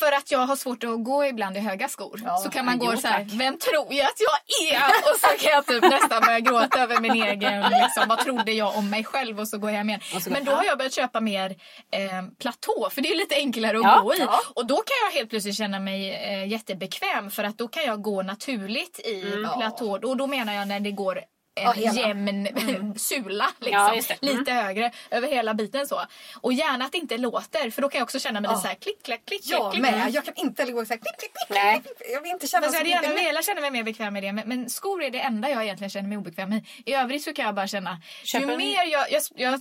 för 0.00 0.12
att 0.12 0.30
jag 0.30 0.38
har 0.38 0.56
svårt 0.56 0.84
att 0.84 1.04
gå 1.04 1.24
ibland 1.24 1.56
i 1.56 1.60
höga 1.60 1.88
skor. 1.88 2.20
Ja, 2.24 2.36
så 2.36 2.50
kan 2.50 2.64
man 2.64 2.78
jo, 2.80 2.86
gå 2.90 2.96
så 2.96 3.08
här, 3.08 3.24
tack. 3.24 3.32
vem 3.32 3.58
tror 3.58 3.86
jag 3.90 4.06
att 4.06 4.20
jag 4.20 4.68
är? 4.74 4.88
Och 4.88 5.18
så 5.20 5.26
kan 5.44 5.52
jag 5.52 5.66
typ 5.66 5.82
nästan 5.82 6.22
börja 6.22 6.40
gråta 6.40 6.80
över 6.82 7.00
min 7.00 7.12
egen, 7.22 7.60
liksom, 7.62 8.08
vad 8.08 8.18
trodde 8.18 8.52
jag 8.52 8.76
om 8.76 8.90
mig 8.90 9.04
själv? 9.04 9.40
Och 9.40 9.48
så 9.48 9.58
går 9.58 9.70
jag 9.70 9.76
hem 9.78 9.88
igen. 9.88 10.00
så 10.10 10.18
går- 10.18 10.30
Men 10.30 10.44
då 10.44 10.52
har 10.52 10.64
jag 10.64 10.78
börjat 10.78 10.92
köpa 10.94 11.20
mer 11.20 11.50
eh, 11.90 12.22
platå, 12.40 12.88
för 12.90 13.00
det 13.00 13.08
är 13.12 13.16
lite 13.16 13.34
enklare 13.34 13.76
att 13.78 13.82
Ja, 13.84 14.00
gå 14.04 14.14
i. 14.14 14.18
ja. 14.18 14.40
Och 14.54 14.66
då 14.66 14.76
kan 14.76 15.03
jag 15.04 15.18
helt 15.18 15.30
plötsligt 15.30 15.56
känna 15.56 15.80
mig 15.80 16.10
eh, 16.10 16.46
jättebekväm, 16.46 17.30
för 17.30 17.44
att 17.44 17.58
då 17.58 17.68
kan 17.68 17.84
jag 17.84 18.02
gå 18.02 18.22
naturligt 18.22 19.00
i 19.00 19.22
platå. 19.58 19.98
Och 20.08 20.16
då 20.16 20.26
menar 20.26 20.54
jag 20.54 20.68
när 20.68 20.80
det 20.80 20.90
går 20.90 21.20
en 21.56 21.72
Ja, 21.82 21.92
jämn 21.92 22.94
sula, 22.98 23.50
liksom, 23.60 23.72
Ja. 23.82 24.16
Mm. 24.22 24.38
lite 24.38 24.52
högre 24.52 24.92
över 25.10 25.28
hela 25.28 25.54
biten 25.54 25.86
så. 25.86 26.00
Och 26.40 26.52
gärna 26.52 26.84
att 26.84 26.92
det 26.92 26.98
inte 26.98 27.18
låter, 27.18 27.70
för 27.70 27.82
då 27.82 27.88
kan 27.88 27.98
jag 27.98 28.04
också 28.04 28.18
känna 28.20 28.40
mig 28.40 28.48
lite 28.50 28.60
så 28.60 28.68
här 28.68 28.74
klick, 28.74 29.02
klack, 29.02 29.20
klick, 29.26 29.42
klick, 29.44 29.52
Jag 29.54 29.72
klick. 29.72 29.82
med. 29.82 30.10
Jag 30.10 30.24
kan 30.24 30.34
inte 30.36 30.64
gå 30.72 30.84
så 30.84 30.92
här 30.92 31.00
klipp, 31.00 31.18
klipp, 31.18 31.32
klipp, 31.46 31.58
Nej. 31.64 31.80
klipp. 31.82 32.02
Jag 32.12 32.20
vill 32.20 32.30
inte 32.30 32.46
känna 32.46 32.62
Fast 32.66 32.74
jag 32.74 32.78
hade 32.80 32.90
så 32.90 32.94
gärna 33.02 33.08
mycket. 33.14 33.28
velat 33.28 33.44
känna 33.46 33.60
mig 33.60 33.70
mer 33.70 33.82
bekväm 33.82 34.12
med 34.12 34.22
det. 34.22 34.32
Men, 34.32 34.48
men 34.48 34.70
skor 34.70 35.02
är 35.02 35.10
det 35.10 35.20
enda 35.20 35.50
jag 35.50 35.62
egentligen 35.64 35.90
känner 35.90 36.08
mig 36.08 36.18
obekväm 36.18 36.52
i. 36.52 36.64
I 36.86 36.94
övrigt 36.94 37.22
så 37.24 37.32
kan 37.32 37.44
jag 37.44 37.54
bara 37.54 37.66
känna. 37.66 38.00
Köper 38.24 38.46
ju 38.46 38.52
en- 38.52 38.58
mer 38.58 38.84
jag, 38.86 39.12
jag, 39.12 39.22
jag 39.36 39.60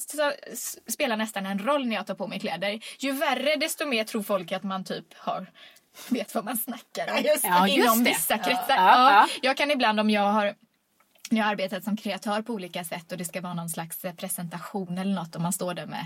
spelar 0.88 1.18
nästan 1.18 1.46
en 1.46 1.60
roll 1.60 1.86
när 1.88 1.96
jag 1.96 2.08
tar 2.08 2.16
på 2.16 2.28
mig 2.28 2.40
kläder. 2.40 2.80
Ju 3.00 3.12
värre 3.12 3.56
desto 3.56 3.86
mer 3.86 4.04
tror 4.04 4.24
folk 4.24 4.52
att 4.52 4.64
man 4.64 4.86
typ 4.86 5.06
har 5.18 5.48
vet 6.10 6.36
vad 6.36 6.46
man 6.46 6.58
snackar 6.58 7.12
om. 7.12 7.18
Ja, 7.24 7.32
just. 7.32 7.44
Ja, 7.44 7.68
just 7.68 7.78
Inom 7.78 8.04
det. 8.04 8.10
vissa 8.10 8.34
Ja, 8.34 8.44
kretsar. 8.44 8.76
ja, 8.76 8.76
Ja, 8.78 9.12
ja. 9.12 9.28
Jag 9.42 9.58
kan 9.58 9.72
ibland 9.72 10.00
om 10.00 10.10
jag 10.10 10.22
har 10.22 10.54
jag 11.30 11.44
har 11.44 11.52
arbetat 11.52 11.84
som 11.84 11.98
kreatör 11.98 12.42
på 12.42 12.54
olika 12.54 12.84
sätt 12.84 13.12
och 13.12 13.18
det 13.18 13.26
ska 13.26 13.42
vara 13.42 13.54
någon 13.54 13.70
slags 13.70 14.06
eh, 14.06 14.14
presentation 14.14 14.98
eller 14.98 15.14
något 15.16 15.36
och 15.36 15.42
man 15.42 15.54
står 15.54 15.74
där 15.74 15.86
med 15.86 16.06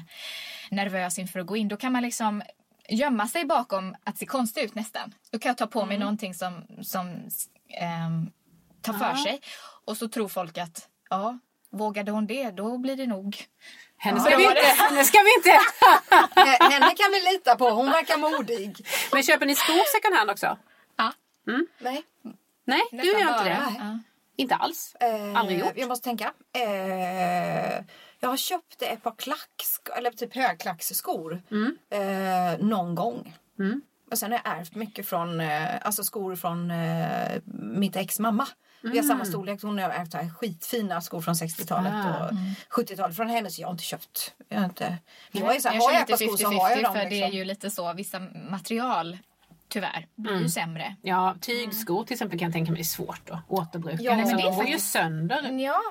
nervös 0.72 1.20
inför 1.20 1.40
att 1.40 1.46
gå 1.48 1.58
in. 1.58 1.68
Då 1.68 1.78
kan 1.78 1.92
man 1.92 2.02
liksom 2.02 2.44
gömma 2.90 3.28
sig 3.28 3.46
bakom 3.46 3.96
att 4.04 4.18
se 4.18 4.26
konstig 4.26 4.62
ut 4.64 4.76
nästan. 4.76 5.14
Då 5.32 5.40
kan 5.40 5.50
jag 5.50 5.58
ta 5.58 5.68
på 5.68 5.86
mig 5.86 5.98
någonting 5.98 6.34
som, 6.34 6.64
som 6.82 7.30
ehm, 7.70 8.30
tar 8.82 8.94
för 8.94 9.16
sig. 9.16 9.42
Och 9.86 9.98
så 9.98 10.08
tror 10.08 10.28
folk 10.28 10.58
att 10.58 10.88
ja, 11.10 11.40
vågade 11.72 12.12
hon 12.12 12.28
det 12.28 12.52
då 12.52 12.78
blir 12.78 12.96
det 12.96 13.08
nog. 13.08 13.38
Henne 13.98 14.18
Ja, 14.18 14.24
ska, 14.24 14.38
vi 14.38 14.44
det 14.44 14.50
var 14.50 14.56
inte, 14.56 14.84
henne 14.84 15.04
ska 15.04 15.18
vi 15.18 15.32
inte. 15.38 15.60
Henne 16.74 16.96
kan 16.96 17.12
vi 17.12 17.34
lita 17.34 17.56
på. 17.56 17.70
Hon 17.70 17.86
verkar 17.86 18.18
modig. 18.18 18.88
Men 19.14 19.24
köper 19.24 19.46
ni 19.46 19.56
skor 19.56 19.96
second 19.96 20.16
hand 20.16 20.30
också? 20.30 20.58
Ja, 20.98 21.14
Nej. 21.80 22.04
Nej, 22.66 22.82
du 22.92 22.98
nästan 22.98 23.22
gör 23.22 23.30
inte 23.30 23.34
bara. 23.34 23.44
det. 23.44 23.76
Ja. 23.80 24.00
Inte 24.38 24.56
alls. 24.56 24.96
Eh, 25.00 25.40
Aldrig 25.40 25.60
gjort. 25.60 25.74
Jag 25.76 25.88
måste 25.90 26.04
tänka. 26.04 26.34
Eh, 26.56 27.84
jag 28.20 28.30
har 28.30 28.38
köpt 28.38 28.82
ett 28.82 29.04
par 29.04 29.16
klacks, 29.18 29.80
eller 29.98 30.12
typ 30.12 30.36
högklacksskor 30.36 31.42
Mm. 31.52 31.78
eh, 31.90 32.66
någon 32.66 32.96
gång. 32.96 33.36
Och 34.12 34.18
sen 34.18 34.32
har 34.32 34.42
jag 34.46 34.58
ärvt 34.60 34.76
mycket 34.76 35.08
från 35.08 35.42
eh, 35.42 35.76
alltså 35.82 36.04
skor 36.04 36.36
från 36.36 36.72
eh, 36.72 37.42
mitt 37.64 37.96
ex 37.96 38.20
mamma. 38.20 38.48
Vi 38.82 38.88
har 38.90 38.96
Mm. 38.96 39.08
samma 39.08 39.26
storlek. 39.26 39.62
Hon 39.62 39.80
har 39.80 39.90
ärvt 39.90 40.14
här 40.14 40.30
skitfina 40.30 41.02
skor 41.02 41.22
från 41.22 41.34
60-talet 41.36 41.94
Ah. 41.94 42.26
och 42.26 42.32
70-talet 42.70 43.16
från 43.16 43.30
henne. 43.30 43.50
Så 43.50 43.62
jag 43.62 43.68
har 43.68 43.72
inte 43.72 43.84
köpt. 43.84 44.34
Jag 44.50 44.58
har, 44.58 44.66
inte, 44.66 44.98
jag 45.32 45.56
är 45.56 45.60
så 45.60 45.70
här, 45.70 45.76
Jag 45.76 45.82
har 45.84 45.92
jag 45.94 46.02
ett 46.02 46.08
par 46.10 46.18
skor 46.18 46.38
så 46.38 46.48
har 46.48 46.70
jag 46.70 46.80
50-50 46.80 46.84
dem. 46.84 46.94
för 46.94 47.00
det 47.00 47.06
är 47.06 47.10
Liksom. 47.10 47.38
ju 47.38 47.46
lite 47.46 47.70
så. 47.72 47.94
Vissa 47.94 48.20
material 48.50 49.18
tyvärr 49.70 50.08
blir 50.16 50.32
Mm. 50.32 50.44
ju 50.44 50.50
sämre. 50.50 50.96
Ja, 51.02 51.36
tygskor 51.42 52.04
till 52.04 52.14
exempel 52.14 52.40
kan 52.40 52.46
jag 52.46 52.54
tänka 52.54 52.72
mig 52.72 52.80
är 52.80 52.84
svårt 52.84 53.30
att 53.30 53.40
återbruka. 53.48 54.04
Ja, 54.04 54.16
liksom, 54.16 54.36
men 54.36 54.38
det 54.38 54.44
är 54.44 54.52
de 54.52 54.56
går 54.56 54.68
ju 54.68 54.80
sönder. 54.80 55.52
Ja, 55.60 55.82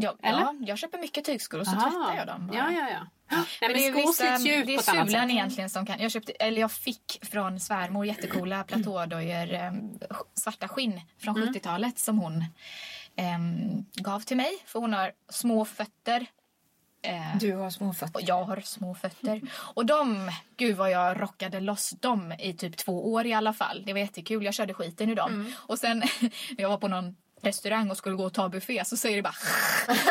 ja, 0.00 0.16
Eller? 0.22 0.38
ja, 0.40 0.54
jag 0.60 0.78
köper 0.78 0.98
mycket 0.98 1.24
tygskor 1.24 1.60
och 1.60 1.66
så 1.66 1.72
Aha. 1.76 1.90
tvättar 1.90 2.16
jag 2.16 2.26
dem. 2.26 2.46
bara. 2.46 2.56
Ja, 2.56 2.70
ja, 2.72 2.88
ja. 2.90 3.06
Nej, 3.36 3.44
men, 3.60 3.72
det 3.72 3.86
är 3.86 3.92
skor 3.92 4.12
slits 4.12 4.46
ju 4.46 4.54
ut 4.54 4.66
det 4.66 4.74
är 4.74 5.04
sulan 5.06 5.30
egentligen 5.30 5.70
som 5.70 5.86
kan... 5.86 6.00
Jag, 6.00 6.10
köpte, 6.12 6.32
eller 6.32 6.60
jag 6.60 6.72
fick 6.72 7.18
från 7.22 7.60
svärmor 7.60 8.06
jättecoola 8.06 8.64
platådojor, 8.68 9.52
eh, 9.54 9.72
svarta 10.34 10.68
skinn 10.68 11.00
från 11.18 11.36
Mm. 11.36 11.48
70-talet 11.54 11.98
som 11.98 12.18
hon 12.18 12.44
ehm, 13.16 13.84
gav 13.94 14.20
till 14.20 14.36
mig. 14.36 14.50
För 14.66 14.80
hon 14.80 14.92
har 14.92 15.12
små 15.28 15.64
fötter. 15.64 16.26
Eh, 17.08 17.36
Du 17.40 17.54
har 17.56 17.70
små 17.70 17.88
och 17.88 17.96
fötter. 17.96 18.22
jag 18.26 18.44
har 18.44 18.60
små 18.60 18.94
fötter. 18.94 19.40
Och 19.74 19.86
de, 19.86 20.30
gud 20.56 20.76
vad 20.76 20.90
jag 20.90 21.22
rockade 21.22 21.60
loss 21.60 21.90
dem 21.90 22.32
i 22.32 22.52
typ 22.54 22.76
två 22.76 23.12
år 23.12 23.26
i 23.26 23.34
alla 23.34 23.52
fall. 23.52 23.82
Det 23.86 23.92
var 23.92 24.00
jättekul, 24.00 24.44
jag 24.44 24.54
körde 24.54 24.74
skiten 24.74 25.10
ur 25.10 25.14
dem. 25.16 25.30
Mm. 25.32 25.52
Och 25.56 25.78
sen 25.78 25.98
när 26.20 26.30
jag 26.56 26.68
var 26.68 26.78
på 26.78 26.88
någon 26.88 27.16
restaurang 27.42 27.90
och 27.90 27.96
skulle 27.96 28.16
gå 28.16 28.24
och 28.24 28.34
ta 28.34 28.48
buffé 28.48 28.84
så 28.84 28.96
säger 28.96 29.16
det 29.16 29.22
bara 29.22 29.34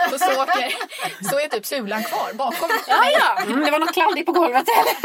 och 0.14 0.20
så 0.20 0.42
åker, 0.44 0.74
så 1.30 1.40
är 1.40 1.48
typ 1.48 1.66
sulan 1.66 2.04
kvar 2.04 2.34
bakom 2.34 2.70
Ja, 2.88 3.04
ja. 3.20 3.44
Mm, 3.44 3.66
det 3.66 3.72
var 3.72 3.80
något 3.80 3.94
kladdigt 3.94 4.26
på 4.26 4.32
golvet. 4.32 4.66
Eller? 4.70 4.96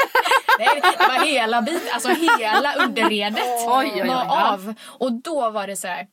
Nej, 0.59 0.81
det 0.98 1.07
var 1.09 1.26
hela 1.26 1.62
bit, 1.62 1.83
alltså 1.92 2.09
hela 2.09 2.74
underredet 2.74 3.44
oj. 3.66 4.02
var 4.09 4.52
av. 4.52 4.74
Och 4.85 5.12
då 5.12 5.50
var 5.50 5.66
det 5.66 5.76
så 5.76 5.87
här. 5.88 6.07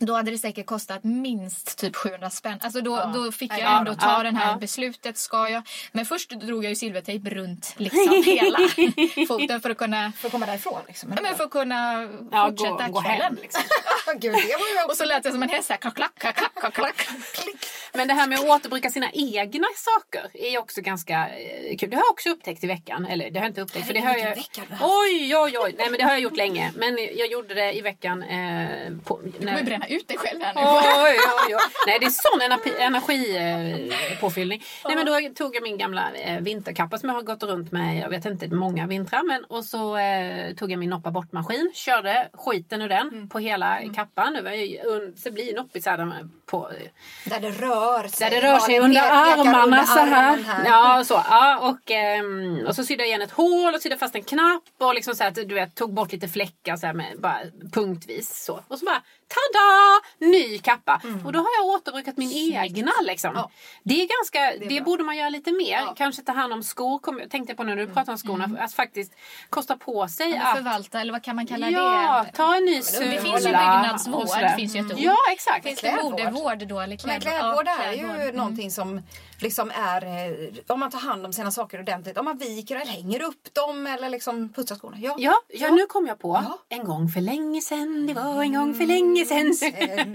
Då 0.00 0.14
hade 0.14 0.30
det 0.30 0.38
säkert 0.38 0.66
kostat 0.66 1.04
minst 1.04 1.78
typ 1.78 1.96
700 1.96 2.30
spänn. 2.30 2.58
Alltså 2.62 2.80
då, 2.80 3.10
då 3.14 3.32
fick 3.32 3.52
jag 3.52 3.60
Ja, 3.60 3.78
ändå 3.78 3.92
ja, 3.92 3.96
ta 4.16 4.22
den 4.22 4.36
här 4.36 4.50
ja. 4.52 4.56
beslutet. 4.58 5.18
Ska 5.18 5.48
jag? 5.48 5.62
Men 5.92 6.06
först 6.06 6.30
drog 6.30 6.64
jag 6.64 6.68
ju 6.70 6.76
silvertejp 6.76 7.30
runt 7.30 7.74
liksom 7.76 8.22
hela 8.26 8.58
foten 9.28 9.60
för 9.60 9.70
att 9.70 9.78
kunna, 9.78 10.12
För 10.16 10.28
att 10.28 10.32
komma 10.32 10.46
därifrån 10.46 10.80
liksom. 10.86 11.12
ja, 11.16 11.22
men 11.22 11.34
för 11.34 11.44
att 11.44 11.50
kunna 11.50 12.08
Ja, 12.32 12.48
fortsätta 12.50 12.86
gå, 12.86 12.92
gå 12.92 13.00
kvällen. 13.00 13.20
hem. 13.22 13.36
Liksom. 13.42 13.62
Gud, 14.20 14.34
Och 14.88 14.96
så 14.96 15.04
lät 15.04 15.24
jag 15.24 15.34
som 15.34 15.42
en 15.42 15.48
häst. 15.48 15.70
här, 15.70 15.76
Klack, 15.76 15.94
klack, 15.94 16.36
klack, 16.54 16.74
klack. 16.74 17.08
Men 17.94 18.08
det 18.08 18.14
här 18.14 18.28
med 18.28 18.38
att 18.38 18.44
återbruka 18.44 18.90
sina 18.90 19.10
egna 19.12 19.66
saker 19.76 20.30
är 20.34 20.58
också 20.58 20.80
ganska 20.80 21.28
eh, 21.28 21.76
kul. 21.76 21.90
Det 21.90 21.96
har 21.96 22.02
jag 22.02 22.10
också 22.10 22.30
upptäckt 22.30 22.64
i 22.64 22.66
veckan. 22.66 23.06
Eller 23.06 23.30
det 23.30 23.38
har 23.38 23.44
jag 23.46 23.50
inte 23.50 23.60
upptäckt. 23.60 23.86
För 23.86 23.94
det 23.94 24.00
har 24.00 24.16
jag... 24.16 24.34
vilken 24.34 24.34
vecka 24.34 24.62
du 24.68 24.74
har 24.74 24.88
Oj, 25.02 25.36
oj, 25.36 25.58
oj. 25.58 25.74
Nej 25.78 25.90
men 25.90 25.98
det 25.98 26.04
har 26.04 26.10
jag 26.10 26.20
gjort 26.20 26.36
länge. 26.36 26.72
Men 26.76 26.98
jag 27.16 27.30
gjorde 27.30 27.54
det 27.54 27.72
i 27.72 27.80
veckan. 27.80 28.22
Eh, 28.22 28.68
på, 29.04 29.20
bränna 29.64 29.87
ut 29.90 30.08
dig 30.08 30.16
själv 30.18 30.42
här 30.42 30.54
nu. 30.54 30.60
Oj, 30.60 31.18
oj, 31.48 31.54
oj. 31.54 31.62
Nej, 31.86 31.98
det 32.00 32.06
är 32.06 32.10
sån 32.10 32.40
energi, 32.40 32.72
energipåfyllning. 32.78 34.62
Nej, 34.84 34.96
men 34.96 35.06
då 35.06 35.34
tog 35.34 35.56
jag 35.56 35.62
min 35.62 35.78
gamla 35.78 36.10
eh, 36.12 36.40
vinterkappa 36.40 36.98
som 36.98 37.08
jag 37.08 37.16
har 37.16 37.22
gått 37.22 37.42
runt 37.42 37.72
med 37.72 37.98
jag 37.98 38.08
vet 38.08 38.24
inte 38.24 38.48
många 38.48 38.86
vintrar. 38.86 39.22
Men, 39.26 39.44
och 39.44 39.64
så 39.64 39.96
eh, 39.96 40.54
tog 40.54 40.70
jag 40.72 40.78
min 40.78 40.90
noppa 40.90 41.10
bort-maskin, 41.10 41.70
körde 41.74 42.28
skiten 42.34 42.82
ur 42.82 42.88
den 42.88 43.28
på 43.28 43.38
hela 43.38 43.78
kappan. 43.96 44.32
Det, 44.32 44.42
var 44.42 44.50
ju, 44.50 44.78
så 45.16 45.24
det 45.24 45.30
blir 45.30 45.56
noppigt 45.56 45.84
så 45.84 45.90
här, 45.90 46.28
på, 46.46 46.70
Där 47.24 47.40
det 47.40 47.50
rör 47.50 48.08
sig. 48.08 48.30
där 48.30 48.40
det 48.40 48.48
rör 48.52 48.58
sig 48.58 48.74
Ja, 48.74 48.82
under 48.82 49.00
armarna 49.00 49.64
under 49.64 49.82
så 49.82 49.98
här. 49.98 50.32
armen 50.32 50.64
Ja, 50.66 51.04
så. 51.04 51.14
Ja, 51.30 51.58
och, 51.58 51.90
ehm, 51.90 52.66
och 52.66 52.74
så 52.74 52.84
sydde 52.84 53.02
jag 53.02 53.08
igen 53.08 53.22
ett 53.22 53.30
hål 53.30 53.74
och 53.74 53.82
sydde 53.82 53.96
fast 53.96 54.14
en 54.14 54.22
knapp 54.24 54.62
och 54.78 54.94
liksom 54.94 55.14
så 55.14 55.24
här, 55.24 55.30
du 55.30 55.54
vet, 55.54 55.74
tog 55.74 55.94
bort 55.94 56.12
lite 56.12 56.28
fläckar 56.28 56.76
så 56.76 56.86
här 56.86 56.94
med, 56.94 57.06
bara 57.18 57.38
punktvis. 57.72 58.44
Så. 58.44 58.60
Och 58.68 58.78
så 58.78 58.84
bara 58.84 59.02
tada! 59.28 60.00
Ny 60.32 60.58
kappa. 60.58 61.00
Och 61.24 61.32
då 61.32 61.38
har 61.38 61.48
jag 61.58 61.66
återbrukat 61.66 62.16
min 62.16 62.32
egna. 62.32 62.92
Liksom. 63.02 63.32
Ja. 63.34 63.50
Det 63.82 64.02
är 64.02 64.08
ganska, 64.18 64.66
det, 64.68 64.74
bra. 64.74 64.84
borde 64.84 65.04
man 65.04 65.16
göra 65.16 65.28
lite 65.28 65.52
mer. 65.52 65.78
Ja. 65.86 65.94
Kanske 65.96 66.22
ta 66.22 66.32
hand 66.32 66.52
om 66.52 66.62
skor. 66.62 66.98
Kom, 66.98 67.20
tänkte 67.30 67.50
jag 67.50 67.56
på 67.56 67.62
när 67.64 67.76
du 67.76 67.86
pratade 67.86 68.12
om 68.12 68.18
skorna. 68.18 68.50
Att 68.60 68.72
faktiskt 68.72 69.12
kosta 69.50 69.76
på 69.76 70.08
sig 70.08 70.26
Eller 70.32 70.40
att 70.44 70.56
förvalta, 70.56 71.00
eller 71.00 71.12
vad 71.12 71.22
kan 71.24 71.36
man 71.36 71.46
kalla 71.46 71.70
Ja, 71.70 72.24
det? 72.26 72.36
ta 72.36 72.56
en 72.56 72.64
ny 72.64 72.76
Det 72.76 72.82
sula. 72.82 73.10
finns 73.20 73.40
ju 73.46 73.48
byggnadsvård. 73.48 74.28
Det 74.40 74.54
finns 74.56 74.76
ju 74.76 74.80
ett 74.80 74.92
ord. 74.92 74.98
Ja, 75.00 75.16
exakt. 75.32 75.62
Finns 75.64 75.80
det 75.80 75.88
Klädvård. 75.92 76.10
modevård 76.12 76.58
då? 76.68 76.80
Eller 76.80 76.98
Men 77.06 77.20
klädvård? 77.20 77.22
klädvård 77.32 77.66
Ja, 77.66 77.82
är 77.84 77.92
ju 77.92 77.98
klädvård. 77.98 78.20
Mm. 78.22 78.36
någonting 78.36 78.70
som 78.70 79.02
liksom 79.42 79.70
är 79.74 80.04
eh, 80.04 80.48
om 80.66 80.80
man 80.80 80.90
tar 80.90 80.98
hand 80.98 81.26
om 81.26 81.32
sina 81.32 81.50
saker 81.50 81.80
ordentligt. 81.80 82.18
Om 82.18 82.24
man 82.24 82.38
viker 82.38 82.76
eller 82.76 82.92
hänger 82.92 83.22
upp 83.22 83.54
dem 83.54 83.86
eller 83.86 84.08
liksom 84.10 84.52
putsar 84.52 84.76
skorna. 84.76 84.96
Ja. 85.00 85.14
Ja, 85.18 85.34
ja, 85.48 85.70
nu 85.70 85.86
kom 85.86 86.06
jag 86.06 86.18
på. 86.18 86.28
Ja. 86.44 86.58
En 86.76 86.84
gång 86.84 87.08
för 87.08 87.20
länge 87.20 87.60
sen, 87.60 88.06
det 88.06 88.14
var 88.14 88.42
en 88.42 88.54
gång 88.54 88.74
för 88.74 88.86
länge 88.86 89.24
sen. 89.24 89.46
Eh, 89.74 90.06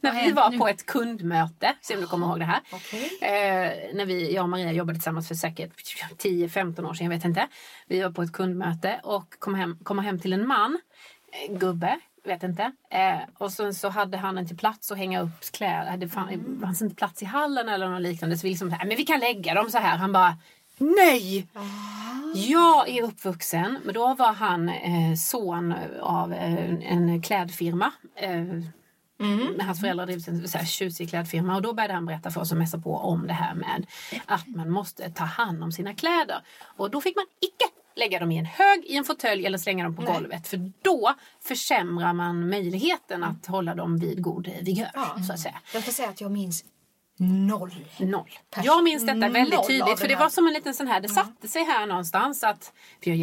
När 0.00 0.24
vi 0.26 0.32
var 0.32 0.58
på 0.58 0.68
ett 0.68 0.86
kundmöte, 0.86 1.74
se 1.80 1.94
om 1.94 2.00
du 2.00 2.06
kommer 2.06 2.26
ihåg 2.26 2.38
det 2.38 2.44
här. 2.44 2.60
Okej. 2.72 3.18
Eh, 3.22 3.94
när 3.96 4.06
vi, 4.06 4.34
jag 4.34 4.42
och 4.42 4.48
Maria 4.48 4.72
jobbade 4.72 4.98
tillsammans 4.98 5.28
för 5.28 5.34
säkert 5.34 5.72
10-15 6.18 6.88
år 6.88 6.94
sedan, 6.94 7.04
jag 7.06 7.14
vet 7.16 7.24
inte. 7.24 7.48
Vi 7.86 8.00
var 8.02 8.10
på 8.10 8.22
ett 8.22 8.32
kundmöte 8.32 9.00
och 9.02 9.34
kom 9.38 9.54
hem, 9.54 9.78
kom 9.82 9.98
hem 9.98 10.20
till 10.20 10.32
en 10.32 10.46
man, 10.46 10.78
eh, 11.48 11.56
gubbe, 11.56 11.98
vet 12.24 12.42
inte. 12.42 12.72
Eh, 12.90 13.18
och 13.38 13.52
sen 13.52 13.74
så 13.74 13.88
hade 13.88 14.16
han 14.16 14.38
inte 14.38 14.54
plats 14.54 14.92
att 14.92 14.98
hänga 14.98 15.20
upp 15.20 15.52
kläder. 15.52 15.96
Det 15.96 16.08
fann, 16.08 16.58
fanns 16.62 16.82
inte 16.82 16.94
plats 16.94 17.22
i 17.22 17.24
hallen 17.24 17.68
eller 17.68 17.88
något 17.88 18.02
liknande. 18.02 18.38
Så 18.38 18.42
vi 18.42 18.50
liksom, 18.50 18.68
men 18.68 18.96
vi 18.96 19.04
kan 19.04 19.20
lägga 19.20 19.54
dem 19.54 19.70
så 19.70 19.78
här. 19.78 19.96
Han 19.96 20.12
bara, 20.12 20.36
nej! 20.78 21.48
Jag 22.34 22.88
är 22.88 23.02
uppvuxen, 23.02 23.78
men 23.84 23.94
då 23.94 24.14
var 24.14 24.32
han 24.32 24.68
eh, 24.68 25.14
son 25.16 25.74
av 26.00 26.32
eh, 26.32 26.92
en 26.92 27.22
klädfirma. 27.22 27.92
Eh, 28.16 28.44
med 29.56 29.66
Hans 29.66 29.80
föräldrar 29.80 30.06
drivit 30.06 30.28
en 30.28 30.48
så 30.48 30.58
här 30.58 30.64
tjusig 30.64 31.10
klädfirma 31.10 31.56
och 31.56 31.62
då 31.62 31.72
började 31.72 31.94
han 31.94 32.06
berätta 32.06 32.30
för 32.30 32.40
oss 32.40 32.52
och 32.52 32.58
mässa 32.58 32.78
på 32.78 32.96
om 32.96 33.26
det 33.26 33.32
här 33.32 33.54
med 33.54 33.86
att 34.26 34.46
man 34.46 34.70
måste 34.70 35.10
ta 35.10 35.24
hand 35.24 35.62
om 35.62 35.72
sina 35.72 35.94
kläder. 35.94 36.40
Och 36.76 36.90
då 36.90 37.00
fick 37.00 37.16
man 37.16 37.24
icke 37.40 37.73
lägga 37.96 38.18
dem 38.18 38.30
i 38.32 38.38
en 38.38 38.46
hög, 38.46 38.84
i 38.84 38.96
en 38.96 39.04
fåtölj 39.04 39.46
eller 39.46 39.58
slänga 39.58 39.84
dem 39.84 39.96
på 39.96 40.02
golvet. 40.02 40.48
För 40.48 40.72
då 40.82 41.14
försämrar 41.42 42.12
man 42.12 42.48
möjligheten 42.48 43.24
att 43.24 43.46
hålla 43.46 43.74
dem 43.74 43.98
vid 43.98 44.22
god 44.22 44.48
eh, 44.48 44.54
vigör. 44.62 45.22
Så 45.26 45.32
att 45.32 45.40
säga. 45.40 45.60
Jag 45.72 45.82
ska 45.82 45.92
säga 45.92 46.08
att 46.08 46.20
jag 46.20 46.30
minns 46.30 46.64
noll. 47.18 47.74
Noll. 47.98 48.30
Pers- 48.54 48.64
Jag 48.64 48.84
minns 48.84 49.06
detta 49.06 49.28
väldigt 49.28 49.66
tydligt 49.66 49.98
för 49.98 50.08
det 50.08 50.16
var 50.16 50.28
som 50.28 50.46
en 50.46 50.52
liten 50.54 50.74
sån 50.74 50.86
här, 50.86 51.00
det 51.00 51.08
satte 51.08 51.48
sig 51.48 51.64
här 51.64 51.86
någonstans 51.86 52.44
att 52.44 52.72
vi 53.00 53.10
är 53.10 53.14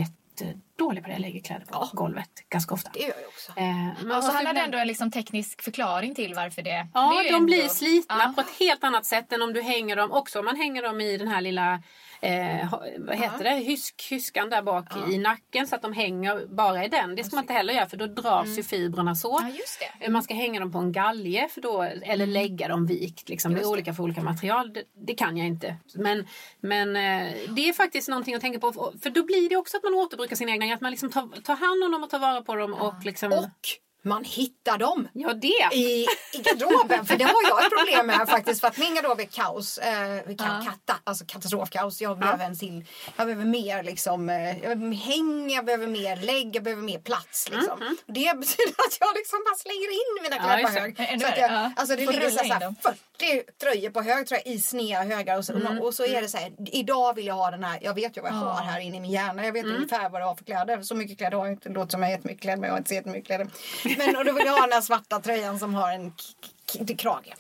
jättedåliga 0.82 1.02
på 1.04 1.08
det, 1.08 1.14
jag 1.14 1.22
lägger 1.22 1.42
kläder 1.42 1.66
på 1.66 1.90
golvet 1.94 2.30
ganska 2.50 2.74
ofta. 2.74 2.90
Det 2.94 3.00
gör 3.00 3.08
jag 3.08 3.28
också. 3.28 3.52
Eh, 3.56 3.66
men 4.04 4.18
Och 4.18 4.24
så 4.24 4.28
vad 4.28 4.36
han 4.36 4.36
hade 4.36 4.50
ibland- 4.50 4.58
ändå 4.58 4.78
en 4.78 4.88
liksom 4.88 5.12
teknisk 5.12 5.62
förklaring 5.62 6.16
till 6.16 6.34
varför 6.36 6.62
det... 6.62 6.88
Ja, 6.94 7.22
det 7.24 7.30
de 7.30 7.36
ändå- 7.36 7.46
blir 7.46 7.68
slitna 7.68 8.16
Ja. 8.20 8.34
på 8.36 8.42
ett 8.42 8.60
helt 8.60 8.84
annat 8.84 9.06
sätt 9.06 9.34
än 9.34 9.42
om 9.42 9.54
du 9.54 9.62
hänger 9.62 9.96
dem 9.96 10.12
också. 10.12 10.40
Om 10.40 10.46
man 10.46 10.56
hänger 10.56 10.82
dem 10.84 11.02
i 11.02 11.18
den 11.18 11.28
här 11.28 11.42
lilla 11.42 11.84
eh, 12.22 12.74
vad 13.00 13.16
heter 13.18 13.44
det? 13.44 13.50
Hysk, 13.56 14.08
hyskan 14.12 14.50
där 14.50 14.62
bak 14.62 14.86
i 15.10 15.18
nacken 15.18 15.68
så 15.68 15.76
att 15.76 15.82
de 15.82 15.94
hänger 15.94 16.46
bara 16.56 16.86
i 16.86 16.88
den. 16.88 17.16
Det 17.16 17.24
ska 17.24 17.36
man 17.36 17.44
inte 17.44 17.54
heller 17.54 17.74
göra 17.74 17.90
för 17.90 17.98
då 17.98 18.08
dras 18.08 18.58
ju 18.58 18.64
fibrerna 18.64 19.16
så. 19.16 19.40
Ja, 19.42 19.50
just 19.50 19.80
det. 20.00 20.06
Eh, 20.06 20.12
Man 20.12 20.24
ska 20.24 20.34
hänga 20.34 20.60
dem 20.60 20.72
på 20.72 20.78
en 20.80 20.92
galge 20.92 21.48
för 21.54 21.62
då, 21.62 21.82
eller 21.82 22.26
lägga 22.26 22.68
dem 22.68 22.86
vikt. 22.86 23.30
Liksom. 23.30 23.54
Det 23.54 23.62
är 23.62 23.66
olika 23.66 23.94
för 23.94 24.04
olika 24.04 24.22
material. 24.22 24.74
Det, 24.74 24.84
det 25.08 25.14
kan 25.14 25.38
jag 25.38 25.48
inte. 25.48 25.76
Men, 25.96 26.28
men 26.62 26.96
eh, 26.96 27.34
det 27.56 27.70
är 27.70 27.74
faktiskt 27.74 28.10
någonting 28.10 28.36
att 28.36 28.42
tänka 28.42 28.60
på. 28.60 28.74
För 29.04 29.10
då 29.10 29.24
blir 29.26 29.50
det 29.50 29.56
också 29.58 29.78
att 29.78 29.84
man 29.84 29.94
återbrukar 29.94 30.36
sina 30.36 30.52
egna. 30.52 30.66
Att 30.74 30.82
man 30.82 30.92
liksom 30.92 31.12
tar, 31.12 31.42
tar 31.42 31.56
hand 31.56 31.84
om 31.84 31.92
dem 31.92 32.04
och 32.04 32.10
tar 32.10 32.20
vara 32.20 32.42
på 32.42 32.56
dem. 32.56 32.74
Och 32.74 33.06
liksom, 33.06 33.34
Och 33.34 33.50
man 34.04 34.24
hittar 34.24 34.78
dem. 34.78 35.08
ja, 35.14 35.34
det. 35.34 35.70
I, 35.72 36.06
I 36.34 36.38
garderoben, 36.44 37.06
för 37.06 37.18
det 37.18 37.24
har 37.24 37.36
jag 37.50 37.66
ett 37.66 37.72
problem 37.78 38.08
med 38.08 38.30
faktiskt. 38.30 38.62
För 38.62 38.68
att 38.68 38.78
min 38.78 38.96
garderob 38.96 39.20
är 39.20 39.26
kaos. 39.26 39.78
Eh, 39.78 40.22
vi 40.26 40.36
kan 40.36 40.66
katta, 40.66 40.96
alltså 41.04 41.26
katastrofkaos. 41.26 42.02
Jag 42.02 42.20
behöver 42.20 42.46
en 42.46 42.58
till. 42.58 42.86
Jag 43.16 43.28
behöver 43.28 43.46
mer 43.46 43.84
liksom. 43.84 44.30
Eh, 44.30 44.36
jag 44.50 44.80
behöver 44.80 44.96
häng, 44.96 45.50
jag 45.50 45.66
behöver 45.66 45.88
mer 45.88 46.16
lägg, 46.16 46.56
jag 46.56 46.64
behöver 46.64 46.84
mer 46.84 47.00
plats. 47.00 47.50
Liksom. 47.52 47.80
Det 48.06 48.40
betyder 48.40 48.72
att 48.88 48.98
jag 49.00 49.16
liksom 49.16 49.40
bara 49.46 49.56
slänger 49.56 49.92
in 49.92 50.24
mina 50.24 50.36
kläder 50.36 50.60
just 50.60 50.98
på 50.98 51.04
hög. 51.04 51.22
Så 51.22 51.28
att 51.28 51.38
jag, 51.38 51.52
ja. 51.52 51.72
alltså 51.76 51.96
det 51.96 52.06
ligger 52.06 52.20
rulla 52.20 52.32
så 52.32 52.44
in 52.44 52.52
här, 52.52 52.60
dem. 52.60 52.76
40 53.22 53.44
tröjor 53.58 53.90
på 53.90 54.02
hög 54.02 54.28
tror 54.28 54.40
jag, 54.46 54.54
i 54.54 54.60
sneda 54.60 55.04
högar. 55.04 55.38
Och 55.38 55.46
så, 55.46 55.80
och 55.82 55.94
så 55.94 56.06
är 56.06 56.22
det 56.22 56.28
så 56.28 56.38
här. 56.38 56.52
Idag 56.58 57.16
vill 57.16 57.26
jag 57.26 57.36
ha 57.36 57.52
den 57.52 57.64
här. 57.64 57.80
Jag 57.82 57.94
vet 57.94 58.18
ju 58.18 58.22
vad 58.22 58.32
jag 58.32 58.36
har 58.36 58.62
här 58.62 58.80
inne 58.80 58.98
i 58.98 59.00
min 59.00 59.12
hjärna. 59.12 59.46
Jag 59.46 59.54
vet 59.54 59.66
ungefär 59.66 60.10
vad 60.10 60.22
jag 60.22 60.28
har 60.28 60.36
för 60.36 60.46
kläder. 60.46 60.82
Så 60.82 60.96
mycket 60.96 61.18
kläder 61.18 61.38
har 61.38 61.46
jag 61.46 61.54
inte. 61.54 61.70
Det 61.70 61.76
låter 61.76 61.92
som 61.92 62.02
jag 62.02 62.10
har 62.10 62.12
jättemycket 62.12 62.42
kläder 62.42 62.58
men 62.58 62.68
jag 62.68 62.74
har 62.74 62.78
inte 62.78 62.90
så 62.90 62.96
jättemycket 62.96 63.26
kläder. 63.26 63.48
Men 63.98 64.16
och 64.16 64.26
då 64.26 64.34
vill 64.34 64.46
jag 64.46 64.54
ha 64.54 64.62
den 64.62 64.72
här 64.72 64.82
svarta 64.82 65.20
tröjan 65.20 65.60
som 65.60 65.74
har 65.74 65.92
en 65.92 66.14
krage. 66.98 67.34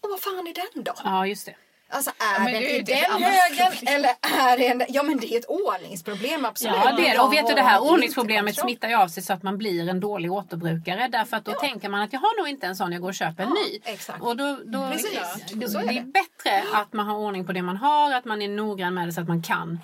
Och 0.00 0.10
vad 0.10 0.20
fan 0.20 0.46
är 0.46 0.54
den 0.74 0.84
då? 0.84 0.92
Ja, 1.04 1.26
just 1.26 1.46
det. 1.46 1.56
Alltså 1.88 2.10
är 2.18 2.44
men 2.44 2.52
den 2.52 2.62
det 2.62 2.76
i 2.76 2.82
det 2.82 2.94
den 2.94 3.22
högen 3.22 3.72
eller 3.86 4.08
är 4.20 4.56
det 4.58 4.66
en... 4.66 4.82
Ja 4.88 5.02
men 5.02 5.18
det 5.18 5.34
är 5.34 5.38
ett 5.38 5.44
ordningsproblem 5.48 6.44
absolut. 6.44 6.76
Ja, 6.84 6.92
det 6.92 7.08
är. 7.08 7.22
Och 7.24 7.32
vet 7.32 7.46
du, 7.46 7.54
det 7.54 7.62
här 7.62 7.80
ordningsproblemet 7.92 8.56
smittar 8.56 8.88
ju 8.88 8.94
av 8.94 9.08
sig 9.08 9.22
så 9.22 9.32
att 9.32 9.42
man 9.42 9.58
blir 9.58 9.88
en 9.88 10.00
dålig 10.00 10.32
återbrukare. 10.32 11.08
Därför 11.08 11.36
att 11.36 11.44
då 11.44 11.52
tänker 11.52 11.88
man 11.88 12.00
att 12.02 12.12
jag 12.12 12.20
har 12.20 12.38
nog 12.40 12.48
inte 12.48 12.66
en 12.66 12.76
sån, 12.76 12.92
jag 12.92 13.00
går 13.02 13.08
och 13.08 13.14
köper 13.14 13.42
en 13.42 13.48
Ja, 13.48 13.54
ny. 13.54 13.80
exakt. 13.84 14.22
Och 14.22 14.36
då, 14.36 14.58
då, 14.64 14.88
Precis. 14.92 15.18
då, 15.52 15.68
Så 15.68 15.78
är 15.78 15.86
det 15.86 15.98
är 15.98 16.02
bättre 16.02 16.62
att 16.72 16.92
man 16.92 17.06
har 17.06 17.16
ordning 17.16 17.46
på 17.46 17.52
det 17.52 17.62
man 17.62 17.76
har, 17.76 18.14
att 18.14 18.24
man 18.24 18.42
är 18.42 18.48
noggrann 18.48 18.94
med 18.94 19.08
det 19.08 19.12
så 19.12 19.20
att 19.20 19.28
man 19.28 19.42
kan 19.42 19.80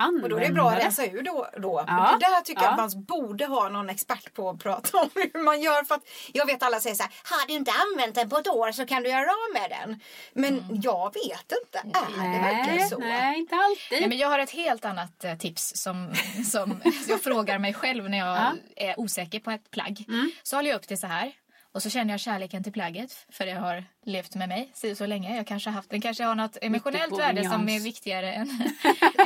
använda 0.00 0.22
Och 0.24 0.28
då 0.30 0.36
är 0.36 0.40
det 0.48 0.52
bra 0.52 0.70
att 0.70 0.84
läsa 0.84 1.06
ur 1.06 1.22
då. 1.22 1.46
då. 1.58 1.84
Ja. 1.86 2.16
Det 2.20 2.26
där 2.26 2.40
tycker 2.40 2.62
jag 2.62 2.68
Ja. 2.68 2.84
att 2.84 2.94
man 2.94 3.04
borde 3.04 3.46
ha 3.46 3.68
någon 3.68 3.90
expert 3.90 4.34
på 4.34 4.50
att 4.50 4.58
prata 4.58 4.98
om 4.98 5.08
hur 5.14 5.42
man 5.44 5.60
gör. 5.60 5.84
För 5.84 5.94
att 5.94 6.02
jag 6.32 6.46
vet 6.46 6.62
alla 6.62 6.80
säger 6.80 6.96
så 6.96 7.02
här, 7.02 7.12
har 7.24 7.46
du 7.46 7.52
inte 7.52 7.72
använt 7.92 8.14
den 8.14 8.28
på 8.30 8.38
ett 8.38 8.48
år 8.48 8.72
så 8.72 8.86
kan 8.86 9.02
du 9.02 9.08
göra 9.08 9.20
av 9.30 9.60
med 9.60 9.70
den. 9.70 10.00
Men 10.32 10.80
jag 10.82 11.14
vet 11.14 11.43
inte, 11.52 11.98
är 12.20 12.32
det 12.32 12.38
verkligen 12.38 12.76
Nej, 12.76 12.88
så? 12.88 12.98
nej, 12.98 13.38
inte 13.38 13.54
alltid. 13.54 14.00
Nej, 14.00 14.08
men 14.08 14.18
jag 14.18 14.28
har 14.28 14.38
ett 14.38 14.50
helt 14.50 14.84
annat 14.84 15.24
eh, 15.24 15.36
tips 15.36 15.72
som, 15.76 16.14
som 16.50 16.80
jag 17.08 17.22
frågar 17.22 17.58
mig 17.58 17.74
själv 17.74 18.10
när 18.10 18.18
jag 18.18 18.58
är 18.76 19.00
osäker 19.00 19.40
på 19.40 19.50
ett 19.50 19.70
plagg. 19.70 20.04
Så 20.42 20.56
håller 20.56 20.70
jag 20.70 20.76
upp 20.76 20.88
det 20.88 20.96
så 20.96 21.06
här. 21.06 21.32
Och 21.74 21.82
så 21.82 21.90
känner 21.90 22.12
jag 22.14 22.20
kärleken 22.20 22.62
till 22.64 22.72
plagget 22.72 23.26
för 23.32 23.46
det 23.46 23.52
har 23.52 23.84
levt 24.06 24.34
med 24.34 24.48
mig 24.48 24.70
så, 24.74 24.94
så 24.94 25.06
länge. 25.06 25.36
Jag 25.36 25.46
kanske 25.46 25.70
har 25.70 25.74
haft, 25.74 25.90
den 25.90 26.00
kanske 26.00 26.24
har 26.24 26.34
något 26.34 26.56
emotionellt 26.62 27.18
värde 27.18 27.44
som 27.44 27.68
är 27.68 27.80
viktigare 27.80 28.32
än... 28.34 28.50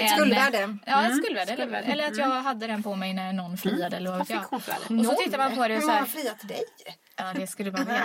Ett 0.01 0.11
skuldvärde. 0.11 0.79
Ja, 0.87 1.07
ett 1.07 1.17
skuldvärde. 1.17 1.53
Eller, 1.53 1.57
Skuldvärde. 1.63 1.87
eller 1.93 2.07
att 2.07 2.17
jag 2.17 2.27
hade 2.43 2.67
den 2.67 2.83
på 2.83 2.95
mig 2.95 3.15
när 3.15 3.33
någon 3.33 3.57
friade 3.59 3.97
eller 3.97 4.11
vad 4.11 4.31
jag. 4.31 4.53
Och 4.53 4.63
så 5.07 5.15
tittar 5.25 5.39
man 5.39 5.55
på 5.57 5.69
det 5.69 5.75
och 5.75 5.75
Hur 5.75 5.81
så 5.81 5.87
många 5.87 5.99
här. 5.99 6.07
friar 6.07 6.35
till 6.35 6.49
dig? 6.49 6.63
Ja, 7.17 7.33
det 7.33 7.47
skulle 7.47 7.73
man 7.73 7.85
veta. 7.85 8.05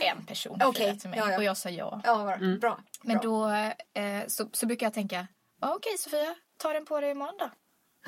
en 0.00 0.26
person 0.26 0.58
Okej, 0.62 0.80
friade 0.82 1.00
till 1.00 1.10
mig 1.10 1.18
ja, 1.18 1.30
ja. 1.30 1.36
och 1.36 1.44
jag 1.44 1.56
sa 1.56 1.70
ja. 1.70 2.00
Ja, 2.04 2.34
Mm. 2.34 2.58
bra. 2.58 2.78
Men 3.02 3.18
då 3.22 3.48
eh, 3.50 4.26
så, 4.26 4.48
så 4.52 4.66
brukar 4.66 4.86
jag 4.86 4.94
tänka, 4.94 5.26
ja, 5.60 5.74
okej 5.74 5.98
Sofia, 5.98 6.34
ta 6.58 6.72
den 6.72 6.84
på 6.86 7.00
dig 7.00 7.10
imorgon 7.10 7.34
då. 7.38 7.50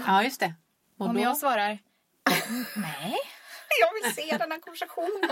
Ja, 0.06 0.22
just 0.22 0.40
det. 0.40 0.54
Och 0.98 1.06
Om 1.06 1.14
då, 1.14 1.20
jag 1.22 1.36
svarar, 1.36 1.78
"Mm, 2.48 2.64
nej, 2.76 3.14
Jag 3.80 4.02
vill 4.02 4.14
se 4.14 4.36
den 4.36 4.52
här 4.52 4.60
konversationen. 4.60 5.30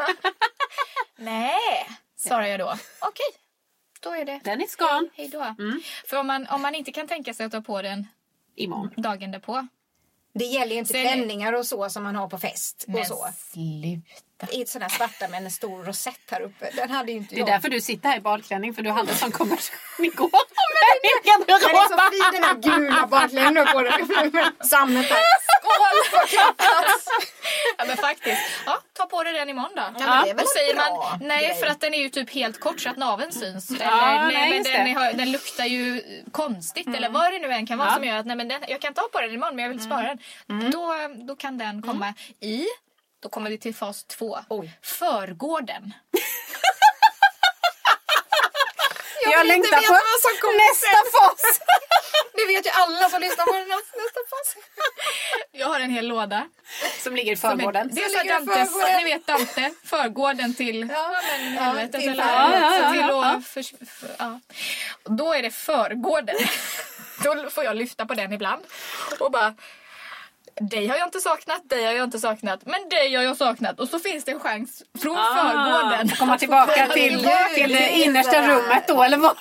nej, 1.17 1.59
svarar 2.17 2.47
jag 2.47 2.61
då. 2.61 2.75
Okej, 3.01 3.27
då 4.01 4.11
är 4.15 4.25
det. 4.25 4.41
Den 4.45 4.61
är 4.63 4.67
skan 4.67 5.11
Hej 5.15 5.29
då. 5.29 5.41
Mm. 5.59 5.81
För 6.07 6.17
om 6.17 6.27
man, 6.27 6.47
om 6.47 6.63
man 6.63 6.75
inte 6.75 6.93
kan 6.93 7.09
tänka 7.09 7.35
sig 7.35 7.47
att 7.47 7.53
ta 7.53 7.61
på 7.61 7.83
den 7.83 8.07
imorgon. 8.57 8.91
dagen 8.97 9.31
därpå. 9.31 9.67
Det 10.35 10.45
gäller 10.45 10.73
ju 10.73 10.79
inte 10.79 10.93
Sen- 10.93 11.03
klänningar 11.03 11.53
och 11.53 11.67
så 11.67 11.91
som 11.91 12.03
man 12.03 12.17
har 12.17 12.29
på 12.29 12.39
fest. 12.39 12.85
Men 12.89 13.01
Och 13.01 13.07
så. 13.07 13.29
sluta. 13.53 14.05
I 14.53 14.63
ett 14.63 14.69
sån 14.69 14.83
här 14.83 14.89
svarta 14.89 15.29
med 15.29 15.45
en 15.45 15.51
stor 15.51 15.85
rosett 15.85 16.31
här 16.31 16.41
uppe. 16.41 16.71
Den 16.77 16.91
hade 16.91 17.13
ju 17.13 17.19
inte 17.19 17.35
Det 17.35 17.39
är 17.39 17.41
jag. 17.41 17.49
därför 17.49 17.69
du 17.69 17.81
sitter 17.81 18.09
här 18.09 18.17
i 18.17 18.21
badklänning 18.21 18.75
för 18.75 18.83
du 18.83 18.91
hade 18.91 19.15
sån 19.15 19.33
konversation 19.33 19.79
igår. 20.05 20.31
Den 21.47 21.71
är 21.71 21.89
så 21.89 22.11
fin 22.11 22.33
den 22.33 22.45
här 22.45 22.79
gula 22.79 23.07
badklänningen 23.07 23.67
på 23.73 23.83
den. 23.83 23.93
Sammet 24.69 25.07
här. 25.11 25.19
Skål! 25.61 26.39
ja 27.79 27.85
men 27.87 27.97
faktiskt. 27.97 28.41
Ja, 28.67 28.79
ta 28.93 29.07
på 29.07 29.23
dig 29.23 29.33
den 29.33 29.49
imorgon 29.49 29.71
då. 29.77 29.83
men 29.83 30.25
det 30.25 30.31
är 30.31 30.35
väl 30.35 30.47
säger 30.47 30.75
man 30.77 31.19
nej 31.21 31.47
grej. 31.47 31.61
för 31.61 31.67
att 31.67 31.81
den 31.81 31.95
är 31.95 31.99
ju 31.99 32.09
typ 32.09 32.31
helt 32.31 32.61
kort 32.61 32.81
så 32.81 32.89
att 32.91 32.97
naveln 32.97 33.33
syns. 33.33 33.71
Eller, 33.71 33.87
nej, 33.87 34.35
nej, 34.35 34.51
men 34.51 34.63
den, 34.63 34.87
är, 35.05 35.13
den 35.13 35.33
luktar 35.33 35.65
ju 35.65 36.03
konstigt 36.33 36.89
eller 36.97 37.09
vad 37.09 37.33
det 37.33 37.39
nu 37.39 37.53
än 37.53 37.67
kan 37.67 37.79
vara 37.79 37.95
som 37.95 38.05
gör 38.05 38.17
att 38.17 38.27
nej, 38.27 38.37
men 38.37 38.49
den, 38.49 38.61
jag 38.69 38.81
kan 38.81 38.95
ta 38.95 39.03
på 39.13 39.21
den 39.21 39.31
imorgon 39.35 39.57
men 39.57 39.63
jag 39.65 39.71
vill 39.71 39.83
spara 39.85 40.17
den. 40.47 40.71
Då, 40.71 40.95
då 41.27 41.37
kan 41.37 41.59
den 41.59 41.83
komma 41.83 42.15
i, 42.41 42.65
då 43.25 43.31
kommer 43.31 43.51
vi 43.51 43.59
till 43.59 43.75
fas 43.75 44.05
två, 44.05 44.39
Oj. 44.49 44.79
förgården. 44.83 45.95
Jag 49.25 49.41
inte 49.41 49.47
längtar 49.47 49.77
på 49.77 49.99
som 50.25 50.51
nästa 50.65 51.19
fas. 51.19 51.61
Det 52.37 52.47
vet 52.47 52.67
ju 52.67 52.71
alla 52.71 53.11
som 53.11 53.21
lyssnar 53.21 53.45
på 53.47 53.53
den 53.53 53.69
nästa 53.69 54.21
fas. 54.31 54.57
Jag 55.53 55.67
har 55.69 55.81
en 55.81 55.91
hel 55.91 56.09
låda. 56.09 56.49
Som 57.03 57.17
ligger 57.17 57.33
i 57.33 57.37
Som 57.37 57.51
förgården. 57.59 57.91
Det 57.93 58.03
är 58.03 58.09
ligger 58.09 58.25
i 58.25 58.29
Dantes, 58.29 58.75
ni 58.99 59.05
vet 59.05 59.27
Dante, 59.27 59.71
förgården 59.85 60.55
till 60.55 60.91
Ja, 60.93 61.21
men 61.29 61.55
ja, 61.55 61.61
helvetet 61.61 62.01
till 62.01 62.11
eller 62.11 62.23
helvetet. 62.23 62.63
ja, 62.63 62.77
Ja, 62.77 62.85
ja, 62.85 62.93
till 62.93 63.01
ja, 63.01 63.25
att 63.25 63.47
för, 63.47 63.87
för, 63.87 64.09
ja. 64.19 64.41
Och 65.03 65.13
Då 65.13 65.33
är 65.33 65.43
det 65.43 65.51
förgården. 65.51 66.37
Då 67.25 67.51
får 67.51 67.65
jag 67.65 67.77
lyfta 67.77 68.07
på 68.07 68.15
den 68.15 68.33
ibland 68.33 68.63
och 69.21 69.31
bara 69.33 69.55
dig 70.61 70.87
har 70.87 70.97
jag 70.97 71.07
inte 71.07 71.21
saknat, 71.21 71.69
dig 71.69 71.85
har 71.85 71.93
jag 71.93 72.05
inte 72.05 72.19
saknat, 72.19 72.61
men 72.67 72.89
dig 72.89 73.15
har 73.15 73.23
jag 73.23 73.37
saknat. 73.37 73.81
Och 73.81 73.89
så 73.89 73.99
finns 73.99 74.25
det 74.25 74.33
en 74.33 74.41
chans 74.41 74.83
från 75.03 75.17
förgården. 75.17 76.11
Ah, 76.13 76.17
komma 76.19 76.39
tillbaka 76.39 76.87
till, 76.87 77.29
till 77.55 77.73
det 77.73 77.91
innersta 77.91 78.49
rummet 78.49 78.89
då 78.89 79.03
eller 79.03 79.19
vad? 79.19 79.37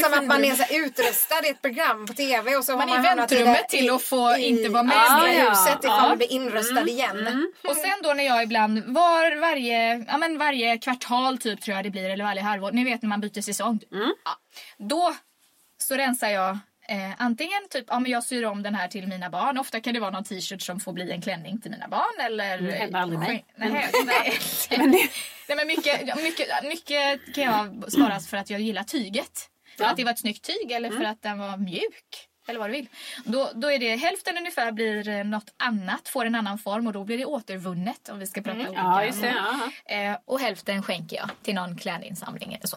Som 0.00 0.14
att 0.14 0.24
man 0.26 0.44
är 0.50 0.54
så 0.54 0.74
utrustad 0.74 1.46
i 1.46 1.48
ett 1.50 1.62
program 1.62 2.06
på 2.06 2.14
tv 2.14 2.56
och 2.56 2.64
så 2.64 2.76
Man 2.76 2.88
har 2.88 2.96
är 2.96 3.00
i 3.00 3.02
man 3.02 3.08
hamnat 3.08 3.32
väntrummet 3.32 3.68
till 3.68 3.90
att 3.90 4.02
få 4.02 4.36
inte 4.36 4.68
vara 4.68 4.82
med 4.82 4.96
i 4.96 5.34
mer. 5.34 5.50
huset 5.50 5.84
ifall 5.84 5.90
Ja. 5.90 5.96
Mm. 5.98 6.08
man 6.08 6.18
blir 6.18 6.32
inröstad 6.32 6.88
igen. 6.88 7.52
Och 7.68 7.76
sen 7.76 7.94
då 8.02 8.12
när 8.14 8.24
jag 8.24 8.42
ibland, 8.42 8.84
var 8.86 9.36
varje, 9.40 10.04
ja 10.08 10.18
men 10.18 10.38
varje 10.38 10.78
kvartal 10.78 11.38
typ 11.38 11.60
tror 11.60 11.76
jag 11.76 11.84
det 11.84 11.90
blir, 11.90 12.10
eller 12.10 12.24
varje 12.24 12.42
halvår. 12.42 12.72
Ni 12.72 12.84
vet 12.84 13.02
när 13.02 13.08
man 13.08 13.20
byter 13.20 13.40
säsong. 13.40 13.80
Ja. 14.24 14.30
Då 14.78 15.14
så 15.78 15.94
rensar 15.94 16.28
jag 16.28 16.58
Eh, 16.88 17.12
antingen 17.18 17.68
typ, 17.70 17.84
ja 17.88 18.00
men 18.00 18.10
jag 18.12 18.24
syr 18.24 18.44
om 18.44 18.62
den 18.62 18.74
här 18.74 18.88
till 18.88 19.06
mina 19.06 19.30
barn. 19.30 19.58
Ofta 19.58 19.80
kan 19.80 19.94
det 19.94 20.00
vara 20.00 20.10
någon 20.10 20.24
t-shirt 20.24 20.62
som 20.62 20.80
får 20.80 20.92
bli 20.92 21.10
en 21.10 21.22
klänning 21.22 21.60
till 21.60 21.70
mina 21.70 21.88
barn. 21.88 22.20
Eller... 22.26 22.58
Det 22.58 22.72
händer 22.72 22.98
aldrig 23.00 23.18
mig. 23.18 23.44
Nej, 23.56 23.70
nej, 23.70 23.90
nej. 24.06 24.88
nej 25.48 25.56
men 25.56 25.66
mycket, 25.66 26.16
mycket, 26.16 26.48
mycket 26.64 27.34
kan 27.34 27.44
jag 27.44 27.92
spara 27.92 28.20
för 28.20 28.36
att 28.36 28.50
jag 28.50 28.60
gillar 28.60 28.82
tyget. 28.84 29.50
För 29.76 29.84
Ja. 29.84 29.90
att 29.90 29.96
det 29.96 30.04
var 30.04 30.10
ett 30.10 30.18
snyggt 30.18 30.44
tyg 30.46 30.72
eller 30.72 30.90
för 30.90 31.04
att 31.04 31.22
den 31.22 31.38
var 31.38 31.56
mjuk. 31.56 32.28
Eller 32.48 32.60
vad 32.60 32.68
du 32.68 32.72
vill. 32.72 32.88
Då, 33.24 33.50
då 33.54 33.72
är 33.72 33.78
det 33.78 33.96
hälften 33.96 34.38
ungefär 34.38 34.72
blir 34.72 35.08
eh, 35.08 35.24
något 35.24 35.54
annat, 35.56 36.08
får 36.08 36.24
en 36.24 36.34
annan 36.34 36.58
form 36.58 36.86
och 36.86 36.92
då 36.92 37.04
blir 37.04 37.18
det 37.18 37.24
återvunnet 37.24 38.08
om 38.08 38.18
vi 38.18 38.26
ska 38.26 38.42
prata 38.42 38.58
olika. 38.58 38.72
Ja, 38.74 39.10
det. 39.20 39.34
Ja. 39.86 39.94
Eh, 39.96 40.16
och 40.24 40.40
hälften 40.40 40.82
skänker 40.82 41.16
jag 41.16 41.30
till 41.42 41.54
någon 41.54 41.76
klädinsamling 41.78 42.54
eller 42.54 42.66
så. 42.66 42.76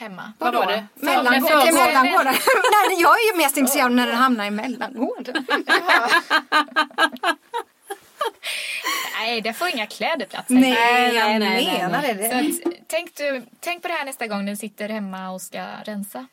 Hemma. 0.00 0.32
Vad 0.38 0.54
var 0.54 0.66
det? 0.66 0.86
Mellangård 0.94 1.50
För- 1.50 1.60
till 1.62 1.72
för- 1.74 1.86
mellangård. 1.86 2.24
Nej, 2.24 3.00
jag 3.00 3.10
är 3.20 3.32
ju 3.32 3.42
mest 3.42 3.56
intresserad 3.56 3.92
när 3.92 4.06
den 4.06 4.16
hamnar 4.16 4.44
i 4.46 4.50
mellangård. 4.50 5.28
Nej, 9.18 9.40
det 9.40 9.52
får 9.52 9.68
inga 9.68 9.86
kläder 9.86 10.26
plats. 10.26 10.46
Nej, 10.50 10.70
jag 11.14 11.14
nej, 11.14 11.38
nej, 11.38 11.66
nej, 11.66 11.78
menar 11.78 12.02
det. 12.02 12.30
Så 12.30 12.68
att, 12.68 12.74
tänk, 12.86 13.16
du, 13.16 13.42
tänk 13.60 13.82
på 13.82 13.88
det 13.88 13.94
här 13.94 14.04
nästa 14.04 14.26
gång 14.26 14.44
ni 14.44 14.56
sitter 14.56 14.88
hemma 14.88 15.30
och 15.30 15.42
ska 15.42 15.66
rensa. 15.84 16.26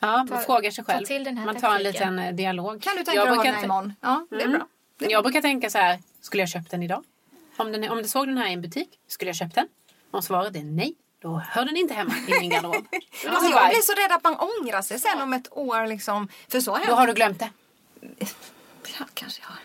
Ja, 0.00 0.26
Ta- 0.30 0.38
frågar 0.38 0.70
sig 0.70 0.84
ta 0.84 0.92
själv. 0.92 1.04
till 1.06 1.24
den 1.24 1.36
här 1.38 1.46
Man 1.46 1.56
tar 1.56 1.74
en 1.76 1.82
liten 1.82 2.18
eh, 2.18 2.32
dialog. 2.34 2.82
Kan 2.82 2.92
du 2.92 2.98
Jag 2.98 3.06
tänka 3.06 3.20
dig 3.24 3.30
att 3.30 3.36
ha 3.36 3.44
den 3.44 3.54
här 3.54 3.64
imorgon? 3.64 3.92
Ja, 4.00 4.26
det 4.30 4.36
är 4.36 4.40
Mm. 4.40 4.52
bra. 4.58 4.66
Det 4.98 5.04
är 5.06 5.10
Jag 5.10 5.24
brukar 5.24 5.40
tänka 5.40 5.70
så 5.70 5.78
här, 5.78 5.98
skulle 6.20 6.42
jag 6.42 6.48
köpt 6.50 6.70
den 6.70 6.82
idag? 6.82 7.04
Om, 7.56 7.72
den, 7.72 7.90
om 7.90 7.98
du 8.02 8.08
såg 8.08 8.26
den 8.26 8.38
här 8.38 8.48
i 8.48 8.52
en 8.52 8.62
butik, 8.62 8.88
skulle 9.08 9.28
jag 9.28 9.36
köpt 9.36 9.54
den? 9.54 9.66
Om 10.10 10.22
svaret 10.22 10.56
är 10.56 10.60
nej, 10.64 10.94
då 11.24 11.42
hör 11.50 11.64
den 11.64 11.76
inte 11.76 11.94
hemma 11.94 12.14
i 12.28 12.40
min 12.40 12.50
garderob. 12.50 12.74
Alltså, 13.28 13.50
jag 13.50 13.68
blir 13.70 13.80
så 13.82 13.92
rädd 13.92 14.12
att 14.12 14.24
man 14.24 14.34
ångrar 14.34 14.82
sig 14.82 15.00
sen 15.00 15.20
om 15.22 15.32
ett 15.32 15.48
år. 15.50 15.86
Liksom. 15.86 16.28
För 16.48 16.60
så 16.60 16.78
Då 16.86 16.94
har 16.94 17.06
du 17.06 17.12
glömt 17.12 17.38
det. 17.38 17.50
Ja, 18.98 19.04
kanske 19.14 19.42
jag 19.42 19.48
har. 19.48 19.58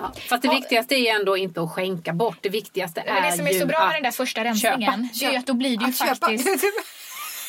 Ja. 0.00 0.12
Fast 0.28 0.42
det 0.42 0.48
viktigaste 0.48 0.94
är 0.94 1.14
ändå 1.20 1.36
inte 1.36 1.62
att 1.62 1.70
skänka 1.72 2.12
bort. 2.12 2.38
Det 2.40 2.48
viktigaste 2.48 3.02
Men 3.06 3.22
det 3.30 3.36
som 3.36 3.46
är 3.46 3.52
ju 3.52 3.60
så 3.60 3.66
bra 3.66 3.78
med 3.78 3.86
att 3.88 3.94
den 3.94 4.02
där 4.02 4.10
första 4.10 4.40
köpa. 4.40 4.48
rensningen, 4.50 5.08
det 5.20 5.24
är 5.26 5.30
ju 5.30 5.36
att 5.36 5.46
då 5.46 5.54
blir 5.54 5.76
det 5.78 5.84
ju 5.84 5.90
Att 5.90 5.96
köpa. 5.98 6.14
faktiskt... 6.14 6.44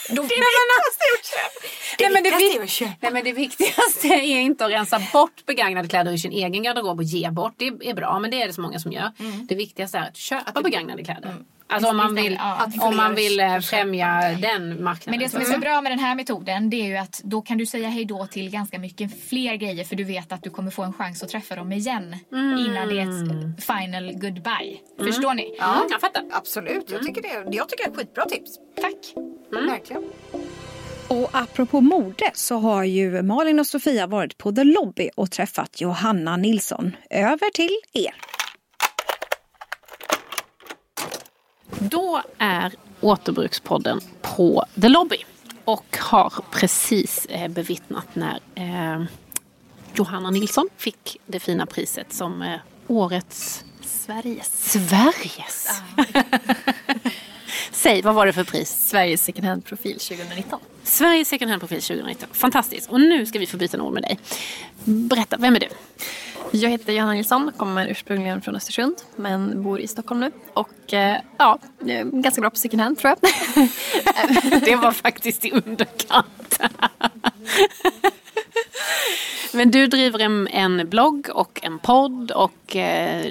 Då, 0.09 0.15
Det 0.15 0.21
viktigaste 0.27 1.03
är 1.09 1.19
att 1.19 1.25
köpa. 1.25 1.67
Nej 1.99 2.11
men, 2.13 2.23
det, 2.23 2.31
viktigaste 2.31 2.57
är 2.57 2.59
vik- 2.59 2.63
att 2.63 2.69
köpa. 2.69 2.95
nej 3.01 3.11
men 3.11 3.23
det 3.23 3.33
viktigaste 3.33 4.07
är 4.07 4.39
inte 4.39 4.65
att 4.65 4.71
rensa 4.71 5.01
bort 5.13 5.45
begagnade 5.45 5.87
kläder 5.87 6.11
ur 6.11 6.17
sin 6.17 6.31
egen 6.31 6.63
garderob 6.63 6.97
och 6.99 7.03
ge 7.03 7.29
bort. 7.31 7.53
Det 7.57 7.65
är 7.67 7.93
bra 7.93 8.19
men 8.19 8.31
det 8.31 8.41
är 8.41 8.47
det 8.47 8.53
så 8.53 8.61
många 8.61 8.79
som 8.79 8.91
gör. 8.91 9.11
Det 9.49 9.55
viktigaste 9.55 9.97
är 9.97 10.07
att 10.07 10.17
köpa 10.17 10.61
begagnade 10.61 11.03
kläder. 11.03 11.35
Alltså 11.71 11.89
om 11.89 11.97
man 11.97 12.15
vill, 12.15 12.37
Ja, 12.39 12.71
om 12.79 12.97
man 12.97 13.15
vill 13.15 13.39
eh, 13.39 13.59
främja 13.59 14.37
den 14.41 14.83
marknaden. 14.83 15.01
Men 15.05 15.19
det 15.19 15.29
som 15.29 15.41
är 15.41 15.45
så 15.45 15.59
bra 15.59 15.81
med 15.81 15.91
den 15.91 15.99
här 15.99 16.15
metoden 16.15 16.69
det 16.69 16.81
är 16.81 16.85
ju 16.85 16.97
att 16.97 17.21
då 17.23 17.41
kan 17.41 17.57
du 17.57 17.65
säga 17.65 17.89
hej 17.89 18.05
då 18.05 18.27
till 18.27 18.49
ganska 18.49 18.79
mycket 18.79 19.29
fler 19.29 19.55
grejer 19.55 19.85
för 19.85 19.95
du 19.95 20.03
vet 20.03 20.31
att 20.31 20.43
du 20.43 20.49
kommer 20.49 20.71
få 20.71 20.83
en 20.83 20.93
chans 20.93 21.23
att 21.23 21.29
träffa 21.29 21.55
dem 21.55 21.71
igen 21.71 22.15
innan 22.31 22.87
det 22.89 22.99
är 22.99 23.03
ett 23.09 23.63
final 23.65 24.13
goodbye. 24.13 24.77
Förstår 24.97 25.33
ni? 25.33 25.55
Ja, 25.59 25.85
jag 25.91 26.01
fattar. 26.01 26.23
Absolut, 26.31 26.91
jag 26.91 27.05
tycker 27.05 27.21
det, 27.21 27.55
jag 27.57 27.69
tycker 27.69 27.83
det 27.83 27.89
är 27.89 27.91
ett 27.91 27.97
skitbra 27.97 28.25
tips. 28.25 28.51
Tack. 28.81 29.23
Verkligen. 29.51 30.03
Och 31.07 31.29
apropå 31.31 31.81
mode 31.81 32.31
så 32.33 32.57
har 32.57 32.83
ju 32.83 33.21
Malin 33.21 33.59
och 33.59 33.67
Sofia 33.67 34.07
varit 34.07 34.37
på 34.37 34.51
The 34.51 34.63
Lobby 34.63 35.09
och 35.15 35.31
träffat 35.31 35.81
Johanna 35.81 36.37
Nilsson. 36.37 36.95
Över 37.09 37.51
till 37.53 37.77
er. 37.93 38.38
Då 41.79 42.21
är 42.37 42.73
Återbrukspodden 43.01 43.99
på 44.21 44.65
The 44.81 44.89
Lobby 44.89 45.17
och 45.65 45.97
har 45.99 46.33
precis 46.51 47.25
eh, 47.25 47.47
bevittnat 47.47 48.07
när 48.15 48.39
eh, 48.55 49.03
Johanna 49.93 50.29
Nilsson 50.29 50.69
fick 50.77 51.17
det 51.25 51.39
fina 51.39 51.65
priset 51.65 52.13
som 52.13 52.41
eh, 52.41 52.59
årets 52.87 53.65
Sveriges, 53.81 54.71
Sveriges 54.71 55.81
Säg, 57.79 58.01
vad 58.01 58.15
var 58.15 58.25
det 58.25 58.33
för 58.33 58.43
pris? 58.43 58.87
Sveriges 58.89 59.23
second 59.23 59.47
hand-profil 59.47 59.99
2019. 59.99 60.59
Sveriges 60.83 61.27
second 61.27 61.49
hand-profil 61.49 61.81
2019. 61.81 62.29
Fantastiskt. 62.31 62.89
Och 62.89 63.01
nu 63.01 63.25
ska 63.25 63.39
vi 63.39 63.47
få 63.47 63.57
byta 63.57 63.81
ord 63.81 63.93
med 63.93 64.03
dig. 64.03 64.19
Berätta, 64.83 65.37
vem 65.39 65.55
är 65.55 65.59
du? 65.59 65.67
Jag 66.51 66.69
heter 66.69 66.93
Johanna 66.93 67.13
Nilsson, 67.13 67.51
kommer 67.57 67.87
ursprungligen 67.87 68.41
från 68.41 68.55
Östersund 68.55 68.95
men 69.15 69.63
bor 69.63 69.79
i 69.79 69.87
Stockholm 69.87 70.19
nu. 70.19 70.31
Och 70.53 70.93
eh, 70.93 71.17
ja, 71.37 71.59
är 71.85 72.21
ganska 72.21 72.41
bra 72.41 72.49
på 72.49 72.55
second 72.55 72.81
hand 72.81 72.97
tror 72.97 73.15
jag. 73.21 73.29
det 74.65 74.75
var 74.75 74.91
faktiskt 74.91 75.45
i 75.45 75.51
underkant. 75.51 76.59
Men 79.53 79.71
du 79.71 79.87
driver 79.87 80.19
en, 80.19 80.47
en 80.47 80.89
blogg 80.89 81.29
och 81.33 81.59
en 81.63 81.79
podd 81.79 82.31
och 82.31 82.75
eh, 82.75 83.25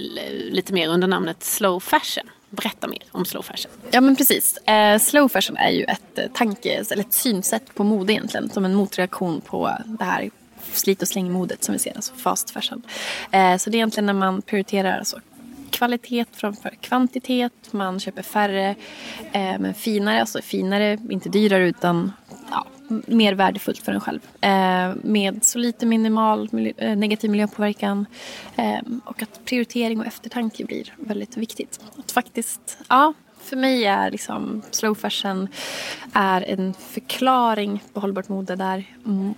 lite 0.50 0.72
mer 0.72 0.88
under 0.88 1.08
namnet 1.08 1.44
Slow 1.44 1.80
Fashion. 1.80 2.30
Berätta 2.50 2.88
mer 2.88 3.02
om 3.10 3.24
slow 3.24 3.42
fashion. 3.42 3.72
Ja 3.90 4.00
men 4.00 4.16
precis. 4.16 4.56
Eh, 4.56 4.98
slow 4.98 5.28
fashion 5.28 5.56
är 5.56 5.70
ju 5.70 5.84
ett 5.84 6.18
eh, 6.18 6.24
tanke, 6.34 6.84
eller 6.90 7.02
ett 7.02 7.12
synsätt 7.12 7.74
på 7.74 7.84
mode 7.84 8.12
egentligen. 8.12 8.50
Som 8.50 8.64
en 8.64 8.74
motreaktion 8.74 9.40
på 9.40 9.72
det 9.84 10.04
här 10.04 10.30
slit 10.72 11.02
och 11.02 11.08
slängmodet 11.08 11.64
som 11.64 11.72
vi 11.72 11.78
ser, 11.78 11.96
alltså 11.96 12.14
fast 12.14 12.50
fashion. 12.50 12.82
Eh, 13.30 13.56
så 13.56 13.70
det 13.70 13.76
är 13.76 13.78
egentligen 13.78 14.06
när 14.06 14.12
man 14.12 14.42
prioriterar 14.42 14.98
alltså 14.98 15.20
kvalitet 15.70 16.24
framför 16.32 16.70
kvantitet. 16.80 17.52
Man 17.70 18.00
köper 18.00 18.22
färre 18.22 18.74
eh, 19.32 19.58
men 19.58 19.74
finare, 19.74 20.20
alltså 20.20 20.42
finare, 20.42 20.98
inte 21.10 21.28
dyrare 21.28 21.68
utan 21.68 22.12
mer 23.06 23.32
värdefullt 23.32 23.78
för 23.78 23.92
en 23.92 24.00
själv. 24.00 24.20
Eh, 24.40 24.94
med 25.02 25.44
så 25.44 25.58
lite 25.58 25.86
minimal 25.86 26.48
miljö, 26.52 26.72
eh, 26.76 26.96
negativ 26.96 27.30
miljöpåverkan 27.30 28.06
eh, 28.56 28.80
och 29.04 29.22
att 29.22 29.44
prioritering 29.44 30.00
och 30.00 30.06
eftertanke 30.06 30.64
blir 30.64 30.94
väldigt 30.96 31.36
viktigt. 31.36 31.80
Att 31.98 32.12
faktiskt, 32.12 32.78
ja, 32.88 33.12
för 33.40 33.56
mig 33.56 33.84
är 33.84 34.10
liksom 34.10 34.62
slow 34.70 34.94
fashion 34.94 35.48
är 36.12 36.42
en 36.42 36.74
förklaring 36.74 37.82
på 37.92 38.00
hållbart 38.00 38.28
mode 38.28 38.56
där 38.56 38.84
mm, 39.06 39.34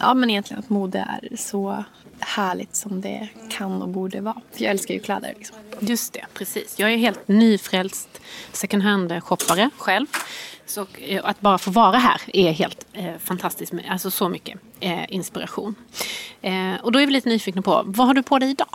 ja, 0.00 0.14
men 0.14 0.30
egentligen 0.30 0.58
att 0.58 0.70
mode 0.70 0.98
är 0.98 1.36
så 1.36 1.84
härligt 2.20 2.76
som 2.76 3.00
det 3.00 3.28
kan 3.50 3.82
och 3.82 3.88
borde 3.88 4.20
vara. 4.20 4.40
För 4.52 4.64
jag 4.64 4.70
älskar 4.70 4.94
ju 4.94 5.00
kläder. 5.00 5.34
Liksom. 5.38 5.56
Just 5.80 6.12
det, 6.12 6.24
precis. 6.34 6.78
Jag 6.78 6.92
är 6.92 6.96
helt 6.96 7.28
nyfrälst 7.28 8.08
second 8.52 8.82
hand-shoppare 8.82 9.70
själv. 9.78 10.06
Så 10.66 10.86
eh, 10.98 11.20
att 11.24 11.40
bara 11.40 11.58
få 11.58 11.70
vara 11.70 11.98
här 11.98 12.20
är 12.26 12.52
helt 12.52 12.86
eh, 12.92 13.18
fantastiskt. 13.18 13.72
Alltså 13.88 14.10
så 14.10 14.28
mycket 14.28 14.60
eh, 14.80 15.12
inspiration. 15.12 15.74
Eh, 16.42 16.74
och 16.82 16.92
då 16.92 17.00
är 17.00 17.06
vi 17.06 17.12
lite 17.12 17.28
nyfikna 17.28 17.62
på, 17.62 17.82
vad 17.86 18.06
har 18.06 18.14
du 18.14 18.22
på 18.22 18.38
dig 18.38 18.50
idag? 18.50 18.68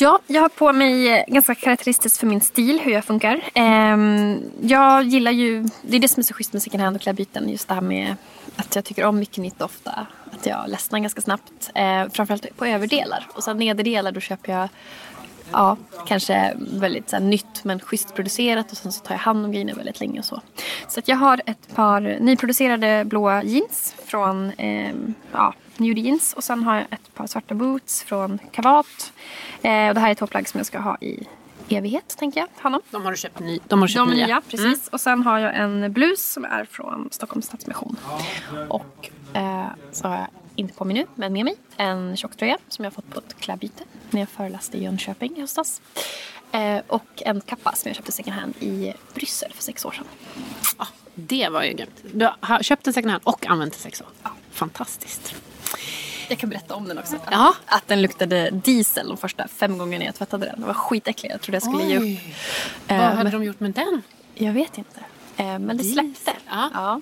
Ja, 0.00 0.18
jag 0.26 0.42
har 0.42 0.48
på 0.48 0.72
mig 0.72 1.08
eh, 1.08 1.24
ganska 1.28 1.54
karaktäristiskt 1.54 2.16
för 2.16 2.26
min 2.26 2.40
stil, 2.40 2.80
hur 2.80 2.92
jag 2.92 3.04
funkar. 3.04 3.40
Ehm, 3.54 4.40
jag 4.60 5.04
gillar 5.04 5.30
ju, 5.30 5.64
det 5.82 5.96
är 5.96 6.00
det 6.00 6.08
som 6.08 6.20
är 6.20 6.24
så 6.24 6.34
schysst 6.34 6.52
med 6.52 6.62
second 6.62 6.82
hand 6.82 6.96
och 6.96 7.02
klädbyten, 7.02 7.48
just 7.48 7.68
det 7.68 7.74
här 7.74 7.80
med 7.80 8.16
att 8.56 8.74
jag 8.74 8.84
tycker 8.84 9.04
om 9.04 9.18
mycket 9.18 9.36
nytt 9.36 9.62
ofta. 9.62 10.06
Att 10.32 10.46
jag 10.46 10.68
ledsnar 10.68 10.98
ganska 10.98 11.20
snabbt. 11.20 11.70
Eh, 11.74 12.08
framförallt 12.12 12.56
på 12.56 12.66
överdelar. 12.66 13.28
Och 13.34 13.44
sen 13.44 13.56
nederdelar 13.56 14.12
då 14.12 14.20
köper 14.20 14.52
jag 14.52 14.68
ja, 15.52 15.76
kanske 16.06 16.56
väldigt 16.58 17.10
så 17.10 17.16
här, 17.16 17.22
nytt 17.22 17.64
men 17.64 17.80
schysst 17.80 18.14
producerat 18.14 18.72
och 18.72 18.78
sen 18.78 18.92
så 18.92 19.04
tar 19.04 19.14
jag 19.14 19.20
hand 19.20 19.44
om 19.44 19.52
grejerna 19.52 19.74
väldigt 19.74 20.00
länge 20.00 20.18
och 20.18 20.24
så. 20.24 20.40
Så 20.88 21.00
att 21.00 21.08
jag 21.08 21.16
har 21.16 21.42
ett 21.46 21.74
par 21.74 22.00
nyproducerade 22.00 23.04
blåa 23.04 23.42
jeans 23.42 23.94
från 24.04 24.50
eh, 24.50 24.94
ja, 25.32 25.54
New 25.76 25.98
Jeans 25.98 26.32
och 26.32 26.44
sen 26.44 26.62
har 26.62 26.74
jag 26.74 26.84
ett 26.90 27.14
par 27.14 27.26
svarta 27.26 27.54
boots 27.54 28.02
från 28.02 28.38
Kavat. 28.50 29.12
Eh, 29.62 29.88
och 29.88 29.94
det 29.94 30.00
här 30.00 30.10
är 30.10 30.14
två 30.14 30.26
plagg 30.26 30.48
som 30.48 30.58
jag 30.58 30.66
ska 30.66 30.78
ha 30.78 30.96
i 31.00 31.26
evighet 31.68 32.16
tänker 32.18 32.40
jag. 32.40 32.48
Hanna. 32.56 32.80
De 32.90 33.04
har 33.04 33.10
du 33.10 33.16
köpt, 33.16 33.40
ny, 33.40 33.58
de 33.68 33.80
har 33.80 33.88
köpt 33.88 34.10
de 34.10 34.14
nya? 34.14 34.26
nya 34.26 34.42
precis. 34.48 34.64
Mm. 34.64 34.78
Och 34.92 35.00
sen 35.00 35.22
har 35.22 35.38
jag 35.38 35.56
en 35.56 35.92
blus 35.92 36.32
som 36.32 36.44
är 36.44 36.64
från 36.64 37.08
Stockholms 37.10 37.46
Stadsmission. 37.46 37.96
Och 38.68 39.10
eh, 39.36 39.66
så 39.92 40.08
har 40.08 40.16
jag 40.16 40.26
inte 40.56 40.74
på 40.74 40.84
mig 40.84 40.94
nu, 40.94 41.06
men 41.14 41.32
med 41.32 41.44
mig 41.44 41.54
en 41.76 42.16
tjocktröja 42.16 42.58
som 42.68 42.84
jag 42.84 42.94
fått 42.94 43.10
på 43.10 43.18
ett 43.18 43.40
klädbyte 43.40 43.84
när 44.10 44.20
jag 44.20 44.28
föreläste 44.28 44.78
i 44.78 44.84
Jönköping 44.84 45.36
i 45.36 45.40
höstas. 45.40 45.80
Eh, 46.52 46.78
och 46.86 47.22
en 47.22 47.40
kappa 47.40 47.72
som 47.72 47.88
jag 47.88 47.96
köpte 47.96 48.12
second 48.12 48.36
hand 48.36 48.54
i 48.60 48.94
Bryssel 49.14 49.52
för 49.52 49.62
sex 49.62 49.84
år 49.84 49.90
sedan. 49.90 50.04
Ah, 50.76 50.86
det 51.14 51.48
var 51.48 51.62
ju 51.62 51.72
grymt. 51.72 52.02
Du 52.12 52.30
har 52.40 52.62
köpt 52.62 52.86
en 52.86 52.92
second 52.92 53.10
hand 53.10 53.22
och 53.24 53.46
använt 53.46 53.72
den 53.72 53.80
sex 53.80 54.00
år? 54.00 54.08
Ja. 54.22 54.30
Fantastiskt. 54.50 55.34
Jag 56.28 56.38
kan 56.38 56.50
berätta 56.50 56.74
om 56.74 56.88
den 56.88 56.98
också. 56.98 57.16
Ja. 57.30 57.54
Att 57.66 57.88
den 57.88 58.02
luktade 58.02 58.50
diesel 58.50 59.08
de 59.08 59.16
första 59.16 59.48
fem 59.48 59.78
gångerna 59.78 60.04
jag 60.04 60.14
tvättade 60.14 60.46
den. 60.46 60.60
Det 60.60 60.66
var 60.66 60.74
skitäckligt. 60.74 61.32
Jag 61.32 61.40
trodde 61.40 61.56
jag 61.56 61.62
skulle 61.62 61.84
Oj. 61.84 61.90
ge 61.90 62.16
upp. 62.16 62.20
Vad 62.88 62.98
hade 62.98 63.22
men... 63.22 63.32
de 63.32 63.44
gjort 63.44 63.60
med 63.60 63.70
den? 63.72 64.02
Jag 64.34 64.52
vet 64.52 64.78
inte. 64.78 65.00
Eh, 65.36 65.58
men 65.58 65.76
det 65.76 65.84
släppte. 65.84 66.32
Ja. 66.48 66.70
ja. 66.74 67.00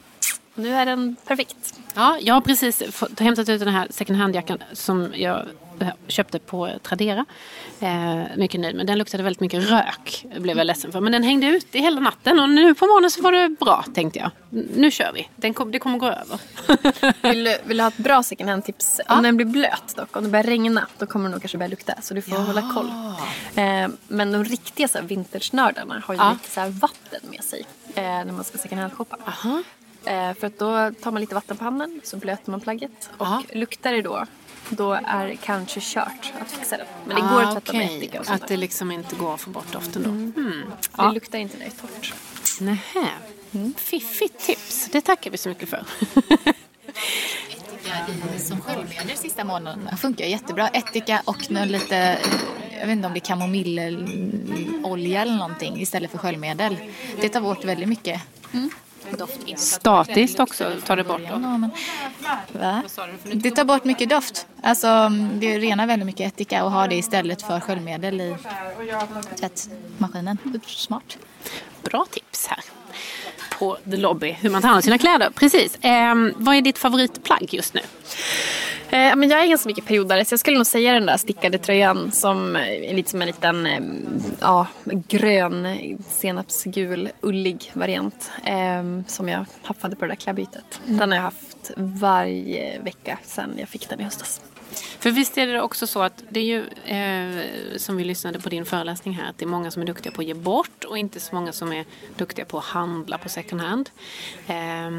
Nu 0.55 0.75
är 0.75 0.87
den 0.87 1.17
perfekt. 1.27 1.81
Ja, 1.95 2.19
jag 2.21 2.35
har 2.35 2.41
precis 2.41 2.83
fått, 2.91 3.21
hämtat 3.21 3.49
ut 3.49 3.61
den 3.61 3.75
här 3.75 3.89
second 3.91 4.19
hand-jackan 4.19 4.59
som 4.73 5.13
jag 5.15 5.47
köpte 6.07 6.39
på 6.39 6.71
Tradera. 6.83 7.25
Eh, 7.81 8.23
mycket 8.37 8.61
nöjd. 8.61 8.77
Men 8.77 8.87
den 8.87 8.99
luktade 8.99 9.23
väldigt 9.23 9.41
mycket 9.41 9.71
rök. 9.71 10.25
blev 10.39 10.59
jag 10.59 10.67
ledsen 10.67 10.93
för. 10.93 11.01
Men 11.01 11.13
den 11.13 11.23
hängde 11.23 11.47
ut 11.47 11.75
i 11.75 11.79
hela 11.79 12.01
natten 12.01 12.41
och 12.41 12.51
nu 12.51 12.75
på 12.75 12.87
morgonen 12.87 13.11
så 13.11 13.23
var 13.23 13.33
det 13.33 13.49
bra 13.49 13.85
tänkte 13.95 14.19
jag. 14.19 14.31
Nu 14.75 14.91
kör 14.91 15.13
vi. 15.13 15.29
Den 15.37 15.55
kom, 15.55 15.71
det 15.71 15.79
kommer 15.79 15.99
gå 15.99 16.07
över. 16.07 16.41
vill, 17.31 17.57
vill 17.65 17.77
du 17.77 17.83
ha 17.83 17.89
ett 17.89 17.97
bra 17.97 18.23
second 18.23 18.51
hand-tips? 18.51 19.01
Ja. 19.09 19.17
Om 19.17 19.23
den 19.23 19.37
blir 19.37 19.47
blöt 19.47 19.97
dock, 19.97 20.17
om 20.17 20.25
det 20.25 20.31
börjar 20.31 20.45
regna, 20.45 20.87
då 20.99 21.07
kommer 21.07 21.25
den 21.25 21.33
nog 21.33 21.43
kanske 21.43 21.59
börja 21.59 21.69
lukta. 21.69 21.95
Så 22.03 22.15
du 22.15 22.23
får 22.23 22.39
ja. 22.39 22.45
hålla 22.45 22.73
koll. 22.75 22.91
Eh, 23.55 23.89
men 24.09 24.33
de 24.33 24.45
riktiga 24.45 24.89
vintersnördarna 25.03 26.03
har 26.07 26.15
ju 26.15 26.21
ja. 26.21 26.33
lite 26.33 26.51
så 26.51 26.61
vatten 26.61 27.21
med 27.31 27.45
sig 27.45 27.67
eh, 27.95 28.03
när 28.03 28.33
man 28.33 28.45
ska 28.45 28.59
second 28.59 28.81
hand-shoppa. 28.81 29.17
Eh, 30.07 30.35
för 30.35 30.47
att 30.47 30.59
då 30.59 30.91
tar 31.03 31.11
man 31.11 31.21
lite 31.21 31.35
vatten 31.35 31.57
på 31.57 31.65
handen 31.65 32.01
så 32.05 32.17
blöter 32.17 32.51
man 32.51 32.61
plagget. 32.61 33.11
Och 33.19 33.27
Aha. 33.27 33.43
luktar 33.53 33.93
det 33.93 34.03
då, 34.03 34.27
då 34.69 34.93
är 34.93 35.27
det 35.27 35.37
kanske 35.37 35.81
kört 35.83 36.33
att 36.41 36.51
fixa 36.51 36.77
det. 36.77 36.87
Men 37.05 37.17
det 37.17 37.23
ah, 37.23 37.35
går 37.35 37.43
att 37.43 37.53
tvätta 37.53 37.71
okay. 37.71 37.87
med 37.87 37.97
ättika 37.97 38.21
och 38.21 38.27
sånt 38.27 38.43
Att 38.43 38.49
det 38.49 38.57
liksom 38.57 38.91
inte 38.91 39.17
går 39.17 39.35
att 39.35 39.41
få 39.41 39.51
bort 39.51 39.73
doften 39.73 40.03
då. 40.03 40.11
Mm. 40.11 40.33
Mm. 40.37 40.63
Ja. 40.97 41.05
Det 41.05 41.15
luktar 41.15 41.39
inte 41.39 41.59
när 41.59 41.65
det 41.65 41.71
är 41.71 41.89
torrt. 41.89 42.15
Nähä. 42.61 43.09
Mm. 43.53 43.75
Fiffigt 43.79 44.47
tips. 44.47 44.89
Det 44.93 45.01
tackar 45.01 45.31
vi 45.31 45.39
så 45.39 45.49
mycket 45.49 45.69
för. 45.69 45.85
ättika 47.51 48.35
i, 48.37 48.39
som 48.39 48.61
sköljmedel 48.61 49.17
sista 49.17 49.45
månaden 49.45 49.97
funkar 49.97 50.25
jättebra. 50.25 50.69
Ättika 50.69 51.23
och 51.25 51.51
lite, 51.51 52.19
jag 52.71 52.87
vet 52.87 52.91
inte 52.91 53.07
om 53.07 53.13
det 53.13 53.19
är 53.19 53.21
kamomillolja 53.21 55.23
eller 55.23 55.37
någonting 55.37 55.81
istället 55.81 56.11
för 56.11 56.19
sköljmedel. 56.19 56.77
Det 57.21 57.29
tar 57.29 57.41
bort 57.41 57.65
väldigt 57.65 57.89
mycket. 57.89 58.23
Mm. 58.53 58.71
Statiskt 59.57 60.41
också 60.41 60.73
tar 60.87 60.97
det 60.97 61.05
bort 61.05 61.21
då? 61.21 61.25
Ja, 61.33 61.39
men, 61.59 61.71
va? 62.53 62.83
Det 63.33 63.51
tar 63.51 63.65
bort 63.65 63.85
mycket 63.85 64.09
doft. 64.09 64.47
Alltså, 64.63 65.09
det 65.35 65.59
renar 65.59 65.87
väldigt 65.87 66.07
mycket 66.07 66.33
ättika 66.33 66.65
och 66.65 66.71
ha 66.73 66.87
det 66.87 66.95
istället 66.95 67.43
för 67.43 67.61
sköljmedel 67.61 68.21
i 68.21 68.37
tvättmaskinen. 69.41 70.39
Smart. 70.67 71.17
Bra 71.83 72.07
tips 72.11 72.47
här 72.47 72.61
på 73.59 73.79
The 73.91 73.97
Lobby 73.97 74.37
hur 74.41 74.51
man 74.51 74.63
tar 74.63 74.69
hand 74.69 74.77
om 74.77 74.83
sina 74.83 74.99
kläder. 74.99 75.31
Precis. 75.31 75.77
Eh, 75.85 76.15
vad 76.37 76.57
är 76.57 76.61
ditt 76.61 76.79
favoritplagg 76.79 77.55
just 77.55 77.75
nu? 77.75 77.81
Eh, 78.95 79.17
men 79.17 79.31
jag 79.31 79.43
är 79.43 79.47
ganska 79.47 79.69
mycket 79.69 79.87
periodare 79.87 80.25
så 80.25 80.33
jag 80.33 80.41
skulle 80.41 80.57
nog 80.57 80.67
säga 80.67 80.93
den 80.93 81.07
där 81.07 81.17
stickade 81.17 81.59
tröjan 81.59 82.13
som 82.13 82.57
är 82.57 82.95
lite 82.95 83.11
som 83.11 83.23
en 83.23 83.27
liten 83.27 83.67
eh, 83.67 83.81
ja, 84.41 84.67
grön 84.85 85.79
senapsgul 86.09 87.11
ullig 87.21 87.71
variant 87.73 88.31
eh, 88.45 89.07
som 89.07 89.29
jag 89.29 89.45
haffade 89.63 89.97
på 89.97 90.05
det 90.05 90.11
där 90.11 90.17
klädbytet. 90.17 90.81
Mm. 90.87 90.99
Den 90.99 91.11
har 91.11 91.17
jag 91.17 91.23
haft 91.23 91.71
varje 91.77 92.81
vecka 92.81 93.19
sedan 93.23 93.55
jag 93.59 93.69
fick 93.69 93.89
den 93.89 94.01
i 94.01 94.05
höstas. 94.05 94.41
För 94.99 95.11
visst 95.11 95.39
är 95.39 95.47
det 95.47 95.61
också 95.61 95.87
så 95.87 96.03
att 96.03 96.23
det 96.29 96.41
är 96.41 96.45
ju 96.45 96.67
eh, 96.85 97.77
som 97.77 97.97
vi 97.97 98.05
lyssnade 98.05 98.41
på 98.41 98.49
din 98.49 98.65
föreläsning 98.65 99.15
här 99.15 99.31
att 99.31 99.39
det 99.39 99.45
är 99.45 99.49
många 99.49 99.71
som 99.71 99.83
är 99.83 99.87
duktiga 99.87 100.13
på 100.13 100.21
att 100.21 100.27
ge 100.27 100.35
bort 100.35 100.85
och 100.85 100.99
inte 100.99 101.21
så 101.21 101.35
många 101.35 101.53
som 101.53 101.73
är 101.73 101.85
duktiga 102.17 102.45
på 102.45 102.59
att 102.59 102.65
handla 102.65 103.19
på 103.19 103.29
second 103.29 103.61
hand. 103.61 103.91
Eh, 104.47 104.91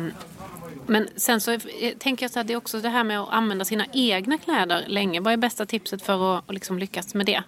men 0.88 1.08
sen 1.16 1.42
så 1.42 1.58
tänker 2.00 2.24
jag 2.24 2.32
så 2.32 2.40
här, 2.40 2.44
det 2.44 2.54
är 2.54 2.58
också 2.58 2.80
det 2.80 2.90
här 2.90 3.04
med 3.04 3.20
att 3.20 3.34
använda 3.34 3.66
sina 3.66 3.86
egna 3.94 4.38
kläder 4.38 4.84
länge. 4.88 5.20
Vad 5.20 5.34
är 5.34 5.38
bästa 5.38 5.66
tipset 5.66 6.02
för 6.02 6.38
att, 6.38 6.44
att 6.50 6.54
liksom 6.54 6.80
lyckas 6.80 7.14
med 7.14 7.26
det? 7.26 7.44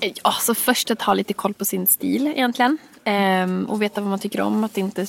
Ja, 0.00 0.32
så 0.40 0.54
först 0.54 0.90
att 0.90 1.02
ha 1.02 1.14
lite 1.14 1.32
koll 1.32 1.54
på 1.54 1.64
sin 1.64 1.86
stil 1.86 2.26
egentligen. 2.26 2.78
Ehm, 3.04 3.64
och 3.64 3.82
veta 3.82 4.00
vad 4.00 4.10
man 4.10 4.18
tycker 4.18 4.40
om. 4.40 4.64
Att 4.64 4.78
inte 4.78 5.06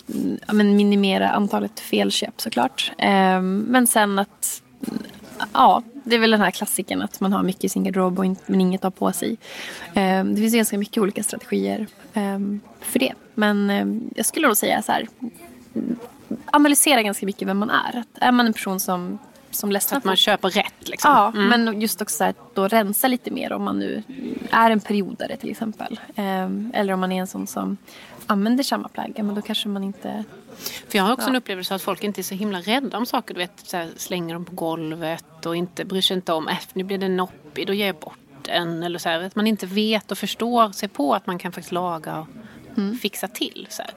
ja, 0.47 0.53
men 0.53 0.75
minimera 0.75 1.29
antalet 1.29 1.79
felköp 1.79 2.41
såklart. 2.41 2.91
Ehm, 2.97 3.59
men 3.59 3.87
sen 3.87 4.19
att 4.19 4.61
ja, 5.53 5.83
det 6.03 6.15
är 6.15 6.19
väl 6.19 6.31
den 6.31 6.41
här 6.41 6.51
klassiken 6.51 7.01
att 7.01 7.19
man 7.19 7.33
har 7.33 7.43
mycket 7.43 7.63
i 7.63 7.69
sin 7.69 7.83
garderob 7.83 8.19
och 8.19 8.25
inte, 8.25 8.41
men 8.45 8.61
inget 8.61 8.83
har 8.83 8.91
på 8.91 9.11
sig. 9.11 9.37
Ehm, 9.93 10.35
det 10.35 10.41
finns 10.41 10.55
ganska 10.55 10.77
mycket 10.77 11.03
olika 11.03 11.23
strategier 11.23 11.87
ehm, 12.13 12.59
för 12.79 12.99
det. 12.99 13.13
Men 13.33 13.69
ehm, 13.69 14.09
jag 14.15 14.25
skulle 14.25 14.47
nog 14.47 14.57
säga 14.57 14.81
så 14.81 14.91
här 14.91 15.07
analysera 16.51 17.01
ganska 17.03 17.25
mycket 17.25 17.47
vem 17.47 17.57
man 17.57 17.69
är. 17.69 18.03
Är 18.15 18.31
man 18.31 18.45
en 18.47 18.53
person 18.53 18.79
som 18.79 19.19
som 19.53 19.71
ledsnar 19.71 19.97
att 19.97 20.03
man 20.03 20.15
köper 20.15 20.49
rätt 20.49 20.87
liksom. 20.89 21.11
Ja, 21.11 21.31
Mm. 21.35 21.47
men 21.65 21.81
just 21.81 22.01
också 22.01 22.23
att 22.23 22.55
då 22.55 22.67
rensa 22.67 23.07
lite 23.07 23.31
mer 23.31 23.53
om 23.53 23.63
man 23.63 23.79
nu 23.79 24.03
är 24.51 24.71
en 24.71 24.79
periodare 24.79 25.37
till 25.37 25.51
exempel. 25.51 25.99
Ehm, 26.15 26.71
eller 26.73 26.93
om 26.93 26.99
man 26.99 27.11
är 27.11 27.19
en 27.21 27.27
sån 27.27 27.47
som 27.47 27.77
använder 28.27 28.63
samma 28.63 28.87
plagg, 28.87 29.13
men 29.23 29.35
då 29.35 29.41
kanske 29.41 29.67
man 29.67 29.83
inte... 29.83 30.23
För 30.89 30.97
jag 30.97 31.03
har 31.03 31.13
också 31.13 31.25
Ja. 31.25 31.29
en 31.29 31.35
upplevelse 31.35 31.75
att 31.75 31.81
folk 31.81 32.03
inte 32.03 32.21
är 32.21 32.23
så 32.23 32.35
himla 32.35 32.59
rädda 32.61 32.97
om 32.97 33.05
saker. 33.05 33.33
Du 33.33 33.37
vet, 33.39 33.59
så 33.63 33.77
här, 33.77 33.89
slänger 33.97 34.33
dem 34.33 34.45
på 34.45 34.55
golvet 34.55 35.45
och 35.45 35.55
inte 35.55 35.85
bryr 35.85 36.01
sig 36.01 36.15
inte 36.15 36.33
om 36.33 36.47
äh, 36.47 36.57
nu 36.73 36.83
blir 36.83 36.97
det 36.97 37.09
noppig, 37.09 37.67
då 37.67 37.73
ger 37.73 37.85
jag 37.87 37.95
bort 37.95 38.17
den. 38.41 38.83
Eller 38.83 38.99
så 38.99 39.09
här, 39.09 39.21
att 39.23 39.35
man 39.35 39.47
inte 39.47 39.65
vet 39.65 40.11
och 40.11 40.17
förstår 40.17 40.71
sig 40.71 40.89
på 40.89 41.13
att 41.13 41.27
man 41.27 41.39
kan 41.39 41.51
faktiskt 41.51 41.71
laga 41.71 42.19
och 42.19 42.27
Mm. 42.81 42.97
fixa 42.97 43.27
till. 43.27 43.67
Så, 43.69 43.81
här. 43.81 43.93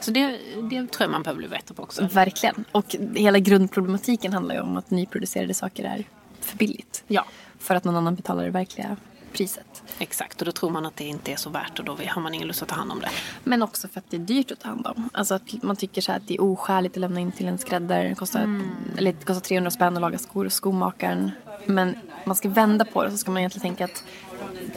så 0.00 0.10
det, 0.10 0.38
det 0.70 0.86
tror 0.86 0.90
jag 0.98 1.10
man 1.10 1.22
behöver 1.22 1.38
bli 1.38 1.48
bättre 1.48 1.74
på 1.74 1.82
också. 1.82 2.08
Verkligen. 2.12 2.64
Och 2.72 2.96
hela 3.14 3.38
grundproblematiken 3.38 4.32
handlar 4.32 4.54
ju 4.54 4.60
om 4.60 4.76
att 4.76 4.90
nyproducerade 4.90 5.54
saker 5.54 5.84
är 5.84 6.04
för 6.40 6.56
billigt. 6.56 7.04
Ja. 7.08 7.24
För 7.58 7.74
att 7.74 7.84
någon 7.84 7.96
annan 7.96 8.14
betalar 8.14 8.44
det 8.44 8.50
verkliga 8.50 8.96
priset. 9.32 9.82
Exakt, 9.98 10.40
och 10.40 10.44
då 10.46 10.52
tror 10.52 10.70
man 10.70 10.86
att 10.86 10.96
det 10.96 11.04
inte 11.04 11.32
är 11.32 11.36
så 11.36 11.50
värt 11.50 11.78
och 11.78 11.84
då 11.84 11.98
har 12.08 12.22
man 12.22 12.34
ingen 12.34 12.48
lust 12.48 12.62
att 12.62 12.68
ta 12.68 12.74
hand 12.74 12.92
om 12.92 13.00
det. 13.00 13.08
Men 13.44 13.62
också 13.62 13.88
för 13.88 13.98
att 14.00 14.10
det 14.10 14.16
är 14.16 14.20
dyrt 14.20 14.50
att 14.50 14.60
ta 14.60 14.68
hand 14.68 14.86
om. 14.86 15.10
Alltså 15.12 15.34
att 15.34 15.62
man 15.62 15.76
tycker 15.76 16.00
så 16.00 16.12
att 16.12 16.26
det 16.28 16.34
är 16.34 16.42
oskäligt 16.42 16.96
att 16.96 17.00
lämna 17.00 17.20
in 17.20 17.32
till 17.32 17.46
en 17.48 17.58
skräddare. 17.58 18.08
Det 18.08 18.14
kostar, 18.14 18.40
Mm. 18.42 18.70
eller 18.96 19.12
det 19.12 19.24
kostar 19.24 19.40
300 19.40 19.70
spänn 19.70 19.96
att 19.96 20.00
laga 20.00 20.18
skor 20.18 20.44
hos 20.44 20.54
skomakaren. 20.54 21.30
Men 21.66 21.96
man 22.24 22.36
ska 22.36 22.48
vända 22.48 22.84
på 22.84 23.04
det 23.04 23.10
så 23.10 23.16
ska 23.18 23.30
man 23.30 23.38
egentligen 23.38 23.62
tänka 23.62 23.84
att 23.84 24.04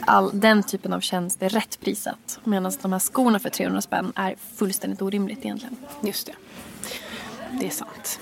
all, 0.00 0.40
den 0.40 0.62
typen 0.62 0.92
av 0.92 1.00
tjänst 1.00 1.42
är 1.42 1.48
rätt 1.48 1.80
prissatt. 1.80 2.38
Medan 2.44 2.72
de 2.82 2.92
här 2.92 2.98
skorna 2.98 3.38
för 3.38 3.50
300 3.50 3.80
spänn 3.82 4.12
är 4.16 4.34
fullständigt 4.56 5.02
orimligt 5.02 5.38
egentligen. 5.44 5.76
Just 6.02 6.26
det. 6.26 6.34
Det 7.60 7.66
är 7.66 7.70
sant. 7.70 8.20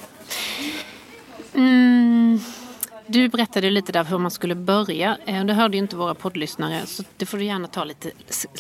Mm. 1.54 2.40
Du 3.06 3.28
berättade 3.28 3.70
lite 3.70 3.92
där 3.92 4.04
hur 4.04 4.18
man 4.18 4.30
skulle 4.30 4.54
börja. 4.54 5.18
Eh, 5.26 5.44
det 5.44 5.54
hörde 5.54 5.76
ju 5.76 5.82
inte 5.82 5.96
våra 5.96 6.14
poddlyssnare. 6.14 6.86
Så 6.86 7.02
det 7.16 7.26
får 7.26 7.38
du 7.38 7.44
gärna 7.44 7.68
ta 7.68 7.84
lite 7.84 8.10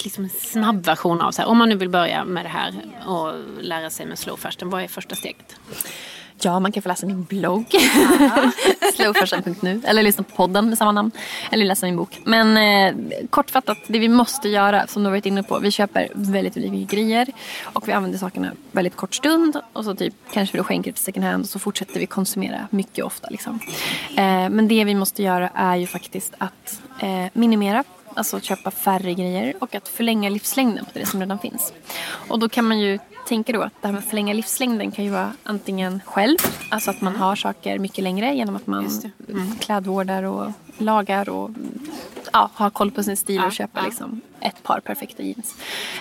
liksom 0.04 0.24
en 0.24 0.30
snabb 0.30 0.84
version 0.86 1.20
av. 1.20 1.32
Så 1.32 1.42
här, 1.42 1.48
om 1.48 1.58
man 1.58 1.68
nu 1.68 1.74
vill 1.76 1.88
börja 1.88 2.24
med 2.24 2.44
det 2.44 2.48
här 2.48 2.74
och 3.06 3.32
lära 3.60 3.90
sig 3.90 4.06
med 4.06 4.18
slow. 4.18 4.40
Vad 4.62 4.82
är 4.82 4.88
första 4.88 5.14
steget? 5.14 5.56
Ja, 6.40 6.60
man 6.60 6.72
kan 6.72 6.82
få 6.82 6.88
läsa 6.88 7.06
min 7.06 7.24
blogg. 7.24 7.66
Slowfashion.nu. 8.94 9.80
Eller 9.84 10.02
lyssna 10.02 10.24
på 10.24 10.36
podden 10.36 10.68
med 10.68 10.78
samma 10.78 10.92
namn. 10.92 11.10
Eller 11.50 11.64
läsa 11.64 11.86
min 11.86 11.96
bok. 11.96 12.20
Men 12.24 12.56
eh, 12.56 13.26
kortfattat, 13.30 13.78
det 13.86 13.98
vi 13.98 14.08
måste 14.08 14.48
göra, 14.48 14.86
som 14.86 15.02
du 15.02 15.06
har 15.06 15.10
varit 15.10 15.26
inne 15.26 15.42
på. 15.42 15.58
Vi 15.58 15.70
köper 15.70 16.08
väldigt, 16.14 16.56
mycket 16.56 16.90
grejer. 16.90 17.28
Och 17.62 17.88
vi 17.88 17.92
använder 17.92 18.18
sakerna 18.18 18.52
väldigt 18.72 18.96
kort 18.96 19.14
stund. 19.14 19.60
Och 19.72 19.84
så 19.84 19.94
typ 19.94 20.14
kanske 20.32 20.56
vi 20.56 20.62
skänker 20.62 20.90
det 20.90 20.94
till 20.94 21.04
second 21.04 21.24
hand. 21.24 21.42
Och 21.44 21.50
så 21.50 21.58
fortsätter 21.58 22.00
vi 22.00 22.06
konsumera 22.06 22.68
mycket 22.70 23.04
ofta. 23.04 23.28
Liksom. 23.30 23.60
Eh, 24.16 24.48
men 24.48 24.68
det 24.68 24.84
vi 24.84 24.94
måste 24.94 25.22
göra 25.22 25.50
är 25.54 25.76
ju 25.76 25.86
faktiskt 25.86 26.34
att 26.38 26.82
eh, 27.00 27.26
minimera. 27.32 27.84
Alltså 28.16 28.40
köpa 28.40 28.70
färre 28.70 29.14
grejer 29.14 29.54
och 29.60 29.74
att 29.74 29.88
förlänga 29.88 30.28
livslängden 30.28 30.84
på 30.84 30.98
det 30.98 31.06
som 31.06 31.20
redan 31.20 31.38
finns. 31.38 31.72
Och 32.28 32.38
då 32.38 32.48
kan 32.48 32.64
man 32.64 32.78
ju 32.80 32.98
tänka 33.26 33.52
då 33.52 33.62
att 33.62 33.72
det 33.80 33.88
här 33.88 33.92
med 33.92 33.98
att 33.98 34.04
förlänga 34.04 34.34
livslängden 34.34 34.90
kan 34.90 35.04
ju 35.04 35.10
vara 35.10 35.32
antingen 35.42 36.00
själv, 36.04 36.36
alltså 36.70 36.90
att 36.90 37.00
man 37.00 37.16
har 37.16 37.36
saker 37.36 37.78
mycket 37.78 38.04
längre 38.04 38.34
genom 38.34 38.56
att 38.56 38.66
man 38.66 38.88
mm. 39.28 39.56
klädvårdar 39.56 40.22
och 40.22 40.52
lagar 40.78 41.28
och 41.28 41.50
ja, 42.32 42.50
har 42.54 42.70
koll 42.70 42.90
på 42.90 43.02
sin 43.02 43.16
stil 43.16 43.40
och 43.46 43.52
köper 43.52 43.82
liksom 43.82 44.20
ett 44.40 44.62
par 44.62 44.80
perfekta 44.80 45.22
jeans. 45.22 45.54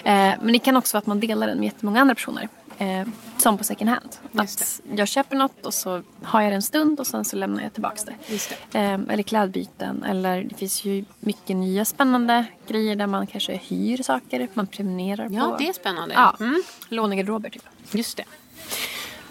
Eh, 0.03 0.34
men 0.41 0.53
det 0.53 0.59
kan 0.59 0.78
också 0.78 0.95
vara 0.95 0.99
att 0.99 1.07
man 1.07 1.19
delar 1.19 1.47
den 1.47 1.57
med 1.57 1.65
jättemånga 1.65 2.01
andra 2.01 2.15
personer. 2.15 2.49
Eh, 2.78 3.07
som 3.38 3.57
på 3.57 3.63
second 3.63 3.89
hand. 3.89 4.09
Att 4.38 4.82
jag 4.95 5.07
köper 5.07 5.36
något 5.36 5.65
och 5.65 5.74
så 5.74 6.01
har 6.24 6.41
jag 6.41 6.51
det 6.51 6.55
en 6.55 6.61
stund 6.61 6.99
och 6.99 7.07
sen 7.07 7.26
så 7.26 7.36
lämnar 7.36 7.63
jag 7.63 7.74
tillbaka 7.74 8.01
det. 8.05 8.80
Eh, 8.80 8.93
eller 9.09 9.24
klädbyten. 9.24 10.03
Eller 10.03 10.43
det 10.43 10.55
finns 10.55 10.86
ju 10.86 11.05
mycket 11.19 11.55
nya 11.55 11.86
spännande 11.86 12.45
grejer 12.67 12.95
där 12.95 13.07
man 13.07 13.28
kanske 13.28 13.55
hyr 13.57 14.03
saker. 14.03 14.47
Man 14.53 14.67
prenumererar 14.67 15.28
Ja, 15.32 15.49
på. 15.51 15.57
det 15.57 15.69
är 15.69 15.74
spännande. 15.74 16.15
Ja, 16.15 16.36
Mm. 16.39 16.63
lånegarderober 16.89 17.49
typ. 17.49 17.63
Just 17.91 18.17
det. 18.17 18.24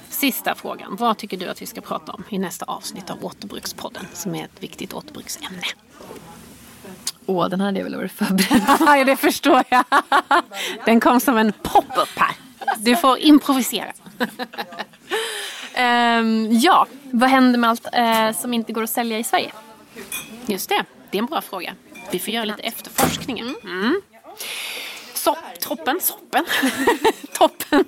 Sista 0.09 0.55
frågan. 0.55 0.97
Vad 0.97 1.19
tycker 1.19 1.37
du 1.37 1.49
att 1.49 1.63
vi 1.63 1.67
ska 1.67 1.81
prata 1.81 2.13
om 2.13 2.25
i 2.31 2.39
nästa 2.39 2.65
avsnitt 2.65 3.11
av 3.11 3.25
Återbrukspodden? 3.25 4.07
Som 4.13 4.35
är 4.35 4.45
ett 4.45 4.63
viktigt 4.63 4.93
återbruksämne. 4.93 5.63
Åh, 7.27 7.49
den 7.49 7.61
hade 7.61 7.79
jag 7.79 7.85
väl 7.85 7.97
varit 7.97 8.13
förberedd 8.13 8.63
Ja, 8.81 9.05
det 9.05 9.17
förstår 9.17 9.63
jag. 9.69 9.85
Den 10.85 11.01
kom 11.01 11.21
som 11.21 11.37
en 11.37 11.53
pop-up 11.63 12.09
här. 12.17 12.37
Du 12.79 12.97
får 12.97 13.19
improvisera. 13.19 13.93
Ehm, 15.75 16.49
ja, 16.51 16.87
vad 17.11 17.31
händer 17.31 17.59
med 17.59 17.71
allt 17.71 17.87
eh, 17.93 18.33
som 18.33 18.55
inte 18.55 18.73
går 18.73 18.83
att 18.83 18.91
sälja 18.91 19.19
i 19.19 19.25
Sverige? 19.25 19.53
Just 20.47 20.69
det, 20.69 20.85
det 21.11 21.19
är 21.19 21.23
en 21.23 21.27
bra 21.27 21.41
fråga. 21.41 21.75
Vi 22.11 22.19
får 22.19 22.35
göra 22.35 22.45
lite 22.45 22.63
efterforskningar. 22.63 23.55
Mm. 23.65 24.01
Så, 25.15 25.37
toppen, 25.61 26.01
soppen. 26.01 26.45
toppen. 27.33 27.85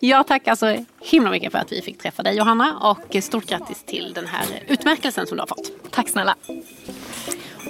Jag 0.00 0.26
tackar 0.26 0.54
så 0.54 0.84
himla 1.00 1.30
mycket 1.30 1.52
för 1.52 1.58
att 1.58 1.72
vi 1.72 1.82
fick 1.82 1.98
träffa 1.98 2.22
dig 2.22 2.36
Johanna 2.36 2.78
och 2.78 3.24
stort 3.24 3.46
grattis 3.46 3.84
till 3.84 4.12
den 4.14 4.26
här 4.26 4.46
utmärkelsen 4.68 5.26
som 5.26 5.36
du 5.36 5.42
har 5.42 5.46
fått. 5.46 5.90
Tack 5.90 6.08
snälla. 6.08 6.36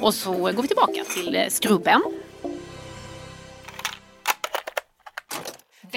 Och 0.01 0.15
så 0.15 0.33
går 0.33 0.63
vi 0.63 0.69
tillbaka 0.69 1.05
till 1.05 1.37
eh, 1.37 1.49
skrubben. 1.49 2.03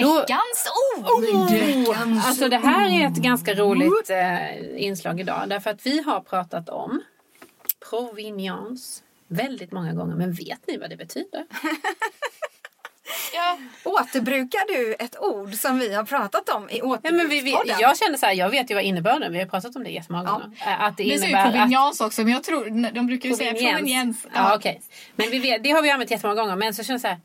Veckans 0.05 0.67
ord! 0.97 1.05
Oh, 1.05 2.27
alltså 2.27 2.49
det 2.49 2.57
här 2.57 3.01
är 3.01 3.07
ett 3.07 3.17
ganska 3.17 3.53
roligt 3.53 4.09
eh, 4.09 4.83
inslag 4.83 5.19
idag. 5.19 5.43
Därför 5.47 5.69
att 5.69 5.85
vi 5.85 6.01
har 6.01 6.19
pratat 6.19 6.69
om 6.69 7.01
provenience 7.89 9.01
väldigt 9.27 9.71
många 9.71 9.93
gånger. 9.93 10.15
Men 10.15 10.33
vet 10.33 10.67
ni 10.67 10.77
vad 10.77 10.89
det 10.89 10.97
betyder? 10.97 11.45
Ja. 13.33 13.57
Återbrukar 13.83 14.67
du 14.67 14.93
ett 14.99 15.19
ord 15.19 15.53
som 15.53 15.79
vi 15.79 15.93
har 15.93 16.03
pratat 16.03 16.49
om 16.49 16.69
i 16.69 16.77
Ja, 16.77 16.97
men 17.03 17.29
vi, 17.29 17.41
vi, 17.41 17.53
återbrukspodden? 17.53 17.75
jag 17.79 17.97
känner 17.97 18.17
så 18.17 18.25
här, 18.25 18.33
jag 18.33 18.49
vet 18.49 18.71
ju 18.71 18.75
vad 18.75 18.83
innebörden 18.83 19.33
Vi 19.33 19.39
har 19.39 19.45
pratat 19.45 19.75
om 19.75 19.83
det 19.83 19.89
jättemånga 19.89 20.31
gånger. 20.31 20.49
Eh, 20.65 20.81
Att 20.83 20.97
det, 20.97 21.03
Det 21.03 21.09
säger 21.09 21.27
innebär 21.27 21.45
att... 21.45 21.53
proveniens 21.53 22.01
också, 22.01 22.21
men 22.23 22.33
jag 22.33 22.43
tror, 22.43 22.91
de 22.91 23.07
brukar 23.07 23.29
ju 23.29 23.35
säga 23.35 23.51
proveniens. 23.53 24.27
Ja, 24.33 24.55
okej. 24.55 24.81
Men 25.15 25.29
vi 25.29 25.39
vet, 25.39 25.63
det 25.63 25.71
har 25.71 25.81
vi 25.81 25.89
använt 25.89 26.11
jättemånga 26.11 26.41
gånger. 26.41 26.55
Men 26.55 26.73
så 26.73 26.83
känner 26.83 26.93
jag 26.93 27.01
så 27.01 27.07
här, 27.07 27.19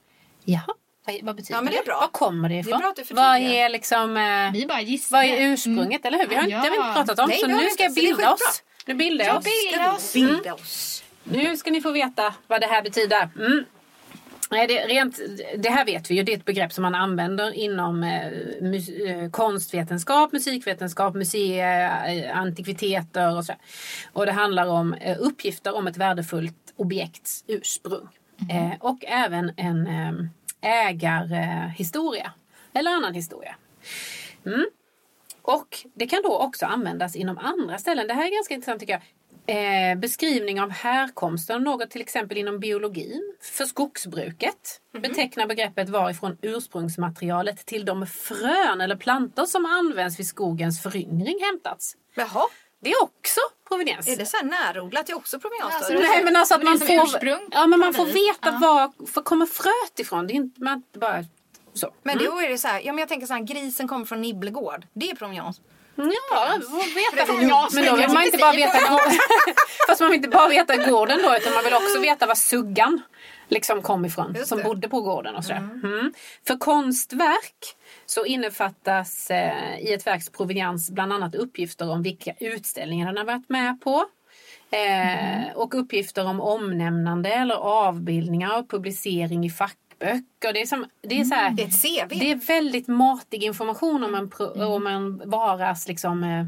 jaha, 0.45 0.75
vad, 1.07 1.17
vad 1.23 1.37
betyder 1.37 1.55
Ja, 1.55 1.63
men 1.63 1.73
det 1.73 1.79
är 1.79 1.85
bra. 1.85 2.01
Var 2.01 2.09
kommer 2.09 2.49
det 2.49 2.55
Det 2.55 2.61
ifrån? 2.61 2.73
är 2.75 2.79
bra 2.79 2.89
att 2.89 2.97
du 3.09 3.15
vad 3.15 3.37
är 3.37 3.69
liksom... 3.69 4.17
Eh, 4.17 4.53
Vi 4.53 4.67
bara 4.67 4.81
gissar. 4.81 5.17
vad 5.17 5.25
är 5.25 5.53
ursprunget, 5.53 6.05
eller 6.05 6.19
hur? 6.19 6.27
Vi 6.27 6.35
har, 6.35 6.43
Ja. 6.43 6.49
Det 6.49 6.55
har 6.57 6.71
vi 6.71 6.77
inte 6.77 6.93
pratat 6.95 7.19
om. 7.19 7.29
Nej, 7.29 7.39
så 7.39 7.47
det 7.47 7.55
nu 7.55 7.71
ska 7.71 7.83
jag 7.83 7.95
det 7.95 8.01
är 8.01 8.05
bilda 8.07 8.33
oss. 8.33 8.63
Nu 8.87 8.95
bildar 8.95 9.25
Ja, 9.25 9.31
jag 9.31 9.39
oss. 9.39 9.45
bilda 9.45 9.93
oss. 9.93 10.13
Bilda 10.13 10.55
oss. 10.55 11.05
Nu 11.25 11.57
ska 11.57 11.71
ni 11.71 11.81
få 11.81 11.91
veta 11.93 12.35
vad 12.47 12.61
det 12.61 12.67
här 12.67 12.83
betyder. 12.83 13.29
Mm. 13.39 13.65
Nej, 14.51 14.67
det, 14.67 14.75
rent, 14.87 15.19
det 15.57 15.71
här 15.71 15.85
vet 15.85 16.11
vi 16.11 16.15
ju. 16.15 16.23
Det 16.23 16.33
är 16.33 16.37
ett 16.37 16.45
begrepp 16.45 16.73
som 16.73 16.83
man 16.83 16.95
använder 16.95 17.53
inom 17.55 18.03
eh, 18.03 18.31
mus, 18.63 18.89
eh, 18.89 19.31
konstvetenskap, 19.31 20.33
musikvetenskap, 20.33 21.15
museer, 21.15 22.09
eh, 22.25 22.39
antikviteter 22.39 23.37
och 23.37 23.45
så. 23.45 23.53
Och 24.13 24.27
det 24.27 24.33
handlar 24.33 24.67
om 24.67 24.95
eh, 24.95 25.17
uppgifter 25.21 25.75
om 25.77 25.87
ett 25.87 25.97
värdefullt 25.97 26.55
objekts 26.77 27.45
ursprung. 27.47 28.09
Eh, 28.51 28.71
och 28.81 28.99
även 29.07 29.53
en 29.57 29.87
eh, 29.87 30.13
ägarhistoria. 30.65 32.33
Eller 32.73 32.91
annan 32.91 33.15
historia. 33.15 33.57
Mm. 34.47 34.67
Och 35.43 35.79
det 35.95 36.07
kan 36.07 36.23
då 36.23 36.39
också 36.39 36.67
användas 36.67 37.17
inom 37.17 37.39
andra 37.39 37.79
ställen. 37.79 38.07
Det 38.07 38.15
här 38.15 38.27
är 38.27 38.31
ganska 38.31 38.55
intressant 38.55 38.81
tycker 38.81 38.93
jag. 38.93 39.03
Eh, 39.47 39.99
beskrivning 39.99 40.61
av 40.61 40.71
härkomsten 40.71 41.57
av 41.57 41.63
något 41.63 41.91
till 41.91 42.01
exempel 42.01 42.39
inom 42.39 42.61
biologin. 42.61 43.35
För 43.41 43.65
skogsbruket 43.65 44.81
betecknar 44.93 45.47
begreppet 45.47 45.89
varifrån 45.89 46.39
ursprungsmaterialet 46.43 47.67
till 47.67 47.85
de 47.85 48.07
frön 48.07 48.81
eller 48.81 48.97
plantor 48.97 49.45
som 49.47 49.67
används 49.67 50.19
vid 50.19 50.27
skogens 50.27 50.83
föryngring 50.83 51.39
hämtats. 51.43 51.97
Jaha. 52.15 52.47
Det 52.85 52.91
är 52.91 53.03
också 53.03 53.41
proveniens. 53.69 54.09
Är 54.09 54.17
det 54.17 54.27
så 54.27 54.37
här 54.37 54.45
närodlat? 54.45 55.07
Det 55.07 55.13
är 55.13 55.17
också 55.17 55.41
proveniens? 55.41 55.75
Alltså? 55.75 55.93
Nej 55.93 56.25
men 56.25 56.37
alltså 56.37 56.55
att 56.55 56.63
Men 56.63 56.71
man 56.79 56.79
får, 56.79 57.05
ursprung. 57.05 57.49
ja, 57.51 57.67
men 57.67 57.81
man 57.81 57.95
får 57.95 58.07
veta 58.07 58.51
var 58.51 58.93
var 59.15 59.23
kommer 59.23 59.47
fröet 59.47 59.99
ifrån. 59.99 60.27
Det 60.27 60.33
är 60.33 60.35
inte, 60.35 60.63
man 60.63 60.83
bara 60.93 61.25
så. 61.75 61.91
Men 62.03 62.19
då 62.19 62.41
är 62.41 62.49
det 62.49 62.59
så 62.59 62.69
här, 62.69 62.81
ja 62.81 62.93
men 62.93 62.99
jag 62.99 63.09
tänker 63.09 63.27
så 63.27 63.35
här, 63.35 63.41
grisen 63.41 63.89
kommer 63.89 64.05
från 64.05 64.21
Nibblegård. 64.21 64.87
Det 64.93 65.11
är 65.11 65.15
proveniens. 65.15 65.61
Ja, 65.97 66.59
veta. 66.95 67.27
Proveniens. 67.27 67.75
Men 67.75 67.85
då 67.85 67.97
vill 67.97 68.09
man 68.09 68.23
inte 68.23 68.39
bara 68.39 68.53
veta 68.53 68.89
gården. 68.89 69.19
Fast 69.87 70.01
man 70.01 70.11
vill 70.11 70.17
inte 70.17 70.29
bara 70.29 70.49
veta 70.49 70.77
gården 70.77 71.19
då 71.23 71.37
utan 71.37 71.55
man 71.55 71.65
vill 71.65 71.75
också 71.75 72.01
veta 72.01 72.27
var 72.27 72.35
suggan 72.35 73.03
liksom 73.49 73.83
kom 73.83 74.05
ifrån. 74.05 74.37
Som 74.45 74.63
bodde 74.63 74.89
på 74.89 75.01
gården 75.01 75.35
och 75.37 75.45
sådär. 75.45 75.59
Mm. 75.85 76.13
För 76.47 76.57
konstverk 76.57 77.77
så 78.07 78.25
innefattas 78.25 79.31
eh, 79.31 79.79
i 79.81 79.93
ett 79.93 80.07
verks 80.07 80.31
proveniens 80.31 80.91
bland 80.91 81.13
annat 81.13 81.35
uppgifter 81.35 81.91
om 81.91 82.03
vilka 82.03 82.33
utställningar 82.41 83.07
den 83.07 83.17
har 83.17 83.25
varit 83.25 83.49
med 83.49 83.81
på. 83.81 84.05
Eh, 84.71 85.57
Och 85.57 85.75
uppgifter 85.75 86.27
om 86.27 86.41
omnämnande 86.41 87.29
eller 87.33 87.55
avbildningar 87.55 88.59
och 88.59 88.71
publicering 88.71 89.47
i 89.47 89.51
fackböcker. 89.51 90.53
Det 90.53 90.61
är, 90.63 90.67
som, 90.67 90.87
det 91.03 91.21
är, 91.21 91.25
så 91.25 91.35
här, 91.35 91.51
Det 91.51 91.63
är 91.63 91.67
ett 91.67 91.83
CV. 92.11 92.19
det 92.19 92.31
är 92.31 92.37
väldigt 92.37 92.89
matig 92.89 93.43
information 93.45 94.05
om 94.05 94.15
en, 94.15 94.31
pro, 94.31 94.65
om 94.65 94.87
en 94.87 95.31
varas 95.31 95.89
liksom, 95.89 96.25
eh, 96.25 96.47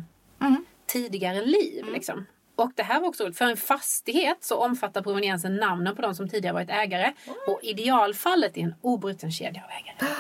tidigare 0.86 1.44
liv. 1.44 1.84
Liksom. 1.92 2.26
Och 2.57 2.71
det 2.75 2.83
här 2.83 3.01
var 3.01 3.09
också 3.09 3.25
roligt. 3.25 3.39
För 3.39 3.45
en 3.45 3.57
fastighet 3.57 4.39
så 4.45 4.57
omfattar 4.59 5.03
proveniensen 5.03 5.57
namnen 5.57 5.97
på 5.97 6.03
de 6.03 6.15
som 6.15 6.29
tidigare 6.29 6.55
varit 6.55 6.71
ägare. 6.71 7.13
Och 7.47 7.61
idealfallet 7.63 8.57
är 8.57 8.61
en 8.63 8.75
obruten 8.83 9.33
kedja 9.33 9.63
av 9.65 9.71
ägare. 9.71 10.15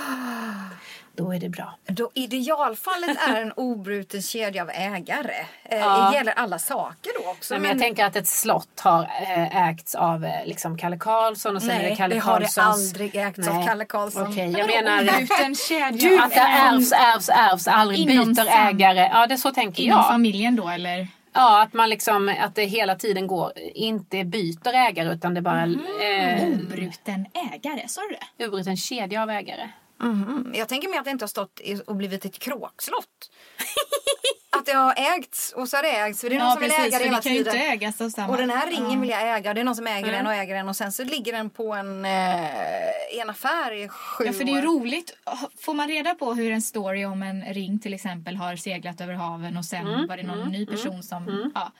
Då 1.16 1.32
är 1.34 1.38
det 1.40 1.48
bra. 1.48 1.78
Då 1.86 2.10
idealfallet 2.14 3.18
är 3.28 3.40
en 3.42 3.52
obruten 3.52 4.22
kedja 4.22 4.62
av 4.62 4.70
ägare. 4.70 5.46
Eh, 5.64 5.78
Ja. 5.78 6.08
Det 6.10 6.16
gäller 6.16 6.32
alla 6.32 6.58
saker 6.58 7.10
då 7.22 7.30
också. 7.30 7.54
Nej, 7.54 7.60
men 7.60 7.70
jag 7.70 7.78
tänker 7.80 8.04
att 8.04 8.16
ett 8.16 8.26
slott 8.28 8.80
har 8.80 9.02
eh, 9.02 9.68
ägts 9.68 9.94
av 9.94 10.24
eh, 10.24 10.46
liksom 10.46 10.78
Kalle 10.78 10.98
Karlsson 10.98 11.56
och 11.56 11.62
sen 11.62 11.70
är 11.70 11.82
det 11.82 11.88
Nej, 11.88 11.96
Kalle 11.96 12.14
det 12.14 12.20
har 12.20 12.40
det 12.40 12.48
aldrig 12.62 13.16
ägts 13.16 13.48
av 13.48 13.54
Nej. 13.54 13.66
Kalle 13.66 13.84
Karlsson. 13.84 14.26
Okej, 14.32 14.54
jag 14.58 14.66
menar 14.66 15.02
obruten 15.02 15.54
kedja? 15.54 16.08
Du, 16.10 16.18
att 16.18 16.30
det 16.30 16.40
ärvs, 16.40 16.92
ärvs, 16.92 17.28
ärvs, 17.28 17.68
aldrig 17.68 17.98
Inom 18.10 18.34
byter 18.34 18.46
ägare. 18.68 19.10
Ja, 19.12 19.26
det 19.26 19.38
så 19.38 19.50
tänker 19.50 19.82
Inom 19.82 19.98
jag. 19.98 20.08
familjen 20.08 20.56
då 20.56 20.68
eller? 20.68 21.08
Ja, 21.36 21.62
att 21.62 21.72
man 21.72 21.88
liksom, 21.88 22.34
att 22.40 22.54
det 22.54 22.64
hela 22.64 22.94
tiden 22.94 23.26
går, 23.26 23.52
inte 23.74 24.24
byter 24.24 24.74
ägare 24.74 25.12
utan 25.14 25.34
det 25.34 25.42
bara... 25.42 25.62
Eh, 25.62 26.48
Obruten 26.48 27.26
ägare, 27.52 27.88
sa 27.88 28.00
du 28.00 28.16
det? 28.38 28.46
obruten 28.48 28.76
kedja 28.76 29.22
av 29.22 29.30
ägare. 29.30 29.68
Mhm. 30.02 30.52
Jag 30.54 30.68
tänker 30.68 30.88
mig 30.88 30.98
att 30.98 31.04
det 31.04 31.10
inte 31.10 31.22
har 31.22 31.28
stått 31.28 31.60
och 31.86 31.96
blivit 31.96 32.24
ett 32.24 32.38
kråkslott. 32.38 33.30
att 34.50 34.66
det 34.66 34.72
har 34.72 34.94
ägits 35.16 35.52
och 35.56 35.68
så 35.68 35.76
har 35.76 35.82
det 35.82 35.88
ägts. 35.96 36.20
För 36.20 36.30
det 36.30 36.36
är 36.36 36.38
någon 36.38 36.48
Ja 36.48 36.52
som 36.54 36.60
vill 36.62 36.70
precis, 36.70 36.84
äga 36.86 36.98
för 36.98 37.04
det 37.04 37.10
hela 37.10 37.20
ju 37.24 37.38
inte 37.38 37.50
tiden. 37.50 37.66
ägas 37.72 38.00
av 38.00 38.10
samma. 38.10 38.28
Och 38.32 38.36
den 38.36 38.50
här 38.50 38.66
ringen 38.66 38.90
Ja. 38.92 39.00
vill 39.00 39.10
jag 39.10 39.36
äga. 39.38 39.54
Det 39.54 39.60
är 39.60 39.64
någon 39.64 39.76
som 39.76 39.86
äger 39.86 39.98
Mm. 40.08 40.12
den 40.12 40.26
och 40.26 40.32
äger 40.34 40.54
den. 40.54 40.68
Och 40.68 40.76
sen 40.76 40.92
så 40.92 41.04
ligger 41.04 41.32
den 41.32 41.50
på 41.50 41.72
en, 41.74 42.04
eh, 42.04 43.20
en 43.20 43.30
affär 43.30 43.72
i 43.72 43.88
sju 43.88 44.24
Ja, 44.26 44.32
för 44.32 44.44
det 44.44 44.52
är 44.52 44.62
roligt. 44.62 45.16
Får 45.60 45.74
man 45.74 45.88
reda 45.88 46.14
på 46.14 46.34
hur 46.34 46.52
en 46.52 46.62
story 46.62 47.04
om 47.04 47.22
en 47.22 47.42
ring 47.54 47.78
till 47.78 47.94
exempel 47.94 48.36
har 48.36 48.56
seglat 48.56 49.00
över 49.00 49.14
haven 49.14 49.56
och 49.56 49.64
sen 49.64 49.86
Mm, 49.86 50.06
var 50.06 50.16
det 50.16 50.22
någon 50.22 50.48
ny 50.48 50.66
person 50.66 51.02
som... 51.02 51.52
Ja. 51.54 51.72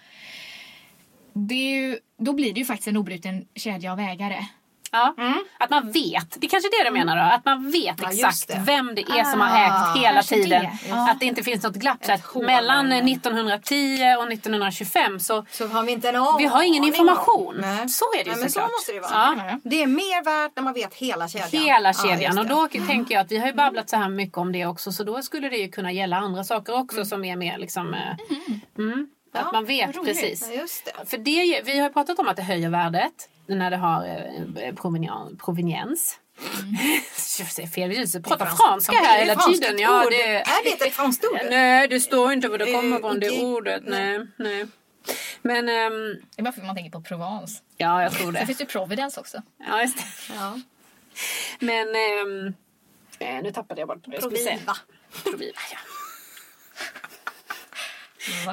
Det 1.33 1.55
ju, 1.55 1.99
då 2.19 2.33
blir 2.33 2.53
det 2.53 2.61
ju 2.61 2.67
faktiskt 2.67 2.89
en 2.89 2.97
obruten 2.97 3.47
kedja 3.55 3.93
av 3.93 4.01
ägare. 4.01 4.47
Ja, 4.97 5.15
att 5.59 5.71
man 5.71 5.93
vet. 5.93 6.41
Det 6.41 6.47
är 6.47 6.49
kanske 6.49 6.69
är 6.69 6.85
det 6.85 6.91
du 6.91 6.95
menar 6.95 7.17
då? 7.17 7.23
Att 7.35 7.45
man 7.45 7.71
vet 7.71 7.95
Ja, 8.03 8.11
exakt 8.13 8.49
det. 8.49 8.63
vem 8.67 8.95
det 8.95 9.03
är 9.03 9.25
som 9.25 9.41
har 9.41 9.49
Ah, 9.49 9.93
ägt 9.95 10.03
hela 10.05 10.23
tiden. 10.23 10.63
det. 10.89 10.93
Att 10.95 11.21
det 11.21 11.27
inte 11.27 11.43
finns 11.43 11.63
något 11.63 11.75
glapp. 11.77 12.05
Så 12.33 12.43
mellan 12.43 12.91
där. 12.91 13.03
1910 13.03 14.17
och 14.19 14.33
1925 14.33 15.21
så 15.21 15.45
Så 15.51 15.67
har 15.69 15.83
vi 15.83 15.93
inte 15.93 16.09
en 16.09 16.17
aning 16.17 16.39
vi 16.39 16.45
har 16.47 16.63
ingen 16.63 16.85
information. 16.85 17.57
Nej. 17.61 17.89
Så 17.89 18.05
är 18.05 18.25
det 18.25 18.31
ju 18.31 18.31
Nej, 18.31 18.41
men 18.41 18.51
så 18.51 18.53
såklart. 18.53 18.71
måste 18.71 18.93
det 18.93 19.01
vara. 19.01 19.11
Ja. 19.51 19.59
Det 19.65 19.83
är 19.83 19.87
mer 19.87 20.25
värt 20.25 20.53
när 20.57 20.63
man 20.63 20.73
vet 20.75 20.95
hela 20.95 21.29
kedjan. 21.29 21.49
Hela 21.65 21.89
Ja, 21.89 21.93
kedjan. 21.93 22.39
och 22.39 22.47
då 22.47 22.69
tänker 22.69 23.15
jag 23.15 23.25
att 23.25 23.33
vi 23.33 23.39
har 23.39 23.47
ju 23.47 23.53
babblat 23.55 23.91
så 23.91 23.97
här 23.97 24.09
mycket 24.09 24.39
om 24.39 24.53
det 24.53 24.67
också. 24.67 24.93
Så 24.93 25.05
då 25.05 25.23
skulle 25.23 25.49
det 25.49 25.57
ju 25.57 25.69
kunna 25.69 25.93
gälla 25.93 26.17
andra 26.17 26.45
saker 26.45 26.79
också 26.79 27.05
som 27.05 27.25
är 27.25 27.37
mer 27.37 27.59
liksom... 27.59 27.95
eh, 27.95 28.01
Mm, 28.79 29.09
att 29.35 29.53
man 29.53 29.65
vet 29.65 30.05
precis. 30.05 30.49
Det. 30.85 31.07
För 31.11 31.19
det, 31.19 31.63
vi 31.65 31.79
har 31.79 31.91
pratat 31.91 32.19
om 32.19 32.29
att 32.29 32.37
det 32.37 32.43
höjer 32.43 32.69
värdet 32.71 33.13
när 33.47 33.71
det 33.71 33.77
har 33.77 34.07
eh, 34.63 34.75
proveniens. 34.75 36.21
Jag 37.39 37.49
säger 37.51 37.69
fel, 37.69 37.91
vi 37.91 38.23
pratar 38.23 38.47
franska 38.47 38.93
här 38.93 39.19
hela 39.19 39.37
tiden. 39.37 39.75
ord. 39.75 39.81
Ja, 39.81 40.07
det, 40.11 40.23
Är 40.37 40.65
det 40.79 40.87
ett 40.87 40.93
franskt 40.95 41.25
ord? 41.25 41.39
nej, 41.51 41.89
det 41.89 42.01
står 42.01 42.33
inte 42.33 42.49
var 42.49 42.59
det 42.59 42.73
kommer 42.73 42.99
från 42.99 43.21
det 43.21 43.31
ordet. 43.45 43.83
Nej, 43.87 44.27
nej. 44.37 44.67
Men 45.43 45.69
ehm, 45.69 45.93
Det 46.37 46.41
är 46.41 46.43
bara 46.43 46.53
för 46.53 46.61
att 46.61 46.67
man 46.67 46.77
tänker 46.77 46.91
på 46.91 47.01
Provence. 47.03 47.63
ja, 47.77 48.03
jag 48.03 48.13
tror 48.13 48.25
Sen 48.25 48.33
det. 48.35 48.47
finns 48.47 48.59
det 48.59 48.67
Providence 48.67 49.21
också. 49.21 49.43
Ja, 49.69 49.83
just 49.83 49.97
det. 49.99 50.35
Ja. 50.35 50.61
Men 51.59 51.89
eh, 53.19 53.43
nu 53.43 53.53
tappade 53.53 53.81
jag 53.81 53.89
bort 53.89 53.99
det. 54.05 54.13
jag 54.13 54.23
skulle 54.23 54.39
säga. 54.39 54.57
Proviva. 54.57 54.77
Proviva, 55.25 55.59
ja. 55.73 55.79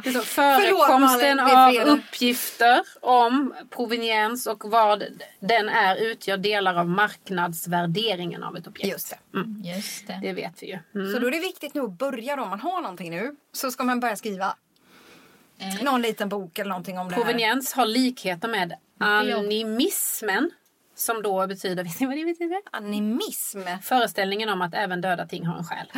Det 0.04 0.10
står 0.10 0.22
förekomsten 0.22 1.40
av 1.40 1.76
uppgifter 1.88 2.82
om 3.02 3.54
proveniens 3.70 4.48
och 4.48 4.64
vad 4.66 5.04
den 5.40 5.70
är 5.70 5.96
utgör 5.96 6.38
delar 6.38 6.76
av 6.76 6.90
marknadsvärderingen 6.90 8.44
av 8.44 8.58
ett 8.58 8.68
objekt. 8.68 8.88
Just 8.88 9.10
det. 9.10 9.38
Mm. 9.38 9.62
Just 9.64 10.08
det. 10.08 10.20
Det 10.22 10.34
vet 10.34 10.64
vi 10.64 10.68
ju. 10.68 10.80
Mm. 10.96 11.14
Så 11.14 11.20
då 11.20 11.28
är 11.28 11.32
det 11.32 11.40
viktigt 11.40 11.74
nu 11.74 11.82
att 11.82 11.98
börja 11.98 12.36
då, 12.36 12.44
om 12.44 12.50
man 12.50 12.60
har 12.60 12.82
någonting 12.82 13.12
nu, 13.12 13.36
så 13.52 13.72
ska 13.72 13.84
man 13.84 14.00
börja 14.00 14.16
skriva 14.16 14.56
någon 15.82 16.02
liten 16.02 16.30
bok 16.30 16.60
eller 16.60 16.70
någonting 16.70 17.00
om 17.00 17.10
det 17.10 17.16
här. 17.16 17.24
Proveniens 17.24 17.74
har 17.74 17.86
likheter 17.86 18.48
med 18.48 18.74
animismen. 18.98 20.52
Som 20.96 21.22
då 21.22 21.48
betyder, 21.48 21.84
vet 21.84 22.00
ni 22.00 22.06
vad 22.06 22.16
det 22.16 22.26
betyder? 22.26 22.62
Animism. 22.72 23.60
Föreställningen 23.84 24.50
om 24.50 24.62
att 24.62 24.74
även 24.74 25.02
döda 25.02 25.28
ting 25.28 25.46
har 25.46 25.58
en 25.58 25.64
själ. 25.64 25.88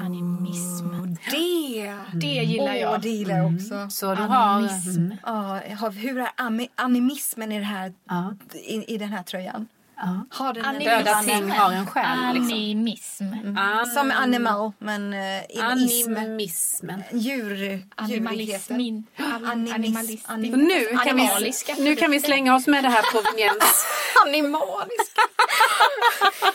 Animism. 0.00 0.86
Det! 1.30 1.94
Det 2.14 2.26
gillar 2.26 2.64
Åh, 2.72 2.76
jag. 2.78 3.00
det 3.02 3.08
gillar 3.08 3.36
jag 3.36 3.54
också. 3.54 3.90
Så 3.90 4.14
du 4.14 4.22
har... 4.22 4.36
Animism. 4.36 5.00
Mm, 5.00 5.16
Ja, 5.22 5.60
har- 5.78 5.90
hur 5.90 6.18
är 6.18 6.28
animismen 6.74 7.52
i, 7.52 7.58
det 7.58 7.64
här, 7.64 7.92
ja, 8.08 8.34
i, 8.54 8.94
i 8.94 8.98
den 8.98 9.08
här 9.08 9.22
tröjan? 9.22 9.66
Ja. 10.02 10.26
Har 10.30 10.52
den 10.52 10.64
en 10.64 10.68
Animism. 10.68 10.90
Döda 10.90 11.22
ting 11.22 11.50
har 11.50 11.72
en 11.72 11.86
själ. 11.86 12.04
Liksom. 12.34 12.52
Animism. 12.52 13.24
An- 13.58 13.86
Som 13.86 14.10
animal, 14.10 14.72
men 14.78 15.12
uh, 15.14 15.42
ism. 15.50 16.16
Animismen. 16.16 17.02
Djur. 17.12 17.82
Animalismin. 17.96 19.06
Animis- 19.16 19.74
Animalist. 19.74 20.26
anim- 20.28 20.52
Och 20.52 20.58
nu 20.58 20.84
kan, 20.86 21.04
vi, 21.04 21.10
Animaliska. 21.10 21.74
nu 21.78 21.96
kan 21.96 22.10
vi 22.10 22.20
slänga 22.20 22.54
oss 22.54 22.66
med 22.66 22.84
det 22.84 22.88
här 22.90 23.02
proveniens. 23.12 23.86
Animalisk. 24.26 25.12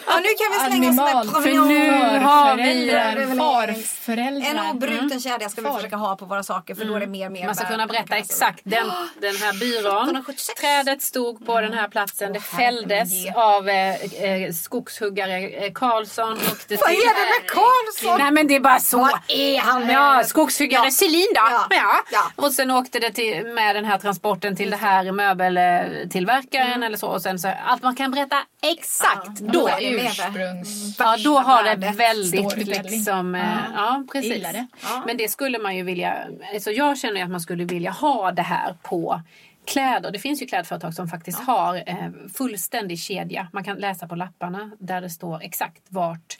ja, 0.08 0.20
nu 0.20 0.30
kan 0.40 0.52
vi 0.52 0.60
slänga 0.78 0.90
oss 0.92 1.00
Animal. 1.00 1.26
med 1.26 1.34
För 1.34 1.42
provenans. 1.42 1.70
nu 1.70 2.20
har 2.26 2.56
vi... 2.58 2.64
Farföräldrar. 2.64 3.16
En 3.22 3.38
Farföräldrar. 3.38 4.72
obruten 4.72 5.20
kedja 5.22 5.50
ska 5.50 5.62
vi 5.62 5.70
försöka 5.76 5.96
ha 5.96 6.16
på 6.16 6.26
våra 6.26 6.44
saker 6.44 6.76
för 6.76 6.86
då 6.86 6.96
är 6.96 7.00
det 7.00 7.08
mer 7.08 7.30
mer 7.30 7.46
Man 7.46 7.56
ska 7.56 7.66
kunna 7.68 7.88
berätta 7.88 8.16
exakt. 8.18 8.62
Den, 8.64 8.88
den 9.22 9.36
här 9.36 9.54
byrån. 9.60 9.94
1976. 10.04 10.60
Trädet 10.62 11.02
stod 11.02 11.46
på 11.46 11.62
den 11.62 11.74
här 11.74 11.88
platsen. 11.88 12.34
Det 12.34 12.40
fälldes. 12.40 13.26
Av 13.38 13.70
eh, 13.70 14.24
eh, 14.24 14.52
skogshuggare 14.54 15.40
eh, 15.40 15.72
Karlsson. 15.74 16.32
Och 16.34 16.58
det 16.68 16.76
Vad 16.82 16.90
är 16.90 16.96
det 16.96 17.42
med 17.42 17.50
Karlsson? 17.50 18.20
Nej 18.20 18.32
men 18.32 18.48
det 18.48 18.56
är 18.56 18.60
bara 18.60 18.80
så. 18.80 18.98
Vad 18.98 19.20
är 19.28 19.60
han? 19.60 19.90
Ja, 19.90 20.24
skogshuggare 20.26 20.86
Ja. 20.86 20.92
Selin 20.92 21.28
då. 21.36 21.42
Ja. 21.52 21.68
Ja. 21.70 22.02
Ja. 22.12 22.32
Och 22.36 22.52
sen 22.52 22.72
åkte 22.72 23.00
det 23.00 23.12
till, 23.12 23.46
med 23.46 23.76
den 23.76 23.86
här 23.86 23.98
transporten 23.98 24.56
till 24.56 24.70
det 24.70 24.78
här 24.78 25.12
möbeltillverkaren 25.12 26.84
eller 26.84 26.98
så. 26.98 27.08
Och 27.08 27.22
sen 27.22 27.40
så 27.40 27.48
att 27.68 27.84
man 27.84 27.96
kan 27.96 28.12
berätta 28.12 28.44
exakt. 28.62 29.40
Ja, 29.40 29.52
då. 29.54 29.70
Ursprungs... 29.82 30.96
Ja, 31.00 31.18
då 31.24 31.38
har 31.40 31.64
det 31.64 31.92
väldigt 31.92 32.56
liksom... 32.58 33.36
eh, 33.36 33.42
Ja, 33.76 34.04
precis. 34.12 34.34
Gillar 34.34 34.54
det. 34.54 34.68
Men 35.06 35.18
det 35.18 35.28
skulle 35.28 35.60
man 35.60 35.76
ju 35.76 35.84
vilja... 35.84 36.18
Alltså 36.54 36.72
jag 36.72 36.98
känner 36.98 37.16
ju 37.16 37.22
att 37.22 37.32
man 37.32 37.42
skulle 37.42 37.64
vilja 37.66 37.92
ha 37.92 38.32
det 38.32 38.42
här 38.42 38.76
på 38.84 39.22
kläder. 39.68 40.12
Det 40.12 40.20
finns 40.20 40.42
ju 40.42 40.46
klädföretag 40.46 40.94
som 40.94 41.08
faktiskt 41.08 41.40
har 41.40 41.84
eh, 41.86 42.10
fullständig 42.34 43.00
kedja. 43.00 43.48
Man 43.54 43.64
kan 43.64 43.78
läsa 43.78 44.08
på 44.08 44.16
lapparna 44.16 44.72
där 44.80 45.02
det 45.02 45.10
står 45.10 45.42
exakt 45.44 45.84
vart 45.90 46.38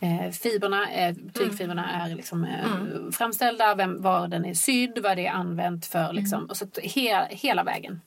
eh, 0.00 0.30
fibrerna, 0.30 0.90
eh, 0.90 1.14
tygfibrerna 1.34 2.04
är 2.04 2.14
liksom, 2.14 2.44
eh, 2.44 3.10
framställda, 3.12 3.74
vem, 3.74 4.02
var 4.02 4.28
den 4.28 4.44
är 4.44 4.54
sydd, 4.54 4.98
vad 5.02 5.16
det 5.16 5.26
är 5.26 5.32
använt 5.32 5.86
för. 5.86 6.12
Liksom. 6.12 6.44
Och 6.46 6.56
så 6.56 6.66
he, 6.82 7.26
hela 7.30 7.64
vägen. 7.64 8.00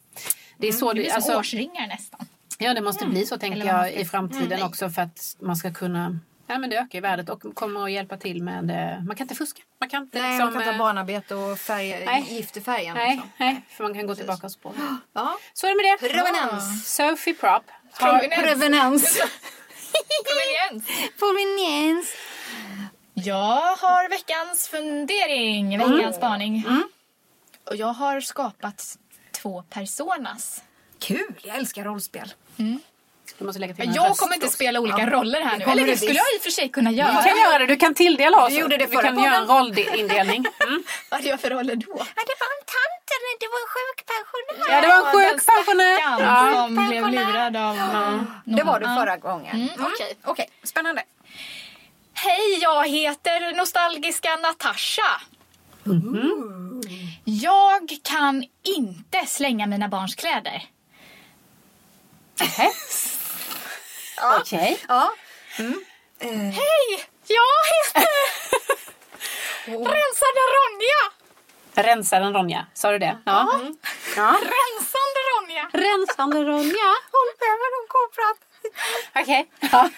Det 0.57 0.67
är 0.67 0.71
så 0.71 0.93
Det 0.93 1.05
är 1.05 1.09
som 1.09 1.15
alltså, 1.15 1.39
årsringar 1.39 1.87
nästan. 1.87 2.25
Ja, 2.57 2.73
det 2.73 2.81
måste 2.81 3.05
bli 3.05 3.25
så 3.25 3.37
tänker 3.37 3.65
jag 3.65 3.93
i 3.93 4.05
framtiden 4.05 4.51
Mm. 4.51 4.67
också 4.67 4.89
för 4.89 5.01
att 5.01 5.37
man 5.39 5.55
ska 5.55 5.73
kunna 5.73 6.19
Ja, 6.51 6.57
men 6.57 6.69
det 6.69 6.77
ökar 6.77 6.97
ju 6.97 7.01
värdet 7.01 7.29
och 7.29 7.55
kommer 7.55 7.83
att 7.83 7.91
hjälpa 7.91 8.17
till 8.17 8.43
med... 8.43 8.71
eh, 8.71 9.03
Man 9.03 9.15
kan 9.15 9.25
inte 9.25 9.35
fuska. 9.35 9.61
Man 9.79 9.89
kan 9.89 10.03
inte 10.03 10.21
Nej, 10.21 10.31
liksom, 10.31 10.45
man 10.45 10.53
kan 10.53 10.63
ta 10.63 10.71
eh, 10.71 10.77
barnarbete 10.77 11.35
och 11.35 11.57
färg, 11.59 12.05
nej. 12.05 12.25
gift 12.29 12.57
i 12.57 12.61
färgen. 12.61 12.95
Nej, 12.95 13.09
liksom. 13.11 13.29
nej, 13.37 13.61
för 13.69 13.83
man 13.83 13.93
kan 13.93 14.07
gå 14.07 14.15
tillbaka 14.15 14.45
och 14.45 14.51
spåra. 14.51 14.73
Ja. 15.13 15.37
Så 15.53 15.67
är 15.67 15.69
det 15.69 15.75
med 15.75 15.85
det. 16.11 16.13
Provenans. 16.23 16.95
Sophie 16.95 17.33
Prop. 17.33 17.63
Provenance. 17.99 18.41
Provenans. 18.41 19.21
Proveniens. 20.23 20.85
Provenans. 21.19 22.15
Jag 23.13 23.75
har 23.77 24.09
veckans 24.09 24.67
fundering, 24.67 25.77
veckans 25.77 26.15
spaning. 26.15 26.65
Och 27.69 27.75
jag 27.75 27.87
har 27.93 28.21
skapat 28.21 28.97
två 29.31 29.63
personas. 29.69 30.63
Kul, 30.99 31.33
jag 31.43 31.55
älskar 31.55 31.83
rollspel. 31.83 32.33
Du 33.41 33.45
måste 33.45 33.59
lägga 33.59 33.73
till 33.73 33.91
Jag 33.95 34.09
röst 34.09 34.19
kommer 34.19 34.33
inte 34.35 34.45
också. 34.45 34.55
spela 34.55 34.79
olika 34.79 34.99
Ja, 34.99 35.09
roller 35.09 35.41
här 35.41 35.57
nu. 35.57 35.63
Eller 35.65 35.85
det 35.85 35.91
du 35.91 35.97
skulle 35.97 36.13
jag 36.13 36.25
i 36.35 36.37
och 36.37 36.41
för 36.41 36.49
sig 36.51 36.69
kunna 36.69 36.89
Du 36.89 36.95
göra. 36.95 37.23
kan 37.23 37.37
göra 37.37 37.59
det. 37.59 37.65
Du 37.65 37.75
kan 37.75 37.93
tildela 37.93 38.45
oss. 38.45 38.51
Vi 38.51 38.57
gjorde 38.59 38.77
det 38.77 38.85
Vi 38.85 38.95
kan 38.95 39.19
göra 39.23 39.35
en 39.35 39.47
rollindelning. 39.47 40.45
Mm. 40.67 40.83
Vad 41.11 41.25
är 41.25 41.29
jag 41.29 41.39
för 41.41 41.49
roller 41.49 41.75
då? 41.75 41.95
Ja, 41.97 42.21
det 42.29 42.35
var 42.41 42.49
en 42.57 42.63
tant 42.75 43.07
eller 43.15 43.29
det 43.39 43.47
var 43.53 43.59
en 43.63 43.71
sjukpensionär. 43.75 44.75
Ja, 44.75 44.81
det 44.81 44.87
var 44.87 44.97
en 44.97 45.27
Den 45.27 45.37
sjuk 45.39 45.45
pensionär. 45.45 45.97
stackaren 45.97 46.53
Ja. 46.53 46.67
som 46.67 46.87
blev 46.87 47.07
lurad 47.11 47.55
av 47.57 47.75
någon. 47.75 48.27
Det 48.45 48.63
var 48.63 48.79
du 48.79 48.85
förra 48.85 49.17
gången. 49.17 49.55
Mm, 49.55 49.85
okej. 49.93 50.13
Okej, 50.23 50.49
spännande. 50.63 51.03
Hej, 52.13 52.59
jag 52.61 52.87
heter 52.87 53.55
nostalgiska 53.55 54.35
Natasha. 54.35 55.21
Jag 57.25 57.89
kan 58.03 58.43
inte 58.63 59.25
slänga 59.27 59.67
mina 59.67 59.87
barns 59.87 60.15
kläder. 60.15 60.63
Okej. 64.21 64.79
Ja. 64.87 65.13
Hej, 66.19 67.05
jag 67.27 67.61
heter 67.71 68.07
Rensade 69.65 70.43
Ronja. 70.57 71.01
Rensaren 71.73 72.33
Ronja, 72.33 72.65
sa 72.73 72.91
du 72.91 72.99
det? 72.99 73.17
Ja. 73.25 73.61
ja. 74.15 74.29
Rensande 74.31 75.21
Ronja! 75.31 75.69
Rensande 75.73 76.37
Ronja. 76.37 76.89
Med 77.41 77.57
med 77.61 77.71
de 77.77 77.81
korprat. 77.87 78.37
Okej. 79.15 79.49
Ja. 79.59 79.89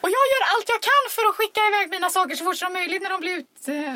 Och 0.00 0.10
jag 0.10 0.24
gör 0.32 0.42
allt 0.54 0.68
jag 0.68 0.80
kan 0.82 1.10
för 1.10 1.28
att 1.28 1.34
skicka 1.36 1.60
iväg 1.68 1.90
mina 1.90 2.10
saker 2.10 2.36
så 2.36 2.44
fort 2.44 2.56
som 2.56 2.72
möjligt 2.72 3.02
när 3.02 3.10
de 3.10 3.20
blir 3.20 3.38
ut, 3.38 3.68
eh, 3.68 3.94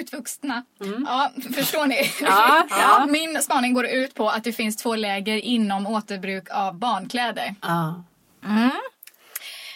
utvuxna. 0.00 0.64
Ja, 1.06 1.30
förstår 1.54 1.86
ni? 1.86 1.96
Mm. 1.96 2.32
Ja, 2.32 2.66
ja. 2.70 3.06
Min 3.06 3.42
spaning 3.42 3.74
går 3.74 3.86
ut 3.86 4.14
på 4.14 4.28
att 4.28 4.44
det 4.44 4.52
finns 4.52 4.76
två 4.76 4.94
läger 4.96 5.36
inom 5.36 5.86
återbruk 5.86 6.50
av 6.50 6.74
barnkläder. 6.74 7.54
Ja. 7.62 8.04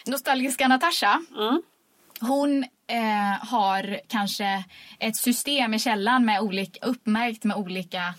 Nostalgiska 0.05 0.67
Natasha. 0.67 1.21
Mm. 1.35 1.61
Hon 2.19 2.63
eh, 2.87 3.47
har 3.47 3.99
kanske 4.07 4.63
ett 4.99 5.15
system 5.15 5.73
i 5.73 5.79
källan 5.79 6.25
med 6.25 6.41
olika, 6.41 6.85
uppmärkt 6.85 7.43
med 7.43 7.57
olika 7.57 8.13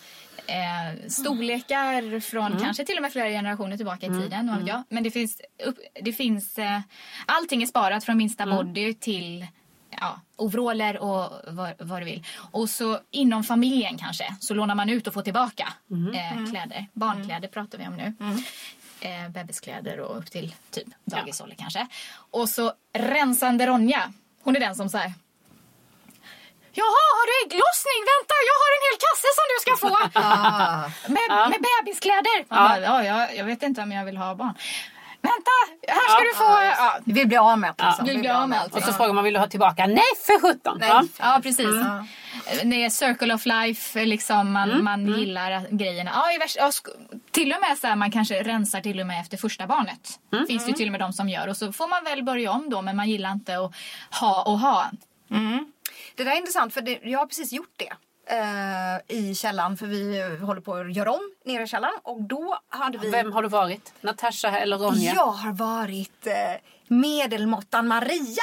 eh, 0.46 1.09
storlekar 1.09 2.20
från 2.20 2.59
kanske 2.62 2.84
till 2.84 2.96
och 2.96 3.03
med 3.03 3.12
flera 3.12 3.28
generationer 3.28 3.76
tillbaka 3.76 4.07
i 4.07 4.09
tiden. 4.09 4.48
vad 4.48 4.59
vet 4.59 4.68
jag. 4.68 4.82
Men 4.88 5.03
det 5.03 5.11
finns, 5.11 5.40
upp, 5.66 5.78
det 6.03 6.12
finns 6.12 6.59
eh, 6.59 6.80
allting 7.26 7.62
är 7.62 7.66
sparat 7.66 8.05
från 8.05 8.16
minsta 8.16 8.46
body 8.46 8.94
till 8.94 9.46
ja, 10.01 10.20
overaller 10.36 10.98
och 10.98 11.32
vad, 11.46 11.72
vad 11.78 12.01
du 12.01 12.05
vill. 12.05 12.24
Och 12.53 12.70
så 12.70 12.98
inom 13.11 13.44
familjen 13.44 13.98
kanske 13.98 14.36
så 14.40 14.55
lånar 14.55 14.74
man 14.74 14.88
ut 14.90 15.07
och 15.07 15.14
får 15.14 15.22
tillbaka 15.22 15.72
eh, 16.14 16.51
kläder. 16.51 16.86
Barnkläder 16.92 17.48
pratar 17.48 17.78
vi 17.78 17.86
om 17.86 17.96
nu. 17.96 18.14
Eh, 19.01 19.28
bebiskläder 19.28 20.01
och 20.01 20.18
upp 20.18 20.30
till 20.30 20.55
typ 20.70 20.88
dagisålder 21.05 21.57
kanske. 21.57 21.86
Och 22.30 22.48
så 22.48 22.72
rensande 22.92 23.66
Ronja. 23.66 24.12
Hon 24.42 24.57
är 24.57 24.61
den 24.61 24.74
som 24.74 24.88
säger 24.88 25.12
Jaha, 26.72 27.05
har 27.18 27.26
du 27.30 27.32
ägglossning? 27.46 28.01
Vänta, 28.12 28.34
jag 28.51 28.57
har 28.62 28.70
en 28.76 28.84
hel 28.88 28.98
kasse 29.07 29.28
som 29.38 29.46
du 29.53 29.57
ska 29.64 29.72
få. 29.84 29.94
med, 31.16 31.51
med 31.51 31.61
bebiskläder. 31.68 32.44
Man 32.48 32.68
bara, 32.68 32.80
ja, 32.80 33.05
jag, 33.05 33.36
jag 33.36 33.44
vet 33.44 33.62
inte 33.62 33.82
om 33.82 33.92
jag 33.92 34.05
vill 34.05 34.16
ha 34.16 34.34
barn. 34.34 34.55
Vänta, 35.22 35.50
här 35.88 36.08
ska 36.14 36.22
du 36.22 36.34
få... 36.34 36.62
Ja, 36.82 36.98
Vi 37.04 37.12
vill 37.12 37.28
bli 37.28 37.36
av 37.36 37.58
med 37.58 37.74
det. 37.76 37.84
Liksom. 37.86 38.04
vill 38.04 38.18
bli 38.18 38.28
av 38.28 38.48
med 38.48 38.60
allt. 38.60 38.74
Och 38.74 38.82
så 38.82 38.92
frågar 38.92 39.12
man, 39.12 39.24
vill 39.24 39.34
du 39.34 39.40
ha 39.40 39.46
tillbaka? 39.46 39.86
Nej, 39.86 40.02
för 40.26 40.40
sjutton! 40.40 40.78
Ja. 40.80 41.04
Ja, 41.18 41.40
precis. 41.42 41.66
Det 42.64 42.84
är 42.84 42.90
circle 42.90 43.34
of 43.34 43.46
life, 43.46 44.04
liksom, 44.04 44.52
man, 44.52 44.84
man 44.84 45.06
gillar 45.06 45.66
grejerna. 45.70 46.10
Ja, 46.14 46.32
i 46.32 46.38
värsta, 46.38 46.60
ja, 46.60 46.70
till 47.30 47.52
och 47.52 47.60
med 47.60 47.78
så 47.78 47.86
här, 47.86 47.96
man 47.96 48.10
kanske 48.10 48.42
rensar 48.42 48.80
till 48.80 49.00
och 49.00 49.06
med 49.06 49.20
efter 49.20 49.36
första 49.36 49.66
barnet. 49.66 50.20
finns 50.48 50.64
det 50.64 50.70
ju 50.70 50.76
till 50.76 50.88
och 50.88 50.92
med 50.92 51.00
de 51.00 51.12
som 51.12 51.28
gör. 51.28 51.48
Och 51.48 51.56
så 51.56 51.72
får 51.72 51.88
man 51.88 52.04
väl 52.04 52.22
börja 52.24 52.50
om 52.52 52.70
då, 52.70 52.82
men 52.82 52.96
man 52.96 53.08
gillar 53.10 53.32
inte 53.32 53.56
att 53.58 53.74
ha 54.20 54.42
och 54.42 54.58
ha. 54.58 54.90
Det 56.14 56.24
där 56.24 56.30
är 56.32 56.36
intressant 56.36 56.74
för 56.74 56.80
det, 56.82 56.98
jag 57.02 57.18
har 57.18 57.26
precis 57.26 57.52
gjort 57.52 57.74
det. 57.76 57.92
Eh, 58.31 59.16
I 59.16 59.35
källaren 59.35 59.76
för 59.76 59.87
vi 59.87 60.22
håller 60.47 60.61
på 60.61 60.74
att 60.74 60.97
göra 60.97 61.12
om 61.12 61.20
nere 61.45 61.62
i 61.62 61.66
källaren 61.66 61.95
och 62.03 62.22
då 62.22 62.59
hade 62.68 62.99
vi... 62.99 63.11
Vem 63.11 63.33
har 63.33 63.43
du 63.43 63.49
varit? 63.49 63.93
Natasha 64.01 64.59
eller 64.59 64.78
Ronja? 64.78 65.12
Jag 65.14 65.26
har 65.26 65.53
varit 65.53 66.26
eh, 66.26 66.33
medelmåttan 66.89 67.89
Maria. 67.89 68.43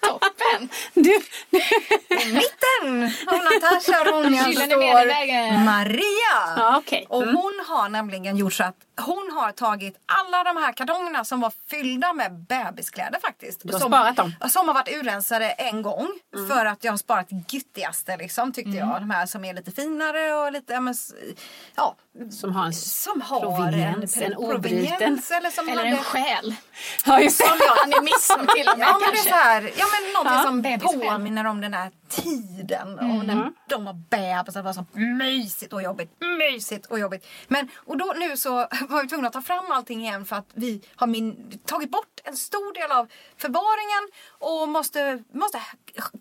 Toppen! 0.00 0.68
Du, 0.94 1.10
I 1.10 2.32
mitten 2.32 3.04
av 3.26 3.38
Natasha 3.44 4.00
och 4.00 4.06
Ronja 4.24 4.42
står. 4.44 5.64
Maria. 5.64 6.76
Okej. 6.78 7.06
Och 7.08 7.22
Mm. 7.22 7.36
hon 7.36 7.52
har 7.68 7.88
nämligen 7.88 8.36
gjort 8.36 8.52
så 8.52 8.64
att 8.64 8.76
hon 8.96 9.30
har 9.36 9.52
tagit 9.52 9.96
alla 10.06 10.44
de 10.44 10.56
här 10.56 10.72
kartongerna 10.72 11.24
som 11.24 11.40
var 11.40 11.52
fyllda 11.70 12.12
med 12.12 12.32
bebiskläder 12.32 13.18
faktiskt. 13.20 13.60
Du 13.64 13.72
har 13.72 13.80
som, 13.80 13.90
sparat 13.90 14.16
dem? 14.16 14.34
Som 14.50 14.68
har 14.68 14.74
varit 14.74 14.88
urrensade 14.88 15.50
en 15.50 15.82
gång. 15.82 16.08
Mm. 16.36 16.48
För 16.48 16.66
att 16.66 16.84
jag 16.84 16.92
har 16.92 16.96
sparat 16.96 17.26
gyttigaste 17.48 18.16
liksom 18.16 18.52
tyckte 18.52 18.70
jag. 18.70 19.00
De 19.00 19.10
här 19.10 19.26
som 19.26 19.44
är 19.44 19.54
lite 19.54 19.70
finare 19.72 20.34
och 20.34 20.52
lite, 20.52 20.72
ja, 20.72 20.80
men, 20.80 20.94
ja. 21.74 21.96
Som 22.30 22.52
har 22.52 22.66
en 22.66 22.72
Som 22.72 23.20
har 23.20 23.40
proveniens, 23.40 24.16
en, 24.16 24.22
en 24.22 24.34
obruten. 24.36 25.20
Eller, 25.30 25.50
som 25.50 25.68
Eller 25.68 25.76
hade- 25.84 25.88
en 25.96 26.04
själ. 26.04 26.54
Ja, 27.06 27.20
just 27.20 27.38
det. 27.38 27.44
Som 27.46 27.58
animism 27.82 28.46
till 28.56 28.68
och 28.68 28.78
med 28.78 28.86
Ja 28.88 28.98
men 29.00 29.10
det 29.12 29.18
är 29.18 29.22
så 29.22 29.34
här, 29.34 29.62
ja 29.76 29.84
men 29.92 30.12
någonting 30.12 30.42
som 30.46 30.62
bebisskäl. 30.62 31.10
påminner 31.10 31.44
om 31.46 31.60
den 31.60 31.74
här 31.74 31.90
tiden. 32.22 32.98
Och 32.98 33.04
Mm. 33.04 33.26
när 33.26 33.52
de 33.68 33.84
var 33.84 33.92
bebisar. 33.92 34.60
Det 34.60 34.62
var 34.62 34.72
så 34.72 34.84
mysigt 34.94 35.72
och 35.72 35.82
jobbigt. 35.82 36.10
Mysigt 36.38 36.86
och 36.86 36.98
jobbigt. 36.98 37.26
Men 37.48 37.68
och 37.76 37.96
då 37.96 38.14
nu 38.16 38.36
så 38.36 38.50
var 38.88 39.02
vi 39.02 39.08
tvungna 39.08 39.26
att 39.28 39.32
ta 39.34 39.42
fram 39.42 39.64
allting 39.72 40.00
igen 40.00 40.24
för 40.24 40.36
att 40.36 40.48
vi 40.54 40.82
har 40.96 41.06
min, 41.06 41.58
tagit 41.66 41.90
bort 41.90 42.20
en 42.24 42.36
stor 42.36 42.74
del 42.74 42.92
av 42.92 43.08
förvaringen 43.36 44.10
och 44.38 44.68
måste, 44.68 45.22
måste 45.32 45.60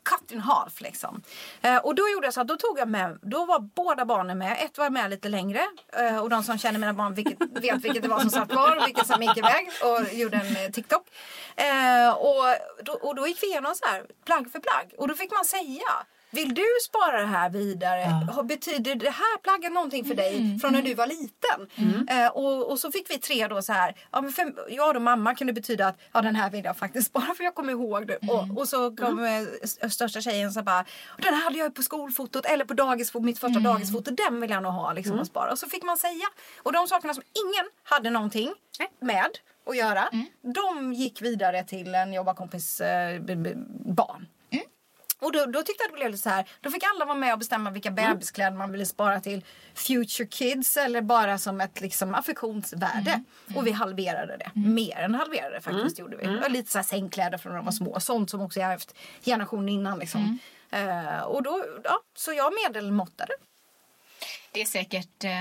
cut 0.03 0.31
in 0.31 0.39
half 0.39 0.81
liksom. 0.81 1.21
Eh, 1.61 1.77
och 1.77 1.95
då 1.95 2.09
gjorde 2.09 2.27
jag 2.27 2.33
så 2.33 2.41
att 2.41 2.47
då 2.47 2.57
tog 2.57 2.79
jag 2.79 2.87
med, 2.87 3.19
då 3.21 3.45
var 3.45 3.59
båda 3.59 4.05
barnen 4.05 4.37
med. 4.37 4.57
Ett 4.65 4.77
var 4.77 4.89
med 4.89 5.09
lite 5.09 5.29
längre 5.29 5.61
eh, 5.93 6.17
och 6.17 6.29
de 6.29 6.43
som 6.43 6.57
känner 6.57 6.79
mina 6.79 6.93
barn 6.93 7.13
vilket, 7.13 7.37
vet 7.39 7.85
vilket 7.85 8.03
det 8.03 8.09
var 8.09 8.19
som 8.19 8.29
satt 8.29 8.49
kvar 8.49 8.77
och 8.77 8.87
vilket 8.87 9.07
som 9.07 9.21
gick 9.23 9.37
iväg 9.37 9.69
och 9.83 10.13
gjorde 10.13 10.37
en 10.37 10.55
eh, 10.65 10.71
TikTok. 10.71 11.07
Eh, 11.55 12.09
och, 12.13 12.43
då, 12.83 12.93
och 12.93 13.15
då 13.15 13.27
gick 13.27 13.43
vi 13.43 13.47
igenom 13.47 13.75
så 13.75 13.85
här 13.85 14.05
plagg 14.25 14.51
för 14.51 14.59
plagg 14.59 14.93
och 14.97 15.07
då 15.07 15.13
fick 15.15 15.31
man 15.31 15.45
säga 15.45 15.82
vill 16.31 16.53
du 16.53 16.63
spara 16.89 17.19
det 17.21 17.25
här 17.27 17.49
vidare? 17.49 18.01
Har- 18.33 18.43
Betyder 18.43 18.95
det 18.95 19.09
här 19.09 19.37
plagget 19.43 19.71
någonting 19.73 20.05
för 20.05 20.15
dig 20.15 20.59
från 20.61 20.73
när 20.73 20.81
du 20.81 20.93
var 20.93 21.07
liten? 21.07 21.67
Eh, 22.09 22.27
och, 22.27 22.71
och 22.71 22.79
så 22.79 22.91
fick 22.91 23.09
vi 23.09 23.17
tre 23.17 23.47
då 23.47 23.61
så 23.61 23.73
här. 23.73 23.95
Ja, 24.11 24.21
men 24.21 24.31
för 24.31 24.53
jag 24.69 24.95
och 24.95 25.01
mamma 25.01 25.35
kunde 25.35 25.53
betyda 25.53 25.87
att 25.87 25.97
ja, 26.13 26.21
den 26.21 26.35
här 26.35 26.49
vill 26.49 26.65
jag 26.65 26.77
faktiskt 26.77 27.07
spara 27.07 27.33
för 27.37 27.43
jag 27.43 27.55
kommer 27.55 27.71
ihåg 27.71 28.07
det. 28.07 28.17
Och, 28.17 28.57
och 28.57 28.67
så 28.67 28.95
kom 28.95 29.23
st- 29.63 29.89
största 29.89 30.21
tjejen 30.21 30.51
så 30.51 30.61
bara. 30.63 30.79
"Och 31.07 31.21
Den 31.21 31.33
här 31.33 31.43
hade 31.43 31.57
jag 31.57 31.75
på 31.75 31.83
skolfotot 31.83 32.45
eller 32.45 32.65
på 32.65 32.73
dagis, 32.73 33.13
mitt 33.13 33.39
första 33.39 33.59
dagisfoto. 33.59 34.11
Den 34.11 34.41
vill 34.41 34.49
jag 34.49 34.63
nog 34.63 34.71
ha 34.73 34.93
liksom 34.93 35.19
och 35.19 35.27
spara. 35.27 35.51
Och 35.51 35.59
så 35.59 35.69
fick 35.69 35.83
man 35.83 35.97
säga. 35.97 36.25
Och 36.63 36.71
de 36.73 36.87
sakerna 36.87 37.13
som 37.13 37.23
ingen 37.45 37.65
hade 37.83 38.09
någonting 38.09 38.53
med 39.01 39.29
att 39.69 39.77
göra. 39.77 40.09
De 40.53 40.93
gick 40.93 41.21
vidare 41.21 41.63
till 41.63 41.95
en 41.95 42.13
jobbarkompis 42.13 42.81
eh, 42.81 43.21
barn. 43.85 44.27
Och 45.23 45.31
då, 45.31 45.45
då 45.45 45.63
tyckte 45.63 45.83
jag 45.83 45.91
det 45.91 45.95
blev 45.95 46.11
lite 46.11 46.23
så 46.23 46.29
här. 46.29 46.45
Då 46.61 46.71
fick 46.71 46.83
alla 46.83 47.05
vara 47.05 47.17
med 47.17 47.33
och 47.33 47.39
bestämma 47.39 47.69
vilka 47.71 47.91
bebiskläder 47.91 48.57
man 48.57 48.71
ville 48.71 48.85
spara 48.85 49.19
till 49.19 49.45
future 49.73 50.27
kids 50.27 50.77
eller 50.77 51.01
bara 51.01 51.37
som 51.37 51.61
ett 51.61 51.81
liksom 51.81 52.15
affektionsvärde. 52.15 53.23
Och 53.55 53.67
vi 53.67 53.71
halverade 53.71 54.37
det. 54.37 54.51
Mer 54.53 54.99
än 54.99 55.15
halverade 55.15 55.61
faktiskt 55.61 55.99
gjorde 55.99 56.17
vi. 56.17 56.27
Och 56.45 56.51
lite 56.51 56.71
så 56.71 56.77
här 56.77 56.83
sängkläder 56.83 57.37
från 57.37 57.51
när 57.51 57.57
de 57.57 57.65
var 57.65 57.71
små. 57.71 57.99
Sånt 57.99 58.29
som 58.29 58.41
också 58.41 58.59
jag 58.59 58.67
haft 58.67 58.95
generationen 59.25 59.69
innan 59.69 59.99
liksom. 59.99 60.39
Eh, 60.71 61.19
och 61.19 61.43
då, 61.43 61.65
ja, 61.83 61.99
så 62.15 62.33
jag 62.33 62.53
medelmåttade. 62.63 63.33
Det 64.51 64.61
är 64.61 64.65
säkert 64.65 65.23
eh, 65.23 65.31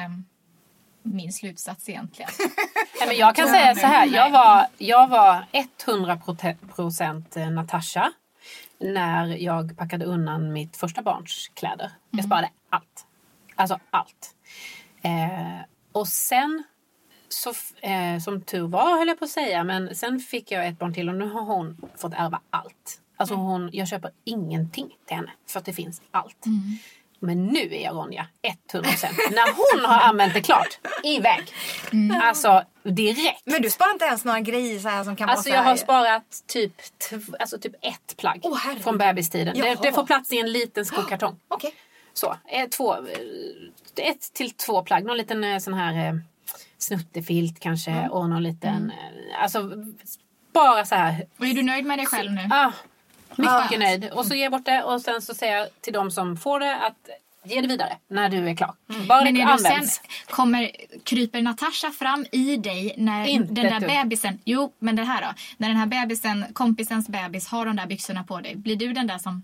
min 1.03 1.33
slutsats 1.33 1.89
egentligen. 1.89 2.31
Nej, 2.99 3.09
men 3.09 3.17
jag 3.17 3.37
kan 3.37 3.49
säga 3.49 3.75
så 3.75 3.87
här. 3.87 4.07
Jag 4.07 4.31
var, 4.31 4.67
jag 4.79 5.09
var 5.09 5.45
100% 5.87 7.51
Natasha 7.51 8.13
när 8.83 9.27
jag 9.27 9.77
packade 9.77 10.05
undan 10.05 10.53
mitt 10.53 10.77
första 10.77 11.03
barns 11.03 11.51
kläder. 11.55 11.91
Jag 12.11 12.25
sparade 12.25 12.51
allt. 12.71 13.07
Alltså 13.55 13.79
allt. 13.91 14.35
Eh, 15.03 15.61
och 15.93 16.09
sen, 16.09 16.63
så, 17.29 17.53
eh, 17.83 18.19
som 18.19 18.41
tur 18.41 18.67
var 18.67 18.99
höll 18.99 19.09
jag 19.09 19.19
på 19.19 19.25
att 19.25 19.31
säga, 19.31 19.65
men 19.65 19.95
sen 19.95 20.21
fick 20.21 20.51
jag 20.51 20.67
ett 20.67 20.79
barn 20.79 20.95
till 20.95 21.09
och 21.09 21.15
nu 21.15 21.29
har 21.29 21.43
hon 21.43 21.77
fått 21.97 22.13
ärva 22.15 22.41
allt. 22.51 23.01
Alltså 23.17 23.35
hon, 23.35 23.71
jag 23.73 23.89
köper 23.89 24.11
ingenting 24.25 24.89
till 25.07 25.17
henne 25.17 25.31
för 25.49 25.59
att 25.59 25.65
det 25.65 25.73
finns 25.73 26.03
allt. 26.11 26.47
Men 27.23 27.47
nu 27.47 27.75
är 27.75 27.83
jag 27.85 27.95
Ronja 27.97 28.27
100%. 28.73 28.83
När 29.31 29.53
hon 29.53 29.85
har 29.91 30.01
använt 30.01 30.35
det 30.35 30.41
klart, 30.41 30.79
iväg. 31.05 31.43
Alltså 32.23 32.65
direkt. 32.83 33.43
Men 33.45 33.63
du 33.63 33.71
sparar 33.71 33.93
inte 33.93 34.05
ens 34.05 34.25
några 34.25 34.41
grejer 34.41 34.79
så 34.79 34.89
här 34.89 35.05
som 35.05 35.17
kan 35.17 35.29
Alltså 35.29 35.51
vara 35.51 35.59
jag 35.59 35.65
har 35.65 35.77
sparat 35.77 36.45
typ, 36.47 36.73
alltså 37.41 37.59
typ 37.59 37.75
ett 37.83 38.17
plagg 38.17 38.41
herregud. 38.65 38.83
från 38.85 38.99
bebistiden. 38.99 39.55
Det, 39.59 39.79
det 39.83 39.93
får 39.93 40.05
plats 40.07 40.33
i 40.33 40.41
en 40.41 40.53
liten 40.53 40.85
skokartong. 40.87 41.41
Okej. 41.49 41.75
Så, 42.15 42.37
eh, 42.49 42.69
två, 42.69 42.95
eh, 42.95 43.01
ett 43.97 44.33
till 44.33 44.51
två 44.51 44.83
plagg. 44.83 45.05
Någon 45.05 45.17
liten 45.17 45.45
eh, 45.45 45.59
sån 45.59 45.75
här 45.75 46.21
snuttefilt 46.79 47.61
kanske 47.61 48.09
och 48.09 48.29
någon 48.29 48.43
liten, 48.43 48.91
eh, 48.91 49.43
alltså 49.43 49.71
bara 50.53 50.85
så 50.85 50.95
här. 50.95 51.27
Och 51.39 51.47
är 51.47 51.55
du 51.55 51.63
nöjd 51.63 51.85
med 51.87 51.99
dig 51.99 52.07
själv 52.07 52.33
nu? 52.33 52.49
Ah, 52.51 52.73
mycket 53.39 53.79
nöjd. 53.81 54.11
Och 54.13 54.27
så 54.27 54.35
ger 54.35 54.43
jag 54.43 54.53
bort 54.53 54.65
det 54.65 54.83
och 54.83 55.01
sen 55.01 55.23
så 55.23 55.35
säger 55.35 55.57
jag 55.59 55.69
till 55.81 55.93
de 55.93 56.11
som 56.11 56.37
får 56.37 56.61
det 56.61 56.77
att 56.77 57.09
ge 57.45 57.61
det 57.61 57.69
vidare 57.69 57.97
när 58.09 58.29
du 58.29 58.49
är 58.49 58.57
klar. 58.57 58.75
Bara 59.09 59.25
Men 59.25 59.35
det 59.35 59.41
är 59.41 59.53
du 59.53 59.59
sen, 59.59 59.73
används. 59.73 60.01
kommer, 60.31 60.71
kryper 61.05 61.43
Natasha 61.43 61.91
fram 61.91 62.27
i 62.33 62.57
dig 62.57 62.95
när 62.99 63.27
Inte 63.27 63.55
den 63.55 63.65
där 63.67 63.81
dugg. 63.81 63.89
bebisen, 63.89 64.39
jo 64.45 64.73
men 64.79 64.97
det 64.97 65.05
här 65.05 65.23
då, 65.23 65.29
när 65.57 65.69
den 65.69 65.77
här 65.77 65.87
bebisen, 65.87 66.45
kompisens 66.53 67.09
bebis 67.09 67.49
har 67.49 67.67
de 67.67 67.77
där 67.77 67.87
byxorna 67.87 68.25
på 68.25 68.41
dig, 68.41 68.57
blir 68.57 68.77
du 68.77 68.93
den 68.93 69.07
där 69.07 69.19
som 69.19 69.43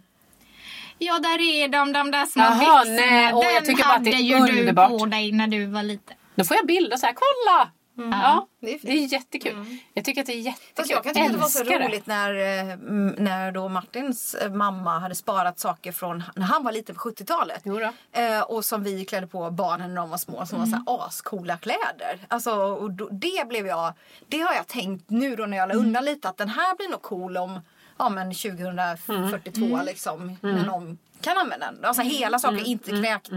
Ja, 1.01 1.19
där 1.19 1.41
är 1.41 1.69
de, 1.69 1.93
de 1.93 2.11
där 2.11 2.27
små 2.27 2.43
Jaha, 2.43 2.59
byxorna. 2.85 2.85
nej. 3.07 3.33
Åh, 3.35 3.45
jag 3.45 3.55
Den 3.55 3.65
tycker 3.67 3.85
bara 3.89 3.95
att 3.97 4.05
det 4.05 4.11
hade 4.11 4.23
är 4.23 4.27
ju 4.27 4.35
underbart. 4.59 4.91
du 4.91 4.99
på 4.99 5.07
dig 5.07 5.33
när 5.33 5.47
du 5.47 5.67
var 5.67 5.83
liten. 5.83 6.17
Då 6.35 6.45
får 6.45 6.57
jag 6.57 6.67
bilder 6.67 6.97
så 6.97 7.07
här, 7.07 7.15
kolla! 7.17 7.71
Ja, 7.99 8.47
det 8.61 8.75
är, 8.75 8.79
det 8.83 8.93
är 8.93 9.13
jättekul. 9.13 9.79
Jag 9.95 10.05
tycker 10.05 10.21
att 10.21 10.27
det 10.27 10.33
är 10.33 10.41
jättekul. 10.41 10.73
Fast 10.77 10.91
jag 10.91 11.03
kan 11.05 11.15
tycka 11.15 11.27
att 11.27 11.33
det 11.33 11.39
var 11.39 11.49
så 11.49 11.65
roligt 11.65 12.07
när, 12.07 12.35
eh, 12.35 12.77
när 13.17 13.53
då 13.53 13.69
Martins 13.69 14.35
eh, 14.35 14.53
mamma 14.53 14.99
hade 14.99 15.15
sparat 15.15 15.59
saker 15.59 15.93
från 15.93 16.25
när 16.37 16.47
han 16.47 16.65
var 16.65 16.73
liten 16.73 16.95
på 16.95 17.01
70-talet. 17.01 17.67
Eh, 18.13 18.41
och 18.41 18.65
som 18.65 18.83
vi 18.83 19.05
klädde 19.05 19.27
på 19.27 19.51
barnen 19.51 19.95
när 19.95 20.01
de 20.01 20.11
var 20.11 20.19
små 20.19 20.47
som 20.47 20.59
var 20.59 20.67
så 20.67 20.73
här 20.73 21.07
ascoola 21.07 21.57
kläder. 21.57 22.19
Alltså, 22.29 22.53
och 22.55 22.91
då, 22.91 23.09
det 23.11 23.49
blev 23.49 23.67
jag, 23.67 23.93
det 24.29 24.41
har 24.41 24.55
jag 24.55 24.67
tänkt 24.67 25.11
nu 25.11 25.37
då 25.37 25.47
när 25.47 25.57
jag 25.57 25.69
la 25.69 25.75
undan 25.75 26.05
lite 26.05 26.29
att 26.29 26.37
den 26.37 26.49
här 26.49 26.77
blir 26.77 26.89
nog 26.89 27.03
cool 27.03 27.37
om 27.37 27.61
ja, 27.99 28.09
men 28.09 28.35
2042 28.35 29.81
liksom. 29.87 30.37
När 30.41 30.67
någon 30.67 30.99
kan 31.21 31.39
använda 31.39 31.73
den. 31.73 31.85
Alltså 31.85 32.03
hela 32.03 32.39
saker, 32.39 32.65
inte 32.67 32.91
kräk, 32.91 33.29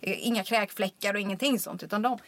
eh, 0.00 0.26
inga 0.26 0.44
kräkfläckar 0.44 1.14
och 1.14 1.20
ingenting 1.20 1.58
sånt. 1.58 1.82
Utan 1.82 2.02
de, 2.02 2.18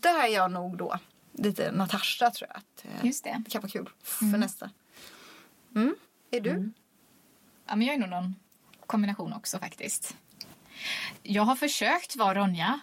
där 0.00 0.24
är 0.24 0.28
jag 0.28 0.50
nog 0.50 0.76
då 0.76 0.98
lite 1.32 1.72
Natasha 1.72 2.30
tror 2.30 2.50
jag. 2.50 2.56
Att, 2.56 2.84
eh, 2.84 3.06
Just 3.06 3.24
det. 3.24 3.42
det 3.44 3.50
kan 3.50 3.60
vara 3.62 3.70
kul 3.70 3.88
för 4.02 4.38
nästa. 4.38 4.70
Mm. 5.74 5.94
Är 6.30 6.40
du? 6.40 6.70
Ja, 7.66 7.76
men 7.76 7.86
jag 7.86 7.94
är 7.94 8.00
nog 8.00 8.08
någon 8.08 8.34
kombination 8.86 9.32
också 9.32 9.58
faktiskt. 9.58 10.16
Jag 11.22 11.42
har 11.42 11.56
försökt 11.56 12.16
vara 12.16 12.34
Ronja. 12.34 12.80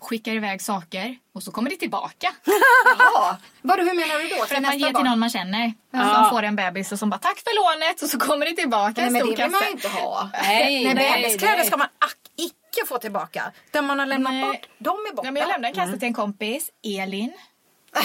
Skickar 0.00 0.32
iväg 0.32 0.62
saker 0.62 1.16
och 1.34 1.42
så 1.42 1.52
kommer 1.52 1.70
det 1.70 1.76
tillbaka. 1.76 2.34
Jaha. 2.98 3.36
Vadå, 3.62 3.82
hur 3.82 3.94
menar 3.94 4.18
du 4.18 4.28
då? 4.36 4.44
För 4.46 4.54
att 4.54 4.62
man 4.62 4.78
ger 4.78 4.86
barn? 4.86 4.94
till 4.94 5.10
någon 5.10 5.18
man 5.18 5.30
känner. 5.30 5.72
Ja. 5.90 6.14
Som 6.14 6.30
får 6.30 6.42
en 6.42 6.56
bebis 6.56 6.92
och 6.92 6.98
som 6.98 7.10
bara 7.10 7.18
tack 7.18 7.38
för 7.38 7.80
lånet 7.80 8.02
och 8.02 8.08
så 8.08 8.18
kommer 8.18 8.46
det 8.46 8.52
tillbaka 8.56 8.92
Nej 8.96 9.06
en 9.06 9.12
men 9.12 9.26
det 9.26 9.42
vill 9.42 9.50
man 9.50 9.62
ju 9.64 9.70
inte 9.70 9.88
ha. 9.88 10.30
Nej, 10.42 10.84
nej, 10.84 10.94
nej, 10.94 11.22
bebiskläder 11.22 11.56
nej. 11.56 11.66
ska 11.66 11.76
man 11.76 11.88
icke 12.36 12.86
få 12.86 12.98
tillbaka. 12.98 13.52
Den 13.70 13.84
man 13.84 13.98
har 13.98 14.06
lämnat 14.06 14.32
Nej. 14.32 14.44
bort, 14.44 14.68
de 14.78 14.90
är 14.90 15.14
borta. 15.14 15.26
Ja, 15.28 15.32
men 15.32 15.40
jag 15.40 15.48
lämnade 15.48 15.68
en 15.68 15.86
kasse 15.86 15.98
till 15.98 16.08
en 16.08 16.14
kompis, 16.14 16.70
Elin. 16.84 17.32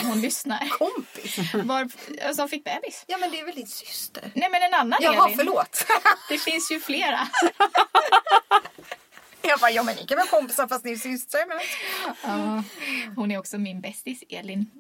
Hon 0.04 0.22
lyssnar. 0.22 0.70
Kompis? 0.78 1.38
Var, 1.54 2.34
som 2.34 2.50
fick 2.50 2.64
bebis. 2.64 3.04
Ja 3.08 3.18
men 3.18 3.32
det 3.32 3.40
är 3.40 3.46
väl 3.46 3.56
din 3.56 3.68
syster? 3.68 4.32
Nej 4.34 4.50
men 4.52 4.64
en 4.64 4.74
annan 4.74 5.00
Jaha, 5.02 5.26
Elin. 5.26 5.38
förlåt. 5.38 5.86
Det 6.30 6.38
finns 6.38 6.72
ju 6.72 6.80
flera. 6.80 7.28
Jag 9.50 9.60
bara, 9.60 9.72
ja 9.72 9.84
men 9.84 9.96
ni 9.96 10.06
kan 10.06 10.18
vara 10.18 10.28
kompisar 10.28 10.68
fast 10.68 10.86
ni 10.86 10.92
är 10.92 10.96
systrar. 10.96 11.46
Men... 11.48 11.60
Ja, 12.24 12.64
hon 13.16 13.32
är 13.32 13.40
också 13.40 13.58
min 13.58 13.82
bästis, 13.82 14.24
Elin. 14.30 14.72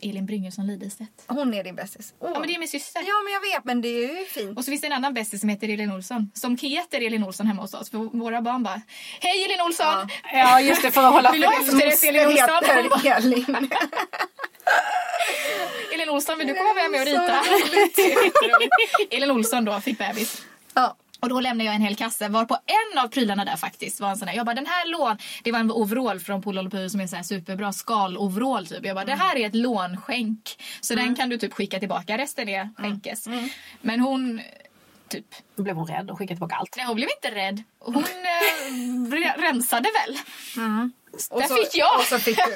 Elin 0.00 0.26
Bryngersson 0.26 0.66
Lidestedt. 0.66 1.24
Hon 1.26 1.54
är 1.54 1.64
din 1.64 1.74
bästis. 1.74 2.14
Åh. 2.18 2.30
Ja 2.34 2.38
men 2.38 2.48
det 2.48 2.54
är 2.54 2.58
min 2.58 2.68
syster. 2.68 3.00
Ja 3.00 3.14
men 3.24 3.32
jag 3.32 3.40
vet 3.40 3.64
men 3.64 3.80
det 3.80 3.88
är 3.88 4.18
ju 4.18 4.24
fint. 4.24 4.58
Och 4.58 4.64
så 4.64 4.70
finns 4.70 4.80
det 4.80 4.86
en 4.86 4.92
annan 4.92 5.14
bästis 5.14 5.40
som 5.40 5.48
heter 5.48 5.68
Elin 5.68 5.92
Olsson. 5.92 6.30
Som 6.34 6.56
heter 6.56 7.00
Elin 7.00 7.24
Olsson 7.24 7.46
hemma 7.46 7.62
hos 7.62 7.74
oss. 7.74 7.90
För 7.90 7.98
våra 7.98 8.40
barn 8.42 8.62
bara 8.62 8.80
Hej 9.20 9.44
Elin 9.44 9.60
Olsson! 9.60 10.08
Ja, 10.32 10.60
just 10.60 10.82
det, 10.82 10.90
för 10.90 11.02
att 11.02 11.12
hålla 11.12 11.32
Vill 11.32 11.40
du 11.40 11.46
efterrätt 11.46 12.04
Elin 12.04 12.26
Olsson? 12.26 12.64
Elin. 13.04 13.44
Elin 15.94 16.10
Olsson 16.10 16.38
vill 16.38 16.46
du 16.46 16.54
komma 16.54 16.74
med 16.74 16.90
mig 16.90 17.00
och 17.00 17.06
rita? 17.06 17.40
Elin 19.16 19.30
Olsson 19.30 19.64
då 19.64 19.80
fick 19.80 19.98
bebis. 19.98 20.42
Ja. 20.74 20.96
Och 21.20 21.28
då 21.28 21.40
lämnade 21.40 21.64
jag 21.64 21.74
en 21.74 21.82
hel 21.82 21.96
kasse 21.96 22.28
var 22.28 22.44
på 22.44 22.54
en 22.66 22.98
av 22.98 23.08
prylarna 23.08 23.44
där 23.44 23.56
faktiskt 23.56 24.00
var 24.00 24.10
en 24.10 24.16
sån 24.16 24.28
här. 24.28 24.36
Jag 24.36 24.46
bara 24.46 24.54
den 24.54 24.66
här 24.66 24.90
lån, 24.90 25.18
det 25.42 25.52
var 25.52 25.58
en 25.60 25.70
overall 25.70 26.20
från 26.20 26.42
Polo 26.42 26.88
som 26.88 27.00
är 27.00 27.06
så 27.06 27.16
här 27.16 27.22
superbra 27.22 27.72
skal-overall 27.72 28.66
typ. 28.66 28.84
Jag 28.86 28.96
bara 28.96 29.04
det 29.04 29.14
här 29.14 29.36
är 29.36 29.46
ett 29.46 29.54
lånskänk. 29.54 30.62
Så 30.80 30.94
den 30.94 31.14
kan 31.14 31.28
du 31.28 31.38
typ 31.38 31.52
skicka 31.52 31.78
tillbaka, 31.78 32.18
resten 32.18 32.48
är 32.48 32.68
skänkes. 32.76 33.26
Men 33.80 34.00
hon 34.00 34.40
typ. 35.08 35.26
Då 35.56 35.62
blev 35.62 35.76
hon 35.76 35.86
rädd 35.86 36.10
och 36.10 36.18
skickade 36.18 36.36
tillbaka 36.36 36.54
allt. 36.54 36.76
Nej 36.76 36.86
hon 36.86 36.96
blev 36.96 37.08
inte 37.22 37.36
rädd. 37.38 37.62
Hon 37.78 37.94
eh, 38.04 38.72
re- 39.10 39.38
rensade 39.40 39.88
väl. 40.06 40.18
Och 41.30 41.40
Där 41.40 41.48
så- 41.48 41.54
fick 41.56 41.70
jag. 41.76 41.96
och 41.98 42.04
så 42.04 42.18
fick 42.18 42.36
du. 42.36 42.52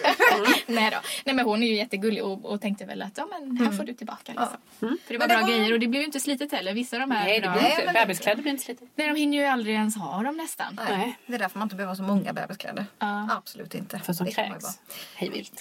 Nej 0.74 0.90
då. 0.90 0.96
Nej 1.24 1.34
men 1.34 1.44
hon 1.44 1.62
är 1.62 1.66
ju 1.66 1.74
jättegullig 1.76 2.24
och, 2.24 2.44
och 2.44 2.61
tänkte 2.61 2.84
väl 2.84 3.02
att 3.02 3.12
ja 3.18 3.26
men 3.30 3.56
här 3.56 3.72
får 3.76 3.84
du 3.84 3.94
tillbaka 3.94 4.32
liksom. 4.32 4.46
För 4.80 4.86
det 5.12 5.18
var 5.18 5.18
Men 5.18 5.28
det 5.28 5.34
bra 5.34 5.40
var- 5.40 5.48
grejer 5.48 5.72
och 5.72 5.80
det 5.80 5.86
blev 5.86 6.00
ju 6.00 6.06
inte 6.06 6.20
slitet 6.20 6.52
heller. 6.52 6.74
Vissa 6.74 6.96
av 6.96 7.00
de 7.00 7.11
här 7.11 7.24
Nej, 7.24 7.40
det 7.40 7.48
blir 7.50 7.61
Nej, 7.62 7.70
inte. 7.70 7.84
men- 7.84 7.94
Bebiskläder 7.94 8.42
blir 8.42 8.52
inte 8.52 8.64
slitet. 8.64 8.88
Nej 8.94 9.09
de 9.09 9.14
hinner 9.16 9.38
ju 9.38 9.44
aldrig 9.44 9.74
ens 9.74 9.96
ha 9.96 10.22
dem 10.22 10.36
nästan. 10.36 10.80
Nej. 10.88 11.18
Det 11.26 11.34
är 11.34 11.38
därför 11.38 11.59
man 11.59 11.66
inte 11.66 11.76
behöver 11.76 11.94
så 11.94 12.02
många 12.02 12.32
bebiskläder. 12.32 12.86
Ja. 12.98 13.28
Absolut 13.30 13.74
inte. 13.74 13.98
För 13.98 14.12
som 14.12 14.26
Det 14.26 14.32
kräks. 14.32 14.64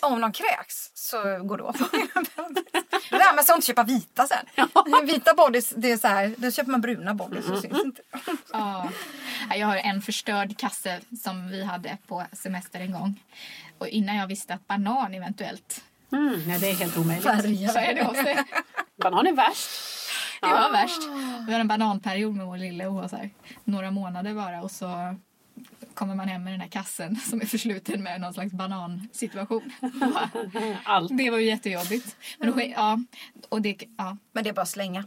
Om 0.02 0.22
de 0.22 0.32
kräks 0.32 0.91
så 0.93 1.18
går 1.43 1.58
det 1.58 1.64
åt. 1.64 1.78
det 3.10 3.18
där 3.18 3.36
med 3.36 3.45
sånt 3.45 3.64
köpa 3.66 3.84
vita 3.84 4.28
sen. 4.28 4.45
Vita 5.08 5.34
bodys, 5.34 5.70
det 5.78 5.91
är 5.91 5.98
så 5.98 6.08
här, 6.08 6.34
då 6.38 6.52
köper 6.52 6.72
man 6.72 6.82
bruna 6.82 7.14
bodys 7.14 7.45
så 7.45 7.62
syns 7.62 7.84
inte. 7.86 8.02
Ja. 8.52 8.89
Ja, 9.50 9.56
Jag 9.56 9.68
har 9.68 9.78
en 9.78 10.02
förstörd 10.02 10.58
kasse 10.58 11.00
som 11.24 11.48
vi 11.50 11.64
hade 11.64 11.98
på 12.08 12.24
semester 12.34 12.80
en 12.88 12.94
gång. 12.94 13.24
Och 13.78 13.88
innan 13.88 14.16
jag 14.16 14.28
visste 14.28 14.54
att 14.54 14.68
banan 14.68 15.14
eventuellt 15.14 15.84
Mm, 16.12 16.44
nej, 16.48 16.60
det 16.60 16.70
är 16.70 16.76
helt 16.76 16.98
omöjligt. 16.98 17.24
så 17.24 17.30
är 17.80 17.96
det 17.96 18.24
det. 18.24 18.46
Banan 19.04 19.28
är 19.28 19.34
värst. 19.34 19.70
Det 20.42 20.48
var 20.48 20.72
värst. 20.72 21.02
Vi 21.48 21.52
hade 21.52 21.62
en 21.62 21.68
bananperiod 21.68 22.36
med 22.36 22.46
vår 22.46 22.58
lille 22.58 22.88
och 22.88 23.10
så 23.10 23.16
här, 23.16 23.30
några 23.64 23.92
månader 23.92 24.34
bara 24.34 24.62
och 24.62 24.72
så 24.72 25.16
kommer 25.94 26.16
man 26.16 26.28
hem 26.28 26.44
med 26.44 26.54
den 26.54 26.62
här 26.62 26.68
kassen 26.68 27.16
som 27.30 27.42
är 27.42 27.46
försluten 27.46 28.04
med 28.04 28.22
någon 28.22 28.34
slags 28.34 28.54
banansituation. 28.54 29.72
Allt. 30.84 31.18
Det 31.18 31.30
var 31.30 31.38
ju 31.38 31.46
jättejobbigt. 31.46 32.16
Men 32.40 32.52
då, 32.52 32.62
ja, 32.62 33.00
och 33.50 33.62
det, 33.62 33.84
ja. 33.98 34.18
Men 34.32 34.44
det 34.44 34.50
är 34.50 34.54
bara 34.54 34.62
att 34.62 34.70
slänga. 34.70 35.04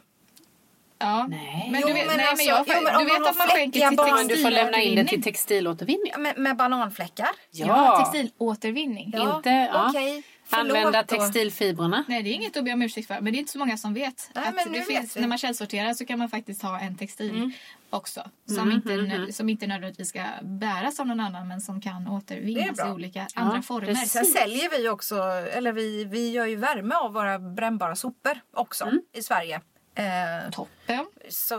Ja. 1.01 1.27
Nej. 1.27 1.69
Men 1.73 1.81
Jo, 1.81 1.87
du 1.87 1.93
vet, 1.93 2.07
men 2.07 2.17
nej, 2.17 2.27
alltså, 2.27 2.47
men 2.47 2.57
jag, 2.57 2.65
jo, 2.69 2.83
men 2.85 2.97
om 2.97 3.05
du 3.05 3.13
vet 3.13 3.29
att 3.29 3.37
man 3.37 3.49
skänker 3.49 3.89
till 3.89 3.97
barn, 3.97 4.27
du 4.29 4.37
får 4.43 4.51
lämna 4.51 4.83
in 4.83 4.97
det 4.97 5.05
till 5.05 5.23
textilåtervinning. 5.23 6.13
Med, 6.19 6.39
med 6.39 6.57
bananfläckar. 6.57 7.29
Ja, 7.51 7.99
textilåtervinning. 8.01 9.11
Ja, 9.17 9.37
Inte, 9.37 9.51
ja. 9.51 9.89
okej. 9.89 10.23
Förlåt 10.45 10.77
Använda 10.77 11.03
då. 11.03 11.17
textilfibrerna. 11.17 12.05
Nej, 12.09 12.23
det 12.23 12.31
är 12.31 12.33
inget 12.35 12.57
att 12.57 12.65
be 12.65 12.73
om 12.73 12.83
ursäkt 12.83 13.07
för. 13.09 13.21
Men 13.21 13.33
det 13.33 13.37
är 13.37 13.41
inte 13.41 13.53
så 13.53 13.59
många 13.59 13.77
som 13.77 13.95
vet. 13.95 14.31
Nej, 14.35 14.45
att 14.49 14.65
det 14.65 14.71
vet 14.79 14.87
finns, 14.87 15.17
när 15.17 15.29
man 15.29 15.39
källsorterar 15.39 15.95
så 15.95 16.07
kan 16.07 16.19
man 16.19 16.29
faktiskt 16.29 16.63
ha 16.63 16.81
en 16.81 16.97
textil 16.97 17.31
Mm. 17.31 17.53
också. 17.91 18.31
Som, 18.57 18.73
inte, 18.73 19.33
som 19.33 19.49
inte 19.49 19.67
nödvändigtvis 19.67 20.09
ska 20.09 20.23
bäras 20.43 21.01
av 21.01 21.07
någon 21.07 21.21
annan 21.21 21.49
men 21.49 21.61
som 21.61 21.81
kan 21.81 22.09
återvinnas 22.09 22.81
i 22.81 22.91
olika 22.91 23.27
andra 23.35 23.63
former. 23.63 23.95
Sen 23.95 24.25
säljer 24.25 24.71
vi 24.79 24.89
också, 24.89 25.15
eller 25.53 25.73
vi, 25.73 26.05
vi 26.05 26.31
gör 26.31 26.47
ju 26.47 26.57
värme 26.57 26.95
av 26.95 27.13
våra 27.13 27.39
brännbara 27.39 27.97
sopor 27.97 28.41
också 28.57 28.91
i 29.17 29.23
Sverige. 29.23 29.61
Eh, 30.01 30.51
Toppen. 30.51 31.07
så 31.29 31.57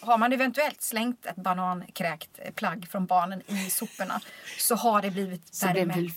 har 0.00 0.18
man 0.18 0.32
eventuellt 0.32 0.82
slängt 0.82 1.26
ett 1.26 1.36
banankräkt 1.36 2.54
plagg 2.54 2.86
från 2.90 3.06
barnen 3.06 3.42
i 3.46 3.70
soporna 3.70 4.20
så 4.58 4.74
har 4.74 5.02
det 5.02 5.10
blivit 5.10 5.54
Så 5.54 5.66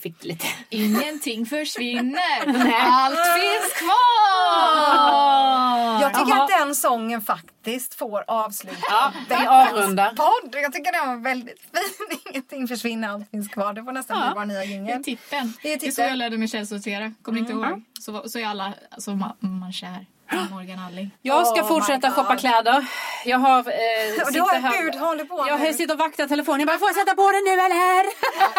fick 0.02 0.24
lite... 0.24 0.46
Ingenting 0.68 1.46
försvinner. 1.46 2.40
Allt 2.82 3.18
finns 3.40 3.72
kvar. 3.80 6.00
Jag 6.02 6.14
tycker 6.14 6.30
Jaha. 6.30 6.42
att 6.44 6.50
den 6.66 6.74
sången 6.74 7.22
faktiskt 7.22 7.94
får 7.94 8.24
avsluta 8.26 8.76
Ja, 8.88 9.12
vi 9.28 9.34
avrundar. 9.46 10.10
podd. 10.10 10.54
Jag 10.62 10.72
tycker 10.72 10.92
den 10.92 11.08
var 11.08 11.16
väldigt 11.16 11.60
fin. 11.60 12.18
Ingenting 12.30 12.68
försvinner, 12.68 13.08
allt 13.08 13.30
finns 13.30 13.48
kvar. 13.48 13.72
Det 13.72 13.84
får 13.84 13.92
nästan 13.92 14.20
bli 14.20 14.30
vår 14.40 14.44
nya 14.44 14.58
Det 14.58 14.64
är 14.64 14.68
jingel. 14.68 15.04
tippen. 15.04 15.52
Det 15.62 15.72
är 15.72 15.78
Det 15.78 15.86
är 15.86 15.90
så 15.90 15.96
tippen. 15.96 16.08
jag 16.08 16.18
lärde 16.18 16.38
mig 16.38 16.48
källsortera. 16.48 17.12
Kommer 17.22 17.38
inte 17.38 17.52
ihåg. 17.52 17.82
Så, 18.00 18.28
så 18.28 18.38
är 18.38 18.46
alla 18.46 18.74
så 18.98 19.14
man, 19.14 19.36
man 19.40 19.72
kär. 19.72 20.06
Morgan 20.50 20.78
Alling. 20.78 21.10
Jag 21.22 21.46
ska 21.46 21.60
Oh 21.62 21.68
fortsätta 21.68 22.10
shoppa 22.10 22.36
kläder. 22.36 22.86
Jag 23.24 23.38
har... 23.38 23.58
Eh, 23.58 24.26
Och 24.26 24.32
du 24.32 24.40
har 24.40 24.54
ett 24.56 24.80
bud, 24.84 24.94
håller 24.94 25.24
på 25.24 25.44
Jag 25.48 25.60
nu. 25.60 25.72
sitter 25.72 25.94
och 25.94 25.98
vaktar 25.98 26.26
telefonen. 26.26 26.60
Jag 26.60 26.66
bara, 26.68 26.78
får 26.78 26.88
jag 26.88 26.96
sätta 26.96 27.14
på 27.14 27.22
den 27.32 27.42
nu 27.44 27.50
eller? 27.52 28.04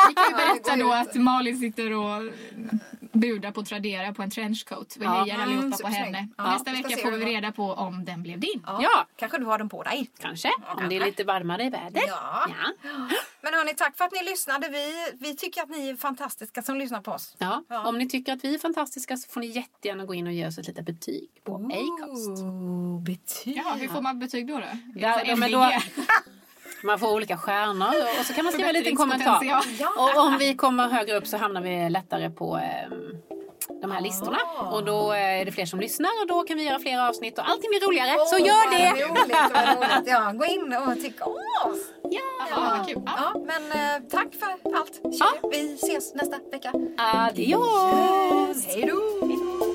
Vi 0.07 0.13
kan 0.15 0.25
ju 0.29 0.35
berätta 0.35 0.75
då 0.75 0.93
att 0.93 1.15
Malin 1.15 1.59
sitter 1.59 1.93
och 1.93 2.21
budar 3.11 3.51
på 3.51 3.63
Tradera 3.63 4.13
på 4.13 4.21
en 4.23 4.31
trenchcoat. 4.31 4.95
Vi 4.99 5.05
Ja. 5.05 5.11
hejar 5.23 5.35
Mm, 5.35 5.41
allihopa 5.47 5.69
på 5.71 5.77
supersnygg. 5.77 6.03
henne. 6.05 6.27
Ja, 6.37 6.51
Nästa 6.51 6.71
vecka 6.71 6.97
får 6.97 7.11
vi 7.11 7.25
reda 7.25 7.51
på 7.51 7.63
om 7.73 8.05
den 8.05 8.23
blev 8.23 8.39
din. 8.39 8.63
Ja, 8.65 9.07
Kanske 9.15 9.37
du 9.37 9.45
har 9.45 9.57
den 9.57 9.69
på 9.69 9.83
dig. 9.83 10.09
kanske. 10.19 10.49
Om 10.77 10.89
det 10.89 10.95
är 10.97 11.05
lite 11.05 11.23
varmare 11.23 11.63
i 11.63 11.69
vädret. 11.69 12.03
Ja. 12.07 12.47
Men 13.41 13.53
hörni, 13.53 13.73
tack 13.75 13.97
för 13.97 14.05
att 14.05 14.11
ni 14.11 14.23
lyssnade. 14.29 14.69
Vi, 14.69 15.11
vi 15.19 15.35
tycker 15.35 15.61
att 15.61 15.69
ni 15.69 15.89
är 15.89 15.95
fantastiska 15.95 16.61
som 16.61 16.77
lyssnar 16.77 17.01
på 17.01 17.11
oss. 17.11 17.35
Ja. 17.37 17.63
Om 17.85 17.97
ni 17.97 18.09
tycker 18.09 18.33
att 18.33 18.43
vi 18.43 18.55
är 18.55 18.59
fantastiska 18.59 19.17
så 19.17 19.29
får 19.29 19.39
ni 19.39 19.47
jättegärna 19.47 20.05
gå 20.05 20.13
in 20.13 20.27
och 20.27 20.33
ge 20.33 20.47
oss 20.47 20.57
ett 20.57 20.67
litet 20.67 20.85
betyg 20.85 21.29
på 21.43 21.55
Acast. 21.55 22.43
Betyg. 23.05 23.57
Ja, 23.65 23.75
hur 23.79 23.87
får 23.87 24.01
man 24.01 24.19
betyg 24.19 24.47
då? 24.47 24.53
då? 24.57 24.63
Ja, 24.95 25.19
Är 25.19 25.23
det 25.25 25.29
ja, 25.29 25.35
men 25.35 25.51
då, 25.51 25.59
man 26.83 26.99
får 26.99 27.13
olika 27.13 27.37
stjärnor 27.37 27.93
och 28.19 28.25
så 28.25 28.33
kan 28.33 28.45
man 28.45 28.53
skriva 28.53 28.69
en 28.69 28.75
liten 28.75 28.95
kommentar. 28.95 29.63
Och 29.97 30.17
om 30.23 30.37
vi 30.39 30.55
kommer 30.55 30.87
högre 30.89 31.17
upp 31.17 31.27
så 31.27 31.37
hamnar 31.37 31.61
vi 31.61 31.89
lättare 31.89 32.29
på 32.29 32.57
ehm, 32.57 32.91
de 33.81 33.91
här 33.91 34.01
listorna. 34.01 34.37
Och 34.71 34.85
då 34.85 35.13
eh, 35.13 35.41
är 35.41 35.45
det 35.45 35.51
fler 35.51 35.65
som 35.65 35.79
lyssnar 35.79 36.09
och 36.21 36.27
då 36.27 36.43
kan 36.43 36.57
vi 36.57 36.63
göra 36.63 36.79
fler 36.79 36.99
avsnitt 37.09 37.37
och 37.37 37.49
allting 37.49 37.69
blir 37.69 37.87
roligare. 37.87 38.25
så 38.25 38.35
Åh, 38.35 38.47
gör 38.47 38.71
det! 38.71 39.03
Roligt. 39.05 40.07
Ja, 40.07 40.31
gå 40.31 40.45
in 40.45 40.75
och 40.87 40.95
tycka 41.03 41.25
om 41.25 41.33
oss. 41.65 41.79
Ja, 42.03 42.21
vad 42.57 42.87
kul. 42.87 43.01
Ja. 43.05 43.11
Ja, 43.17 43.39
men 43.45 43.71
eh, 43.71 44.01
tack 44.11 44.27
för 44.39 44.77
allt. 44.77 44.93
Tjejer. 45.03 45.51
Vi 45.51 45.73
ses 45.73 46.13
nästa 46.13 46.37
vecka. 46.51 46.71
Adios! 46.97 48.65
Hej 48.67 48.85
då! 48.85 49.70